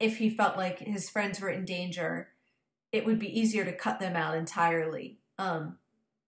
[0.00, 2.28] if he felt like his friends were in danger,
[2.92, 5.20] it would be easier to cut them out entirely.
[5.38, 5.78] Um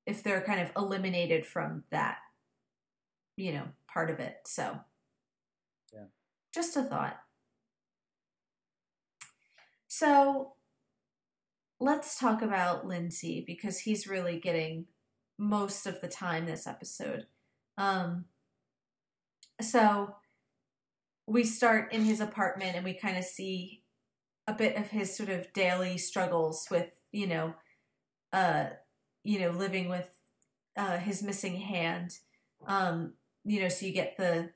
[0.07, 2.19] if they're kind of eliminated from that,
[3.37, 4.39] you know, part of it.
[4.47, 4.81] So.
[6.59, 7.17] Just a thought.
[9.87, 10.55] So
[11.79, 14.87] let's talk about Lindsey because he's really getting
[15.39, 17.27] most of the time this episode.
[17.77, 18.25] Um,
[19.61, 20.17] so
[21.29, 23.85] we start in his apartment and we kind of see
[24.49, 27.55] a bit of his sort of daily struggles with, you know,
[28.33, 28.71] uh,
[29.23, 30.11] you know, living with
[30.77, 32.19] uh, his missing hand.
[32.67, 33.13] Um,
[33.45, 34.51] you know, so you get the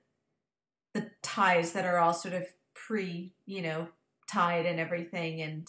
[0.94, 2.44] the ties that are all sort of
[2.74, 3.88] pre, you know,
[4.30, 5.68] tied and everything, and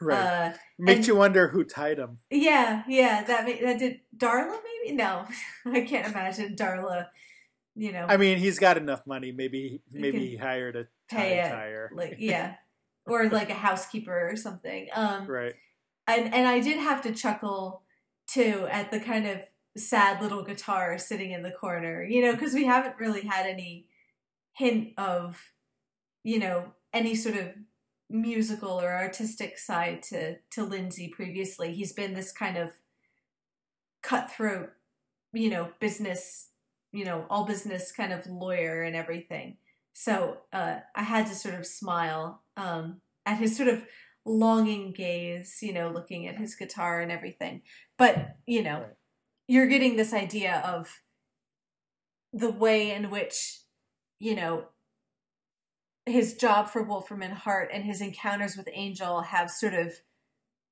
[0.00, 0.18] Right.
[0.18, 2.18] uh, Makes and- you wonder who tied them.
[2.30, 5.26] yeah, yeah, that that did Darla maybe no,
[5.66, 7.08] I can't imagine Darla.
[7.74, 9.32] You know, I mean, he's got enough money.
[9.32, 11.90] Maybe maybe he hired a tie it, tire.
[11.94, 12.56] like yeah,
[13.06, 14.88] or like a housekeeper or something.
[14.92, 15.54] Um, Right.
[16.06, 17.82] and and I did have to chuckle
[18.26, 19.40] too at the kind of
[19.76, 23.86] sad little guitar sitting in the corner, you know, because we haven't really had any
[24.52, 25.52] hint of,
[26.24, 27.48] you know, any sort of
[28.10, 31.72] musical or artistic side to to Lindsey previously.
[31.72, 32.70] He's been this kind of
[34.02, 34.70] cutthroat,
[35.32, 36.48] you know, business,
[36.92, 39.56] you know, all business kind of lawyer and everything.
[39.94, 43.84] So uh, I had to sort of smile um, at his sort of
[44.24, 47.62] longing gaze, you know, looking at his guitar and everything.
[47.98, 48.86] But, you know,
[49.48, 51.02] you're getting this idea of
[52.32, 53.58] the way in which,
[54.22, 54.66] you know,
[56.06, 59.94] his job for Wolfram and Hart and his encounters with Angel have sort of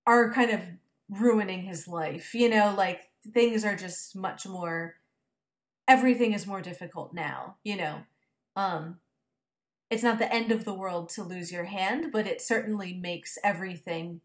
[0.07, 0.61] are kind of
[1.09, 2.33] ruining his life.
[2.33, 3.01] You know, like
[3.35, 4.95] things are just much more
[5.89, 8.03] everything is more difficult now, you know.
[8.55, 8.99] Um
[9.91, 13.37] it's not the end of the world to lose your hand, but it certainly makes
[13.43, 14.21] everything,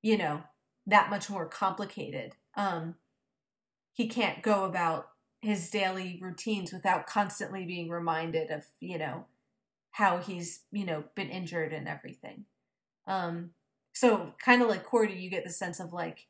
[0.00, 0.44] you know,
[0.86, 2.32] that much more complicated.
[2.56, 2.94] Um,
[3.92, 5.10] he can't go about
[5.40, 9.26] his daily routines without constantly being reminded of, you know,
[9.92, 12.44] how he's, you know, been injured and everything.
[13.06, 13.50] Um,
[13.92, 16.26] so kind of like Cordy, you get the sense of like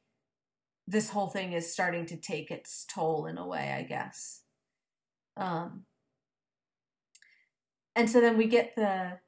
[0.87, 4.43] this whole thing is starting to take its toll in a way, I guess.
[5.37, 5.85] Um,
[7.95, 9.19] and so then we get the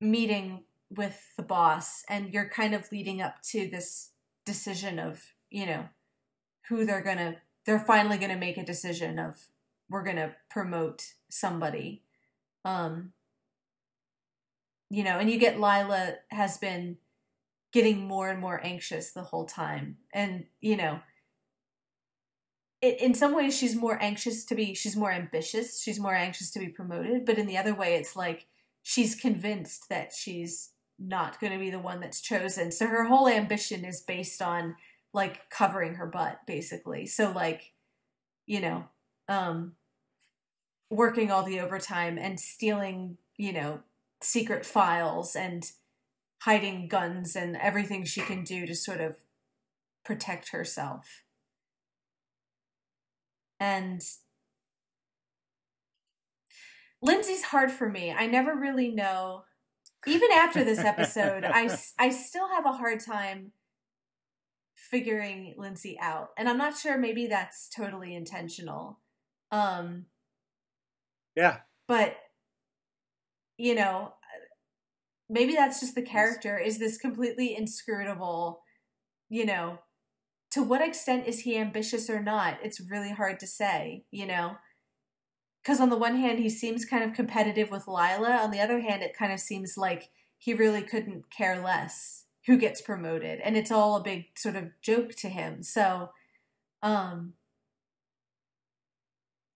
[0.00, 4.10] meeting with the boss, and you're kind of leading up to this
[4.44, 5.88] decision of, you know,
[6.68, 7.36] who they're gonna,
[7.66, 9.48] they're finally gonna make a decision of
[9.88, 12.02] we're gonna promote somebody.
[12.64, 13.12] Um,
[14.90, 16.98] you know, and you get Lilah has been
[17.72, 19.98] getting more and more anxious the whole time.
[20.14, 21.00] And, you know,
[22.80, 26.50] it, in some ways she's more anxious to be she's more ambitious she's more anxious
[26.50, 28.46] to be promoted but in the other way it's like
[28.82, 33.28] she's convinced that she's not going to be the one that's chosen so her whole
[33.28, 34.76] ambition is based on
[35.16, 37.72] like covering her butt basically so like
[38.44, 38.84] you know
[39.28, 39.72] um
[40.90, 43.80] working all the overtime and stealing you know
[44.22, 45.72] secret files and
[46.42, 49.16] hiding guns and everything she can do to sort of
[50.04, 51.22] protect herself
[53.58, 54.02] and
[57.02, 58.10] Lindsey's hard for me.
[58.10, 59.44] I never really know.
[60.06, 63.52] Even after this episode, I, I still have a hard time
[64.90, 66.30] figuring Lindsey out.
[66.36, 69.00] And I'm not sure maybe that's totally intentional.
[69.50, 70.06] Um,
[71.34, 71.60] Yeah.
[71.86, 72.16] but
[73.58, 74.14] you know,
[75.28, 78.62] maybe that's just the character is this completely inscrutable,
[79.28, 79.78] you know,
[80.50, 82.58] to what extent is he ambitious or not?
[82.62, 84.58] It's really hard to say, you know.
[85.62, 88.44] Because on the one hand, he seems kind of competitive with Lilah.
[88.44, 92.56] On the other hand, it kind of seems like he really couldn't care less who
[92.56, 95.62] gets promoted, and it's all a big sort of joke to him.
[95.62, 96.10] So,
[96.82, 97.34] um,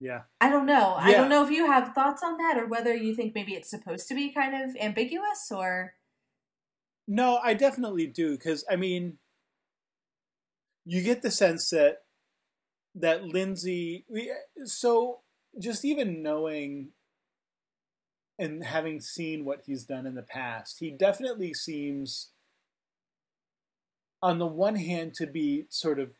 [0.00, 0.22] Yeah.
[0.40, 0.94] I don't know.
[0.94, 3.68] I don't know if you have thoughts on that or whether you think maybe it's
[3.68, 5.94] supposed to be kind of ambiguous or
[7.06, 9.18] No, I definitely do because I mean,
[10.86, 12.04] you get the sense that
[12.94, 14.04] that Lindsey.
[14.08, 14.32] we-
[14.64, 15.22] So
[15.58, 16.92] just even knowing
[18.38, 22.32] and having seen what he's done in the past, he definitely seems,
[24.22, 26.12] on the one hand, to be sort of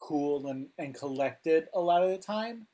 [0.00, 2.66] cool and, and collected a lot of the time.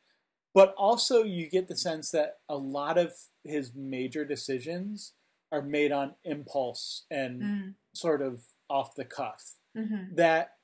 [0.55, 3.13] But also, you get the sense that a lot of
[3.45, 5.15] his major decisions
[5.53, 9.57] are made on impulse and Mm, sort of off the cuff.
[9.77, 10.17] mhm.
[10.17, 10.57] That,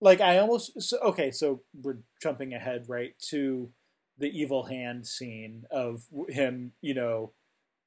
[0.00, 1.30] like, I almost so, okay.
[1.30, 3.72] So we're jumping ahead right to
[4.18, 7.32] the evil hand scene of him, you know,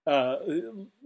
[0.09, 0.35] uh,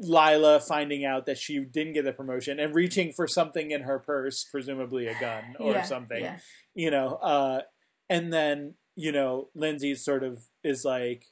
[0.02, 4.00] Lilah finding out that she didn't get the promotion and reaching for something in her
[4.00, 6.38] purse, presumably a gun or Yeah, something yeah.
[6.76, 7.62] you know uh
[8.10, 11.26] and then you know lindsey sort of is like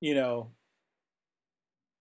[0.00, 0.52] you know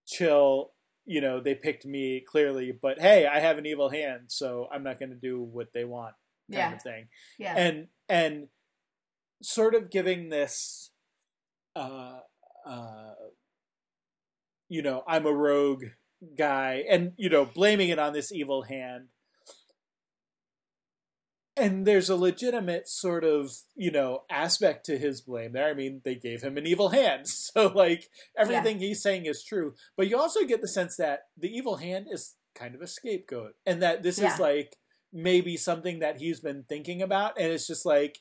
[0.08, 0.72] chill
[1.06, 4.84] you know they picked me clearly but hey i have an evil hand so i'm
[4.84, 6.14] not going to do what they want
[6.52, 6.74] kind Yeah.
[6.76, 7.08] of thing
[7.40, 7.56] Yeah.
[7.58, 8.48] and and
[9.42, 10.92] sort of giving this
[11.76, 12.20] uh
[12.66, 13.14] uh
[14.70, 15.84] you know i'm a rogue
[16.38, 19.08] guy and you know blaming it on this evil hand.
[21.58, 25.68] And there's a legitimate sort of you know aspect to his blame there.
[25.68, 27.28] I mean they gave him an evil hand.
[27.56, 29.74] So like everything he's saying is true.
[29.96, 33.54] But you also get the sense that the evil hand is kind of a scapegoat
[33.66, 34.34] and that this Yeah.
[34.34, 34.76] is like
[35.14, 37.40] maybe something that he's been thinking about.
[37.40, 38.20] And it's just like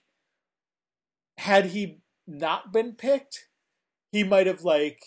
[1.39, 3.49] had he not been picked
[4.13, 5.01] he might have like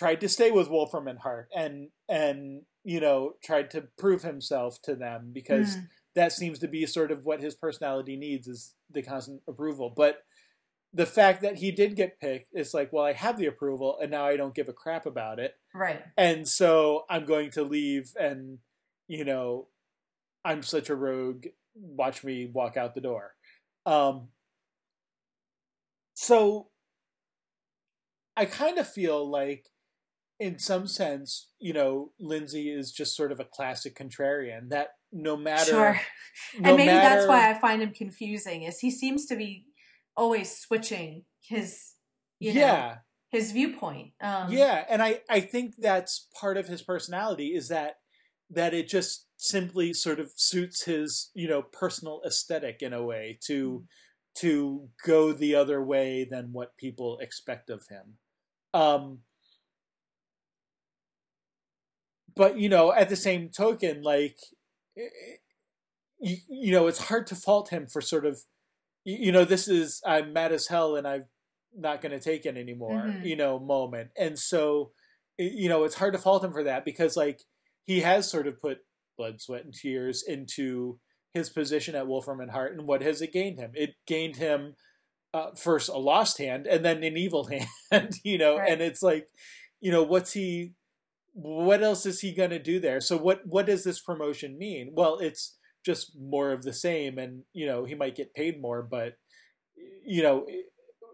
[0.00, 4.80] tried to stay with wolfram and hart and and you know tried to prove himself
[4.80, 8.74] to them because Mm, that seems to be sort of what his personality needs is
[8.90, 9.92] the constant approval.
[9.94, 10.24] But
[10.92, 14.10] the fact that he did get picked, is like, well, I have the approval and
[14.10, 15.54] now I don't give a crap about it.
[15.72, 16.02] right.
[16.16, 18.58] And so I'm going to leave and,
[19.06, 19.68] you know,
[20.44, 21.46] I'm such a rogue.
[21.74, 23.34] Watch me walk out the door.
[23.86, 24.30] Um,
[26.14, 26.70] so
[28.36, 29.66] I kind of feel like,
[30.40, 35.36] in some sense, you know, Lindsey is just sort of a classic contrarian that no
[35.36, 35.70] matter.
[35.70, 36.00] Sure.
[36.58, 39.66] no and maybe matter- that's why I find him confusing is he seems to be
[40.16, 41.92] always switching his
[42.38, 42.96] you know yeah.
[43.30, 44.12] his viewpoint.
[44.20, 47.96] Um yeah and i i think that's part of his personality is that
[48.50, 53.38] that it just simply sort of suits his you know personal aesthetic in a way
[53.46, 53.84] to
[54.36, 58.16] to go the other way than what people expect of him
[58.74, 59.20] um
[62.40, 64.36] but you know at the same token like
[66.20, 68.40] you, you know it's hard to fault him for sort of
[69.04, 71.24] you know this is i'm mad as hell and i'm
[71.76, 73.24] not going to take it anymore Mhm.
[73.24, 74.92] you know moment and so
[75.38, 77.40] you know it's hard to fault him for that because like
[77.86, 78.78] he has sort of put
[79.16, 80.98] blood sweat and tears into
[81.32, 84.74] his position at wolfram and hart and what has it gained him it gained him
[85.32, 87.48] uh, first a lost hand and then an evil
[87.92, 88.70] hand you know Right.
[88.72, 89.28] and it's like
[89.80, 90.72] you know what's he
[91.32, 93.00] what else is he going to do there?
[93.00, 94.92] So what what does this promotion mean?
[94.94, 98.82] Well it's just more of the same and you know he might get paid more
[98.82, 99.14] but
[100.04, 100.46] you know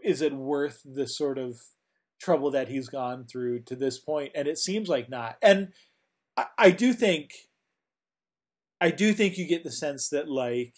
[0.03, 1.57] is it worth the sort of
[2.21, 4.33] trouble that he's gone through to this point?
[4.35, 5.37] And it seems like not.
[5.43, 5.73] And
[6.37, 7.31] i, I do think
[8.81, 10.75] i do think you get the sense that like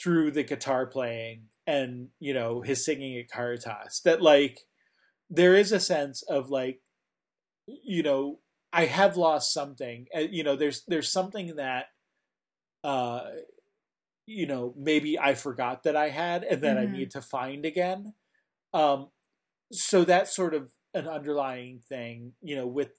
[0.00, 4.60] through the guitar playing and you know his singing at caritas that like
[5.28, 6.80] there is a sense of like
[7.84, 8.40] you know
[8.72, 11.86] i have lost something you know there's there's something that
[12.84, 13.30] uh
[14.26, 16.92] you know maybe i forgot that i had and that i Mhm.
[16.92, 18.14] need to find again
[18.74, 19.08] um
[19.72, 22.92] so that's sort of an underlying thing you know with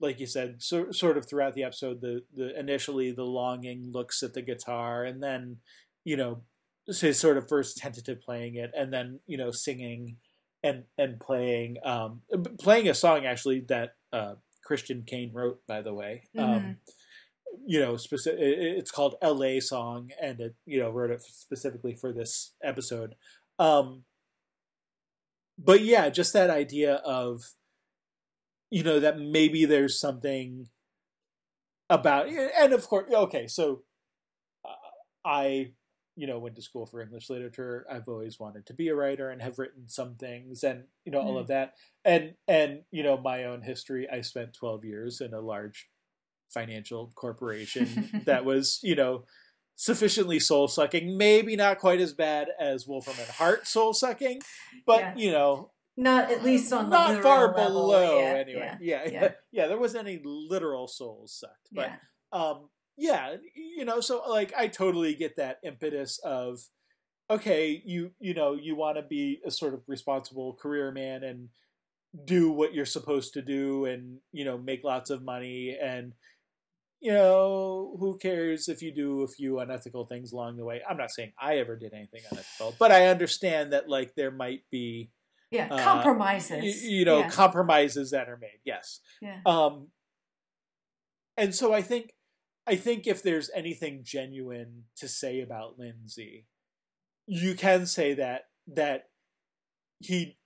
[0.00, 4.22] like you said so, sort of throughout the episode the the initially the longing looks
[4.22, 5.58] at the guitar and then
[6.04, 6.44] you know
[6.86, 10.18] his sort of first tentative playing it and then you know singing
[10.64, 12.22] and and playing um
[12.60, 14.34] playing a song actually that uh
[14.64, 16.22] christian kane wrote by the way.
[16.38, 16.76] Um
[17.66, 22.12] you know specific it's called la song and it you know wrote it specifically for
[22.12, 23.14] this episode.
[23.58, 24.04] Um
[25.58, 27.54] but yeah just that idea of
[28.70, 30.68] you know that maybe there's something
[31.88, 33.82] about and of course okay so
[34.64, 34.74] uh,
[35.24, 35.70] i
[36.16, 39.28] you know went to school for english literature i've always wanted to be a writer
[39.30, 41.74] and have written some things and you know all of that
[42.04, 45.88] and and you know my own history i spent 12 years in a large
[46.48, 49.24] financial corporation that was you know
[49.78, 51.18] sufficiently soul sucking.
[51.18, 54.40] Maybe not quite as bad as Wolfram and Hart soul sucking,
[54.86, 55.14] but Yeah.
[55.16, 57.64] you know, Not at least on not far level.
[57.82, 58.78] below yeah, anyway.
[58.80, 59.28] Yeah, yeah, yeah.
[59.52, 61.96] yeah, There wasn't any literal souls sucked, but yeah.
[62.40, 66.60] um, yeah, you know, so like I totally get that impetus of
[67.30, 71.48] okay, you you know, you want to be a sort of responsible career man and
[72.24, 76.14] do what you're supposed to do and you know make lots of money and
[76.98, 80.96] you know who cares if you do a few unethical things along the way i'm
[80.96, 85.10] not saying i ever did anything unethical but i understand that like there might be
[85.50, 86.62] Yeah, Uh, compromises.
[86.62, 87.28] y- you know yeah.
[87.28, 89.40] compromises that are made yes yeah.
[89.44, 89.88] um
[91.36, 92.12] and so i think
[92.66, 96.46] i think if there's anything genuine to say about lindsey
[97.26, 99.04] you can say that that
[100.00, 100.36] he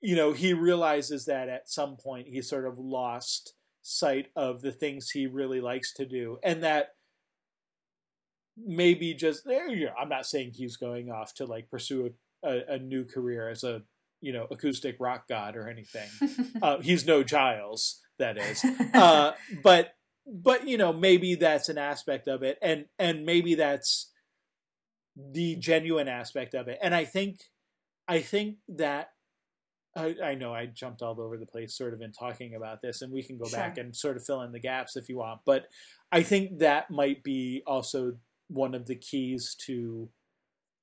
[0.00, 4.72] you know he realizes that at some point he sort of lost sight of the
[4.72, 6.90] things he really likes to do and that
[8.56, 12.12] maybe just there you know, i'm not saying he's going off to like pursue
[12.42, 13.82] a, a, a new career as a
[14.20, 16.08] you know acoustic rock god or anything.
[16.60, 18.64] Uh, he's no giles that is.
[18.94, 19.92] Uh, but
[20.30, 24.10] but you know maybe that's an aspect of it and and maybe that's
[25.16, 27.40] the genuine aspect of it and i think
[28.06, 29.10] i think that
[29.96, 33.02] I, I know I jumped all over the place sort of in talking about this,
[33.02, 33.58] and we can go Sure.
[33.58, 35.40] back and sort of fill in the gaps if you want.
[35.44, 35.66] But
[36.12, 40.08] I think that might be also one of the keys to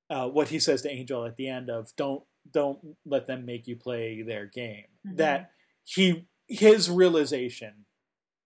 [0.09, 3.67] uh, what he says to Angel at the end of don't don't let them make
[3.67, 4.85] you play their game.
[5.07, 5.15] Mhm.
[5.17, 5.51] That
[5.85, 7.85] he his realization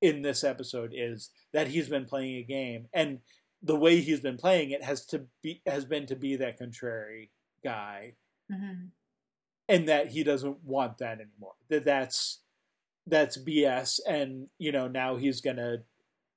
[0.01, 3.19] in this episode is that he's been playing a game, and
[3.61, 7.31] the way he's been playing it has to be has been to be that contrary
[7.63, 8.15] guy
[8.49, 8.91] Mhm.
[9.67, 11.55] and that he doesn't want that anymore.
[11.67, 12.41] That that's
[13.05, 15.83] that's BS, and you know now he's gonna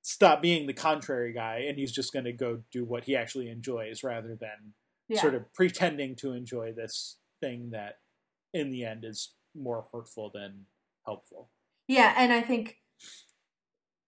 [0.02, 4.02] stop being the contrary guy, and he's just gonna go do what he actually enjoys
[4.02, 4.74] rather than
[5.08, 5.20] Yeah.
[5.20, 8.00] sort of pretending to enjoy this thing that
[8.52, 10.66] in the end is more hurtful than
[11.04, 11.50] helpful.
[11.86, 12.80] Yeah, and I think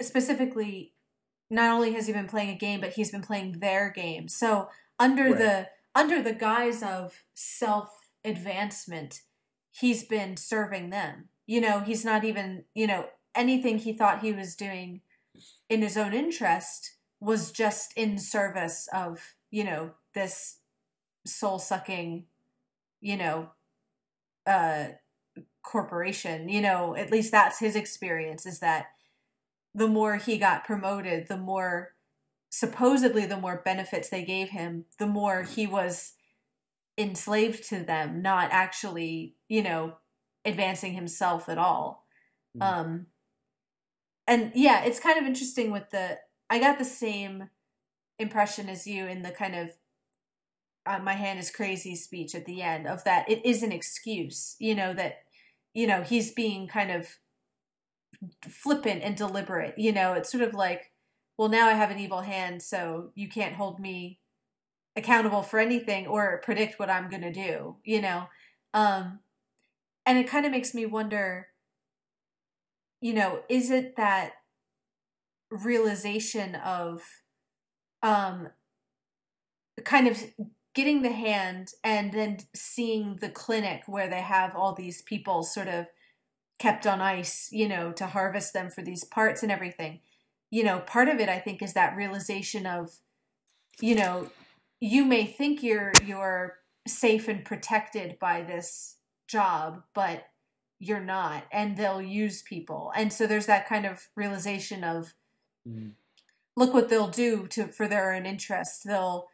[0.02, 0.94] specifically,
[1.50, 4.28] not only has he been playing a game, but he's been playing their game.
[4.28, 4.68] So
[4.98, 5.38] under Right.
[5.38, 9.22] the under the guise of self advancement,
[9.70, 11.28] he's been serving them.
[11.46, 15.02] You know, he's not even you know anything he thought he was doing
[15.68, 20.58] in his own interest was just in service of you know this
[21.26, 22.26] soul sucking,
[23.00, 23.50] you know,
[24.46, 24.88] uh
[25.62, 28.88] corporation you know at least that's his experience is that
[29.74, 31.90] the more he got promoted the more
[32.50, 36.12] supposedly the more benefits they gave him the more he was
[36.96, 39.94] enslaved to them not actually you know
[40.44, 42.02] advancing himself at all
[42.56, 42.62] Mm.
[42.62, 43.06] um
[44.28, 46.18] and yeah it's kind of interesting with the
[46.48, 47.50] i got the same
[48.20, 49.70] impression as you in the kind of
[50.86, 54.54] uh, my hand is crazy speech at the end of that it is an excuse
[54.60, 55.24] you know that
[55.72, 57.08] you know he's being kind of
[58.48, 60.92] flippant and deliberate you know it's sort of like
[61.36, 64.20] well now i have an evil hand so you can't hold me
[64.96, 68.28] accountable for anything or predict what i'm going to do you know?
[68.72, 69.20] Um
[70.06, 71.48] and it kind of makes me wonder
[73.00, 74.32] you know is it that
[75.50, 77.02] realization of
[78.02, 78.48] um
[79.84, 80.22] kind of
[80.74, 85.68] getting the hand and then seeing the clinic where they have all these people sort
[85.68, 85.86] of
[86.58, 90.00] kept on ice, you know, to harvest them for these parts and everything.
[90.50, 92.98] You know, part of it I think is that realization of
[93.80, 94.30] you know,
[94.80, 100.28] you may think you're you're safe and protected by this job, but
[100.78, 102.92] you're not and they'll use people.
[102.94, 105.14] And so there's that kind of realization of
[105.66, 105.92] Mm.
[106.56, 108.84] look what they'll do to for their own interest.
[108.84, 109.28] They'll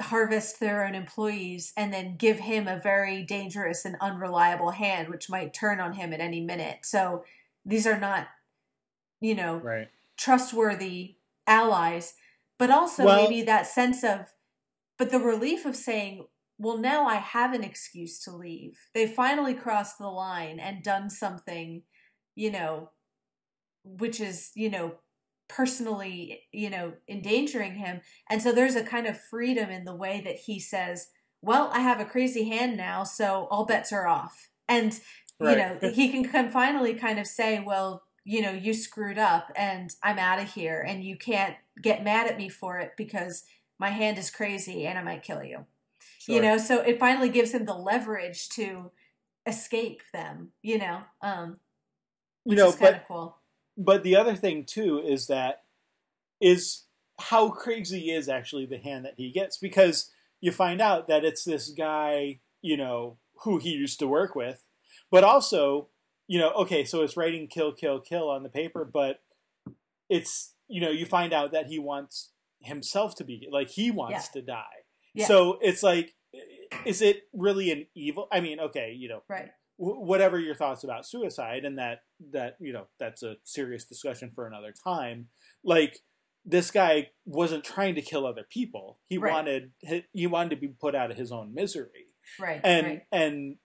[0.00, 5.30] harvest their own employees and then give him a very dangerous and unreliable hand, which
[5.30, 6.80] might turn on him at any minute.
[6.84, 7.24] So
[7.64, 8.28] these are not,
[9.20, 9.88] you know, Right.
[10.16, 11.16] trustworthy
[11.46, 12.14] allies,
[12.58, 14.34] but also Well- maybe that sense of,
[14.98, 16.26] but the relief of saying,
[16.58, 18.88] well, now I have an excuse to leave.
[18.94, 21.82] They finally crossed the line and done something,
[22.34, 22.90] you know,
[23.84, 24.98] which is, you know,
[25.48, 28.00] personally, you know, endangering him.
[28.28, 31.08] And so there's a kind of freedom in the way that he says,
[31.42, 34.48] well, I have a crazy hand now, so all bets are off.
[34.68, 34.98] And,
[35.40, 39.52] you know, he can come finally kind of say, well, you know, you screwed up
[39.54, 43.44] and I'm out of here and you can't get mad at me for it because
[43.78, 45.66] my hand is crazy and I might kill you.
[46.26, 48.90] You know, so it finally gives him the leverage to
[49.46, 51.02] escape them, you know.
[51.22, 51.60] Um
[52.44, 53.36] you which know, is kind but of cool.
[53.76, 55.62] But the other thing too is that
[56.40, 56.84] is
[57.18, 61.44] how crazy is actually the hand that he gets because you find out that it's
[61.44, 64.64] this guy, you know, who he used to work with,
[65.10, 65.88] but also,
[66.26, 69.20] you know, okay, so it's writing kill, kill, kill on the paper, but
[70.08, 72.30] it's, you know, you find out that he wants
[72.60, 74.40] himself to be like he wants Yeah.
[74.40, 74.76] to die.
[75.14, 75.26] Yeah.
[75.26, 76.14] So it's like,
[76.84, 78.28] is it really an evil?
[78.30, 79.50] I mean, okay, you know, right.
[79.76, 82.00] Wh- whatever your thoughts about suicide and that
[82.32, 85.28] that you know that's a serious discussion for another time
[85.64, 85.98] like
[86.44, 89.32] this guy wasn't trying to kill other people he Right.
[89.32, 92.06] wanted he, he wanted to be put out of his own misery
[92.40, 92.60] Right.
[92.64, 93.02] and right.
[93.12, 93.56] and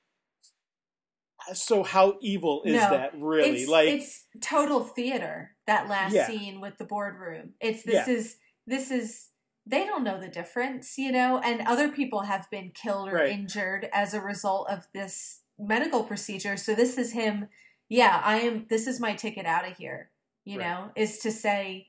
[1.54, 6.28] so how evil is No, that really it's, like it's total theater that last Yeah.
[6.28, 8.14] scene with the boardroom it's this Yeah.
[8.14, 9.30] is this is
[9.66, 13.32] they don't know the difference you know and other people have been killed or Right.
[13.32, 17.48] injured as a result of this medical procedure so this is him
[17.90, 20.10] yeah i am this is my ticket out of here
[20.46, 20.66] you Right.
[20.68, 21.88] know is to say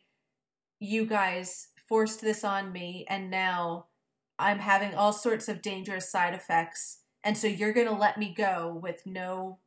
[0.79, 3.87] you guys forced this on me and now
[4.39, 8.35] i'm having all sorts of dangerous side effects and so you're going to let me
[8.37, 9.59] go with no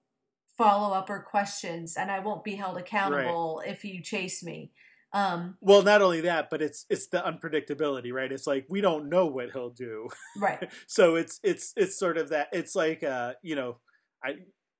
[0.57, 4.72] follow up or questions and I won't be held accountable if you chase me.
[5.14, 9.07] Um well not only that but it's it's the unpredictability right it's like we don't
[9.10, 10.69] know what he'll do right.
[10.88, 13.77] so it's it's it's sort of that it's like uh you know
[14.26, 14.35] i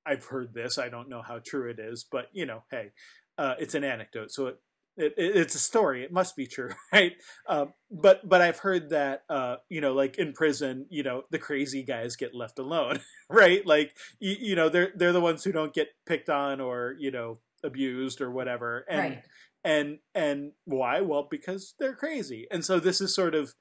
[0.06, 0.78] i've heard this.
[0.78, 2.92] I don't know how true it is but you know hey
[3.38, 4.60] uh it's an anecdote so it,
[4.98, 6.04] it it's a story.
[6.04, 7.14] It must be true right?
[7.48, 11.40] Um but but i've heard that uh you know like in prison you know the
[11.40, 13.00] crazy guys get left alone
[13.30, 13.66] right?
[13.66, 17.12] Like you, you know they're they're the ones who don't get picked on or you
[17.12, 18.86] know abused or whatever.
[18.90, 19.24] And right.
[19.64, 21.02] and and why?
[21.02, 22.48] Well because they're crazy.
[22.52, 23.54] And so this is sort of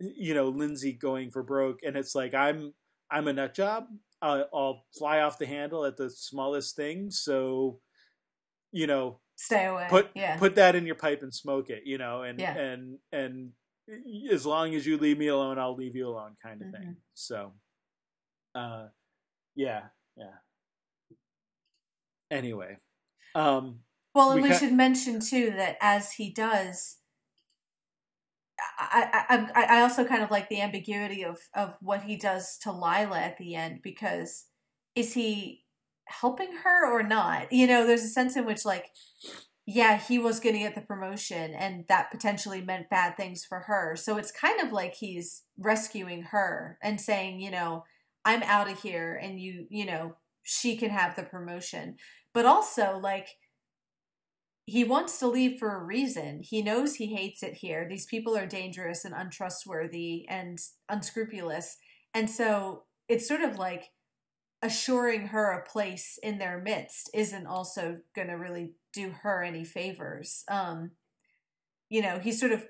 [0.00, 2.72] you know lindsey going for broke and it's like i'm
[3.10, 3.86] i'm a nut job
[4.22, 7.80] uh, i'll fly off the handle at the smallest thing so
[8.72, 9.86] you know Stay away.
[9.88, 10.36] put yeah.
[10.36, 12.56] put that in your pipe and smoke it you know and Yeah.
[12.58, 13.52] and and
[14.30, 16.82] as long as you leave me alone i'll leave you alone kind of Mm-hmm.
[16.82, 17.52] thing so
[18.54, 18.88] uh
[19.54, 19.82] yeah
[20.16, 20.34] yeah
[22.30, 22.76] anyway
[23.34, 23.80] um
[24.14, 26.96] well, and we we, ca- should mention too that as he does
[28.78, 29.24] I,
[29.54, 33.18] I, I, also kind of like the ambiguity of, of what he does to Lilah
[33.18, 34.44] at the end because
[34.94, 35.64] is he
[36.06, 37.52] helping her or not?
[37.52, 38.86] You know, there's a sense in which like,
[39.66, 43.60] yeah, he was going to get the promotion and that potentially meant bad things for
[43.60, 43.96] her.
[43.96, 47.84] So it's kind of like he's rescuing her and saying, you know,
[48.24, 51.96] I'm out of here and you, you know, she can have the promotion.
[52.32, 53.28] But also like
[54.68, 56.42] he wants to leave for a reason.
[56.42, 57.86] He knows he hates it here.
[57.88, 60.58] These people are dangerous and untrustworthy and
[60.90, 61.78] unscrupulous.
[62.12, 63.84] And so it's sort of like
[64.60, 69.64] assuring her a place in their midst isn't also going to really do her any
[69.64, 70.44] favors.
[70.50, 70.90] Um,
[71.88, 72.66] you know, he's sort of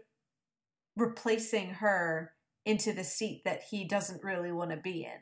[0.97, 2.33] replacing her
[2.65, 5.21] into the seat that he doesn't really want to be in.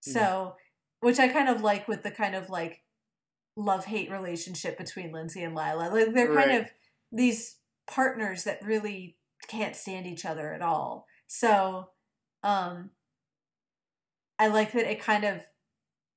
[0.00, 0.56] So,
[1.00, 2.82] which I kind of like with the kind of like
[3.56, 5.92] love hate relationship between Lindsey and Lilah.
[5.92, 6.66] Like they're kind of
[7.12, 7.56] these
[7.86, 9.16] partners that really
[9.48, 11.06] can't stand each other at all.
[11.26, 11.88] So,
[12.42, 12.90] um,
[14.38, 15.42] I like that it kind of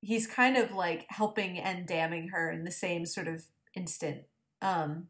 [0.01, 3.43] he's kind of like helping and damning her in the same sort of
[3.75, 4.23] instant.
[4.61, 5.07] Um,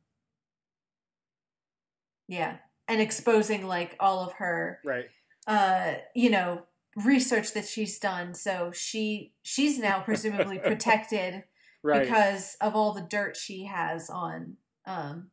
[2.27, 5.05] yeah, and exposing like all of her right
[5.47, 6.63] uh you know
[7.05, 11.43] research that she's done so she she's now presumably protected
[11.84, 12.03] right.
[12.03, 15.30] because of all the dirt she has on um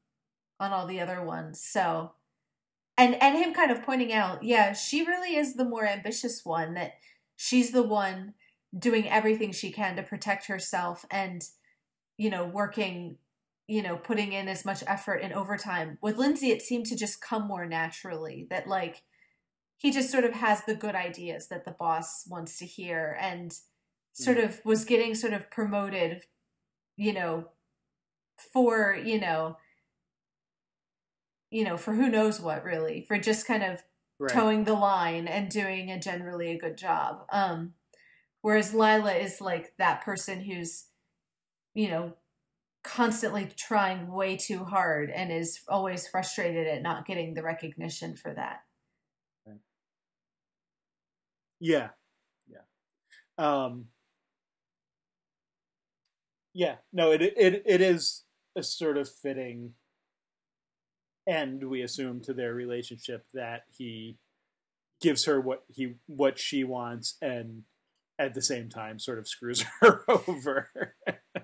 [0.59, 1.63] on all the other ones.
[1.63, 2.13] So
[3.01, 6.75] and and him kind of pointing out yeah she really is the more ambitious one
[6.75, 6.95] that
[7.37, 8.35] she's the one
[8.79, 11.43] doing everything she can to protect herself and
[12.19, 13.17] you know working
[13.67, 15.99] you know putting in as much effort and overtime.
[16.03, 19.03] With lindsey it seemed to just come more naturally that like
[19.79, 23.55] he just sort of has the good ideas that the boss wants to hear and
[24.13, 26.25] sort of was getting sort of promoted
[27.01, 27.47] you know
[28.53, 29.57] for you know
[31.51, 33.83] you know for who knows what really for just kind of
[34.19, 34.31] right.
[34.31, 37.25] towing the line and doing a generally a good job.
[37.33, 37.73] Um
[38.43, 40.89] whereas lilah is like that person who's
[41.73, 42.13] you know
[42.85, 48.35] constantly trying way too hard and is always frustrated at not getting the recognition for
[48.35, 48.61] that.
[51.63, 51.91] Yeah,
[52.49, 52.65] yeah,
[53.37, 53.89] um,
[56.55, 56.77] yeah.
[56.93, 58.25] No, it it it is
[58.57, 59.75] a sort of fitting
[61.29, 61.69] end.
[61.69, 64.19] We assume to their relationship that he
[65.01, 67.63] gives her what he what she wants, and
[68.19, 70.95] at the same time, sort of screws her over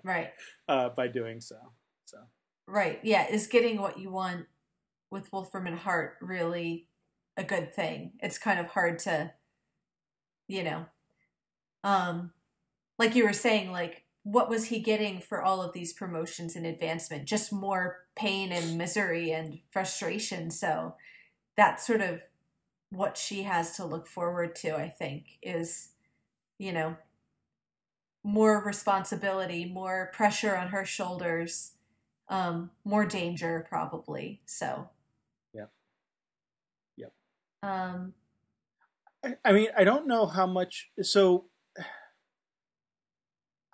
[0.02, 0.30] right
[0.68, 1.56] uh, by doing so.
[2.06, 2.18] So
[2.68, 4.46] right yeah is getting what you want
[5.10, 6.88] with Wolfram and Hart really
[7.36, 8.12] a good thing.
[8.20, 9.32] It's kind of hard to,
[10.48, 10.86] you know,
[11.84, 12.32] um,
[12.98, 16.66] like you were saying, like what was he getting for all of these promotions and
[16.66, 17.26] advancement?
[17.26, 20.50] Just more pain and misery and frustration.
[20.50, 20.96] So
[21.56, 22.22] that's sort of
[22.90, 25.90] what she has to look forward to, I think, is,
[26.58, 26.96] you know,
[28.24, 31.74] more responsibility, more pressure on her shoulders,
[32.28, 34.40] um, more danger probably.
[34.44, 34.88] So
[35.54, 35.70] Yep.
[36.96, 37.12] Yep.
[37.62, 38.14] Um
[39.24, 40.90] I, I mean, I don't know how much.
[41.00, 41.44] So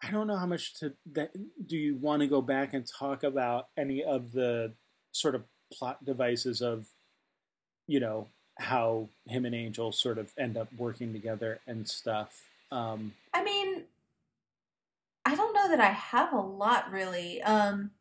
[0.02, 1.30] I don't know how much to that.
[1.66, 4.72] Do you want to go back and talk about any of the
[5.12, 6.86] sort of plot devices of,
[7.86, 12.48] you know, how him and Angel sort of end up working together and stuff?
[12.72, 13.82] Um, I mean,
[15.24, 17.40] I don't know that I have a lot really.
[17.42, 17.92] Um,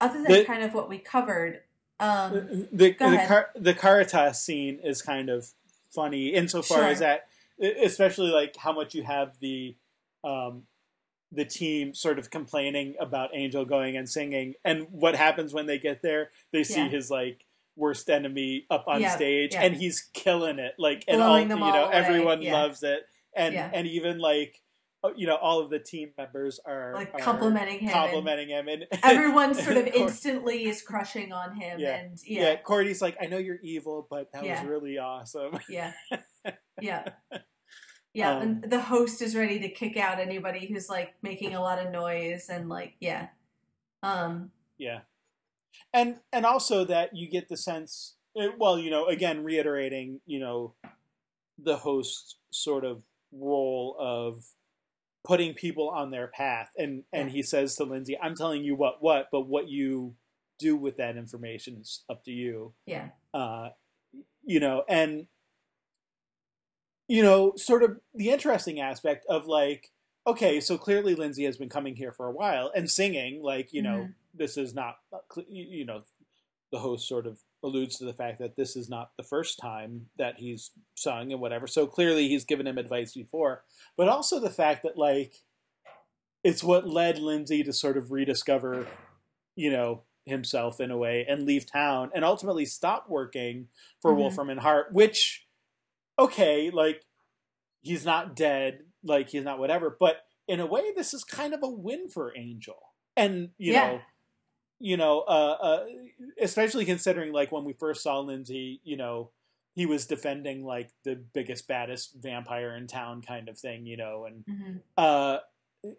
[0.00, 1.62] other than The- kind of what we covered.
[2.00, 5.52] Um, the go the, car, the Caritas scene is kind of
[5.90, 6.86] funny insofar Sure.
[6.88, 7.28] as that,
[7.60, 9.76] especially like how much you have the
[10.24, 10.62] um,
[11.32, 15.78] the team sort of complaining about Angel going and singing, and what happens when they
[15.78, 16.30] get there?
[16.52, 16.88] They see Yeah.
[16.88, 17.44] his like
[17.76, 19.62] worst enemy up on Yeah, stage, yeah.
[19.62, 20.74] and he's killing it.
[20.78, 23.06] Like, and all you know, away, everyone loves it,
[23.36, 24.60] and and even like
[25.02, 27.88] uh, you know, all of the team members are like are complimenting him.
[27.88, 31.96] and complimenting him, and everyone sort of and instantly is crushing on him, Yeah.
[31.96, 32.42] and yeah.
[32.42, 35.58] yeah, Cordy's like, I know you're evil, but that was really awesome.
[35.68, 35.92] yeah,
[36.80, 37.08] yeah,
[38.14, 38.36] yeah.
[38.36, 41.84] Um, and the host is ready to kick out anybody who's like making a lot
[41.84, 43.28] of noise, and like, yeah,
[44.02, 45.00] um, Yeah,
[45.92, 48.14] and and also that you get the sense.
[48.38, 50.74] eh, Well, you know, again, reiterating, you know,
[51.58, 54.44] the host sort of role of
[55.24, 59.02] putting people on their path, and and he says to Lindsey, "I'm telling you what
[59.02, 60.14] what, but what you
[60.58, 63.70] do with that information is up to you." yeah, uh,
[64.44, 65.26] you know, and
[67.08, 69.90] you know, sort of the interesting aspect of like,
[70.26, 73.82] okay, so clearly Lindsey has been coming here for a while and singing, like, you
[73.82, 74.14] know, Mhm.
[74.32, 74.96] this is not,
[75.48, 76.02] you know,
[76.72, 80.08] the host sort of alludes to the fact that this is not the first time
[80.16, 81.66] that he's sung and whatever.
[81.66, 83.64] So clearly he's given him advice before,
[83.96, 85.42] but also the fact that like
[86.42, 88.86] it's what led Lindsey to sort of rediscover,
[89.56, 93.68] you know, himself in a way and leave town and ultimately stop working
[94.00, 94.16] for Mhm.
[94.16, 95.43] Wolfram and Hart, which
[96.18, 97.02] okay, like
[97.82, 101.62] he's not dead, like he's not whatever, but in a way this is kind of
[101.62, 102.78] a win for Angel.
[103.16, 103.74] And you Yeah.
[103.74, 104.06] know,
[104.80, 105.84] you know, uh, uh,
[106.40, 109.32] especially considering like when we first saw Lindsey, you know,
[109.74, 114.26] he was defending like the biggest baddest vampire in town kind of thing, you know,
[114.26, 115.38] and hmm uh,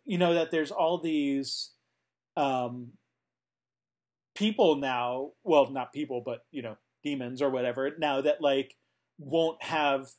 [0.06, 1.72] you know that there's all these
[2.38, 2.94] um,
[4.36, 5.32] people now.
[5.44, 7.92] Well, not people, but you know, demons or whatever.
[7.98, 8.76] Now that like
[9.18, 10.10] won't have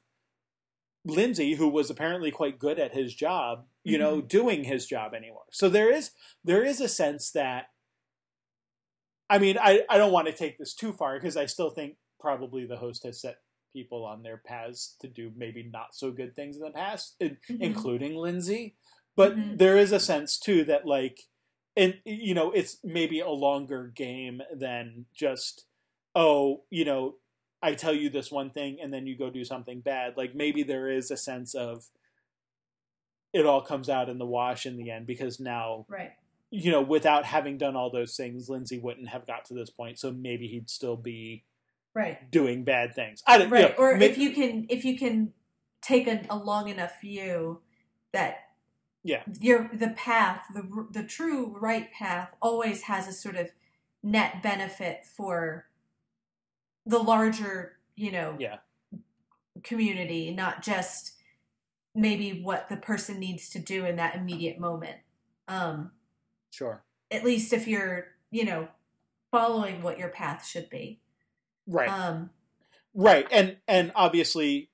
[1.05, 5.44] Lindsey, who was apparently quite good at his job, you know, doing his job anymore.
[5.52, 6.10] So there is
[6.44, 7.66] there is a sense that.
[9.28, 11.97] I mean, I, I don't want to take this too far because I still think
[12.20, 13.39] probably the host has set
[13.73, 17.36] people on their paths to do maybe not so good things in the past, Mhm.
[17.60, 18.77] including Lindsey.
[19.16, 19.59] But Mhm.
[19.59, 21.20] there is a sense too that like,
[21.77, 25.66] and you know, it's maybe a longer game than just
[26.14, 27.16] oh, you know,
[27.67, 30.17] I tell you this one thing and then you go do something bad.
[30.17, 31.87] Like maybe there is a sense of
[33.33, 36.13] it all comes out in the wash in the end because now right,
[36.51, 39.99] you know, without having done all those things, Lindsey wouldn't have got to this point.
[39.99, 41.45] So maybe he'd still be
[41.93, 42.31] right.
[42.31, 43.23] doing bad things.
[43.27, 45.33] I don't, you right know, or may- if you can if you can
[45.83, 47.61] take a, a long enough view
[48.13, 48.45] that
[49.03, 49.23] Yeah.
[49.41, 53.51] your the path the the true right path always has a sort of
[54.03, 55.67] net benefit for
[56.87, 58.59] the larger you know Yeah.
[59.63, 61.13] community not just
[61.95, 64.99] maybe what the person needs to do in that immediate moment
[65.49, 65.91] um
[66.51, 68.69] sure, at least if you're you know
[69.31, 71.01] following what your path should be
[71.67, 72.31] right, um
[72.95, 74.71] right, and and obviously,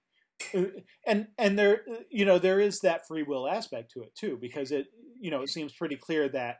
[0.54, 0.64] uh,
[1.06, 4.72] and and there, you know, there is that free will aspect to it too, because
[4.72, 4.86] it,
[5.20, 6.58] you know, it seems pretty clear that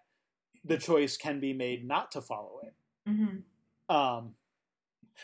[0.64, 2.74] the choice can be made not to follow it.
[3.08, 3.42] mhm.
[3.94, 4.34] Um,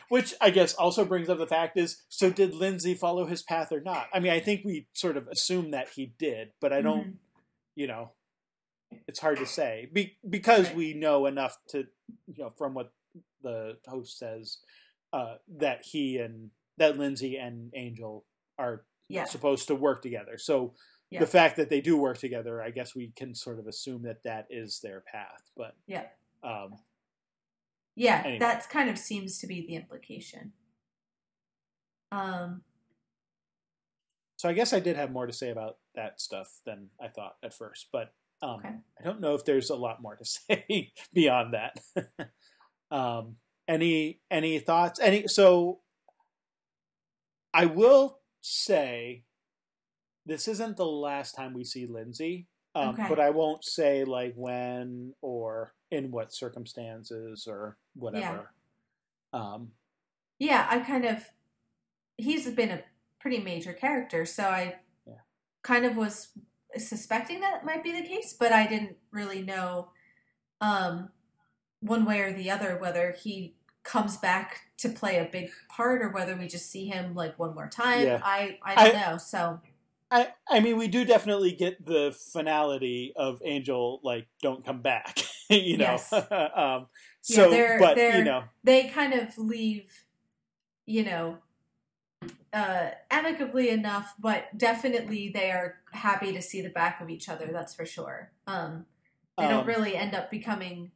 [0.08, 3.72] which I guess also brings up the fact is, so did Lindsey follow his path
[3.72, 4.08] or not?
[4.12, 7.16] I mean, I think we sort of assume that he did, but I don't, Mhm.
[7.74, 8.12] you know,
[9.06, 11.86] it's hard to say Be- because we know enough to,
[12.26, 12.92] you know, from what
[13.42, 14.58] the host says,
[15.12, 18.24] uh, that he and that Lindsey and Angel
[18.58, 20.36] are yeah supposed to work together.
[20.38, 20.74] So
[21.10, 21.20] Yeah.
[21.20, 24.22] the fact that they do work together, I guess we can sort of assume that
[24.24, 25.50] that is their path.
[25.56, 26.08] But yeah
[26.42, 26.78] um,
[27.98, 28.38] Yeah, Anyway.
[28.38, 30.52] that kind of seems to be the implication.
[32.12, 32.62] Um,
[34.36, 37.36] So I guess I did have more to say about that stuff than I thought
[37.42, 38.74] at first, but um, Okay.
[39.00, 41.80] I don't know if there's a lot more to say beyond that.
[42.92, 45.00] um, any any thoughts?
[45.00, 45.80] Any so
[47.52, 49.24] I will say
[50.24, 52.46] this isn't the last time we see Lindsey,
[52.78, 53.06] um, Okay.
[53.08, 58.50] but I won't say like when or in what circumstances or whatever.
[59.32, 59.72] Um,
[60.38, 61.24] yeah, I kind of
[62.16, 62.82] he's been a
[63.20, 64.76] pretty major character, so I
[65.06, 65.14] Yeah.
[65.62, 66.28] kind of was
[66.76, 69.90] suspecting that might be the case, but I didn't really know
[70.60, 71.10] um
[71.80, 76.10] one way or the other whether he comes back to play a big part or
[76.10, 78.06] whether we just see him like one more time.
[78.06, 78.20] Yeah.
[78.22, 79.16] I I don't I- know.
[79.18, 79.60] So
[80.10, 85.18] I I mean, we do definitely get the finality of Angel like don't come back,
[85.50, 85.84] you know.
[85.84, 86.12] Yes.
[86.12, 86.86] um, Yeah,
[87.22, 90.04] so, they're- but they're- you know, they kind of leave,
[90.86, 91.38] you know,
[92.52, 97.48] uh, amicably enough, but definitely they are happy to see the back of each other.
[97.52, 98.32] That's for sure.
[98.46, 98.86] Um,
[99.36, 100.90] they don't Um, really end up becoming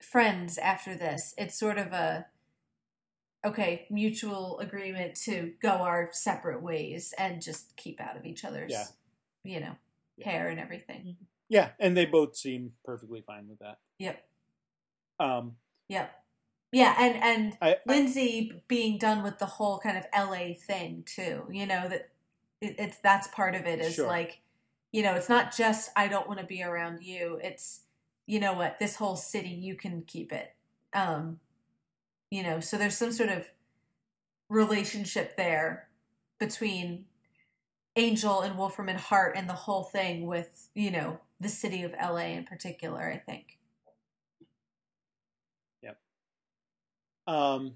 [0.00, 1.34] friends after this.
[1.36, 2.26] It's sort of a
[3.44, 8.70] okay mutual agreement to go our separate ways and just keep out of each other's,
[8.72, 8.86] Yeah.
[9.44, 9.76] you know,
[10.16, 10.30] Yeah.
[10.30, 11.16] hair and everything.
[11.48, 13.78] yeah, and they both seem perfectly fine with that.
[13.98, 14.24] Yep.
[15.18, 15.56] Um,
[15.88, 16.10] Yep.
[16.74, 21.04] Yeah, and and I, I Lindsey being done with the whole kind of LA thing
[21.04, 21.46] too.
[21.50, 22.08] You know that
[22.62, 24.06] it, it's that's part of it is Sure.
[24.06, 24.40] like,
[24.90, 27.38] you know, it's not just I don't want to be around you.
[27.42, 27.82] It's
[28.26, 30.54] you know what this whole city you can keep it.
[30.94, 31.40] Um,
[32.32, 33.44] you know, so there's some sort of
[34.48, 35.88] relationship there
[36.40, 37.04] between
[37.94, 41.92] Angel and Wolfram and Hart and the whole thing with you know the city of
[41.92, 43.02] LA in particular.
[43.02, 43.58] I think.
[45.82, 45.92] Yeah.
[47.26, 47.74] Um,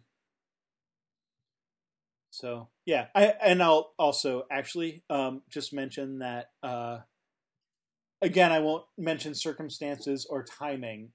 [2.31, 7.01] so yeah, I and I'll also actually um just mention that uh,
[8.23, 11.11] again, I won't mention circumstances or timing,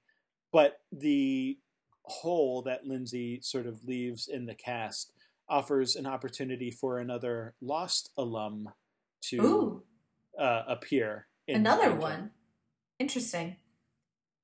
[0.53, 1.57] but the
[2.03, 5.11] hole that Lindsey sort of leaves in the cast
[5.49, 8.69] offers an opportunity for another Lost alum
[9.23, 9.83] to
[10.39, 11.27] uh, appear.
[11.47, 12.31] In another one.
[12.99, 13.57] Interesting.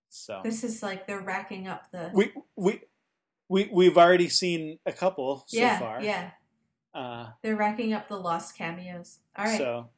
[0.10, 2.82] So This is like they're racking up the we we
[3.50, 6.02] we we've already seen a couple so yeah far.
[6.02, 6.32] yeah
[6.94, 9.20] Uh, they're racking up the lost cameos.
[9.38, 9.90] All right, So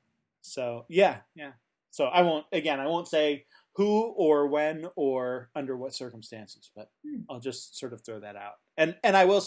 [0.42, 1.52] so yeah yeah.
[1.92, 2.80] So I won't again.
[2.80, 3.46] I won't say
[3.80, 7.22] who or when or under what circumstances, but Hmm.
[7.30, 8.56] I'll just sort of throw that out.
[8.78, 9.42] And and I will.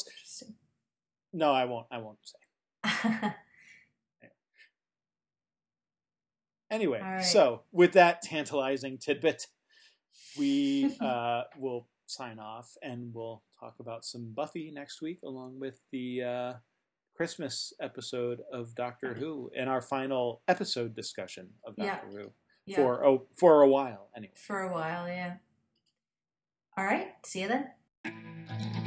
[1.34, 1.86] No, I won't.
[1.90, 3.34] I won't say.
[6.70, 7.22] Anyway, right.
[7.22, 9.46] so with that tantalizing tidbit,
[10.38, 15.78] we uh, will sign off and we'll talk about some Buffy next week, along with
[15.92, 16.52] the uh,
[17.14, 21.96] Christmas episode of Doctor Who and our final episode discussion of Yeah.
[21.96, 22.32] Doctor Who
[22.66, 22.76] yeah.
[22.76, 24.32] for oh for a while anyway.
[24.34, 25.36] For a while, yeah.
[26.76, 27.08] All right.
[27.24, 28.78] See you then.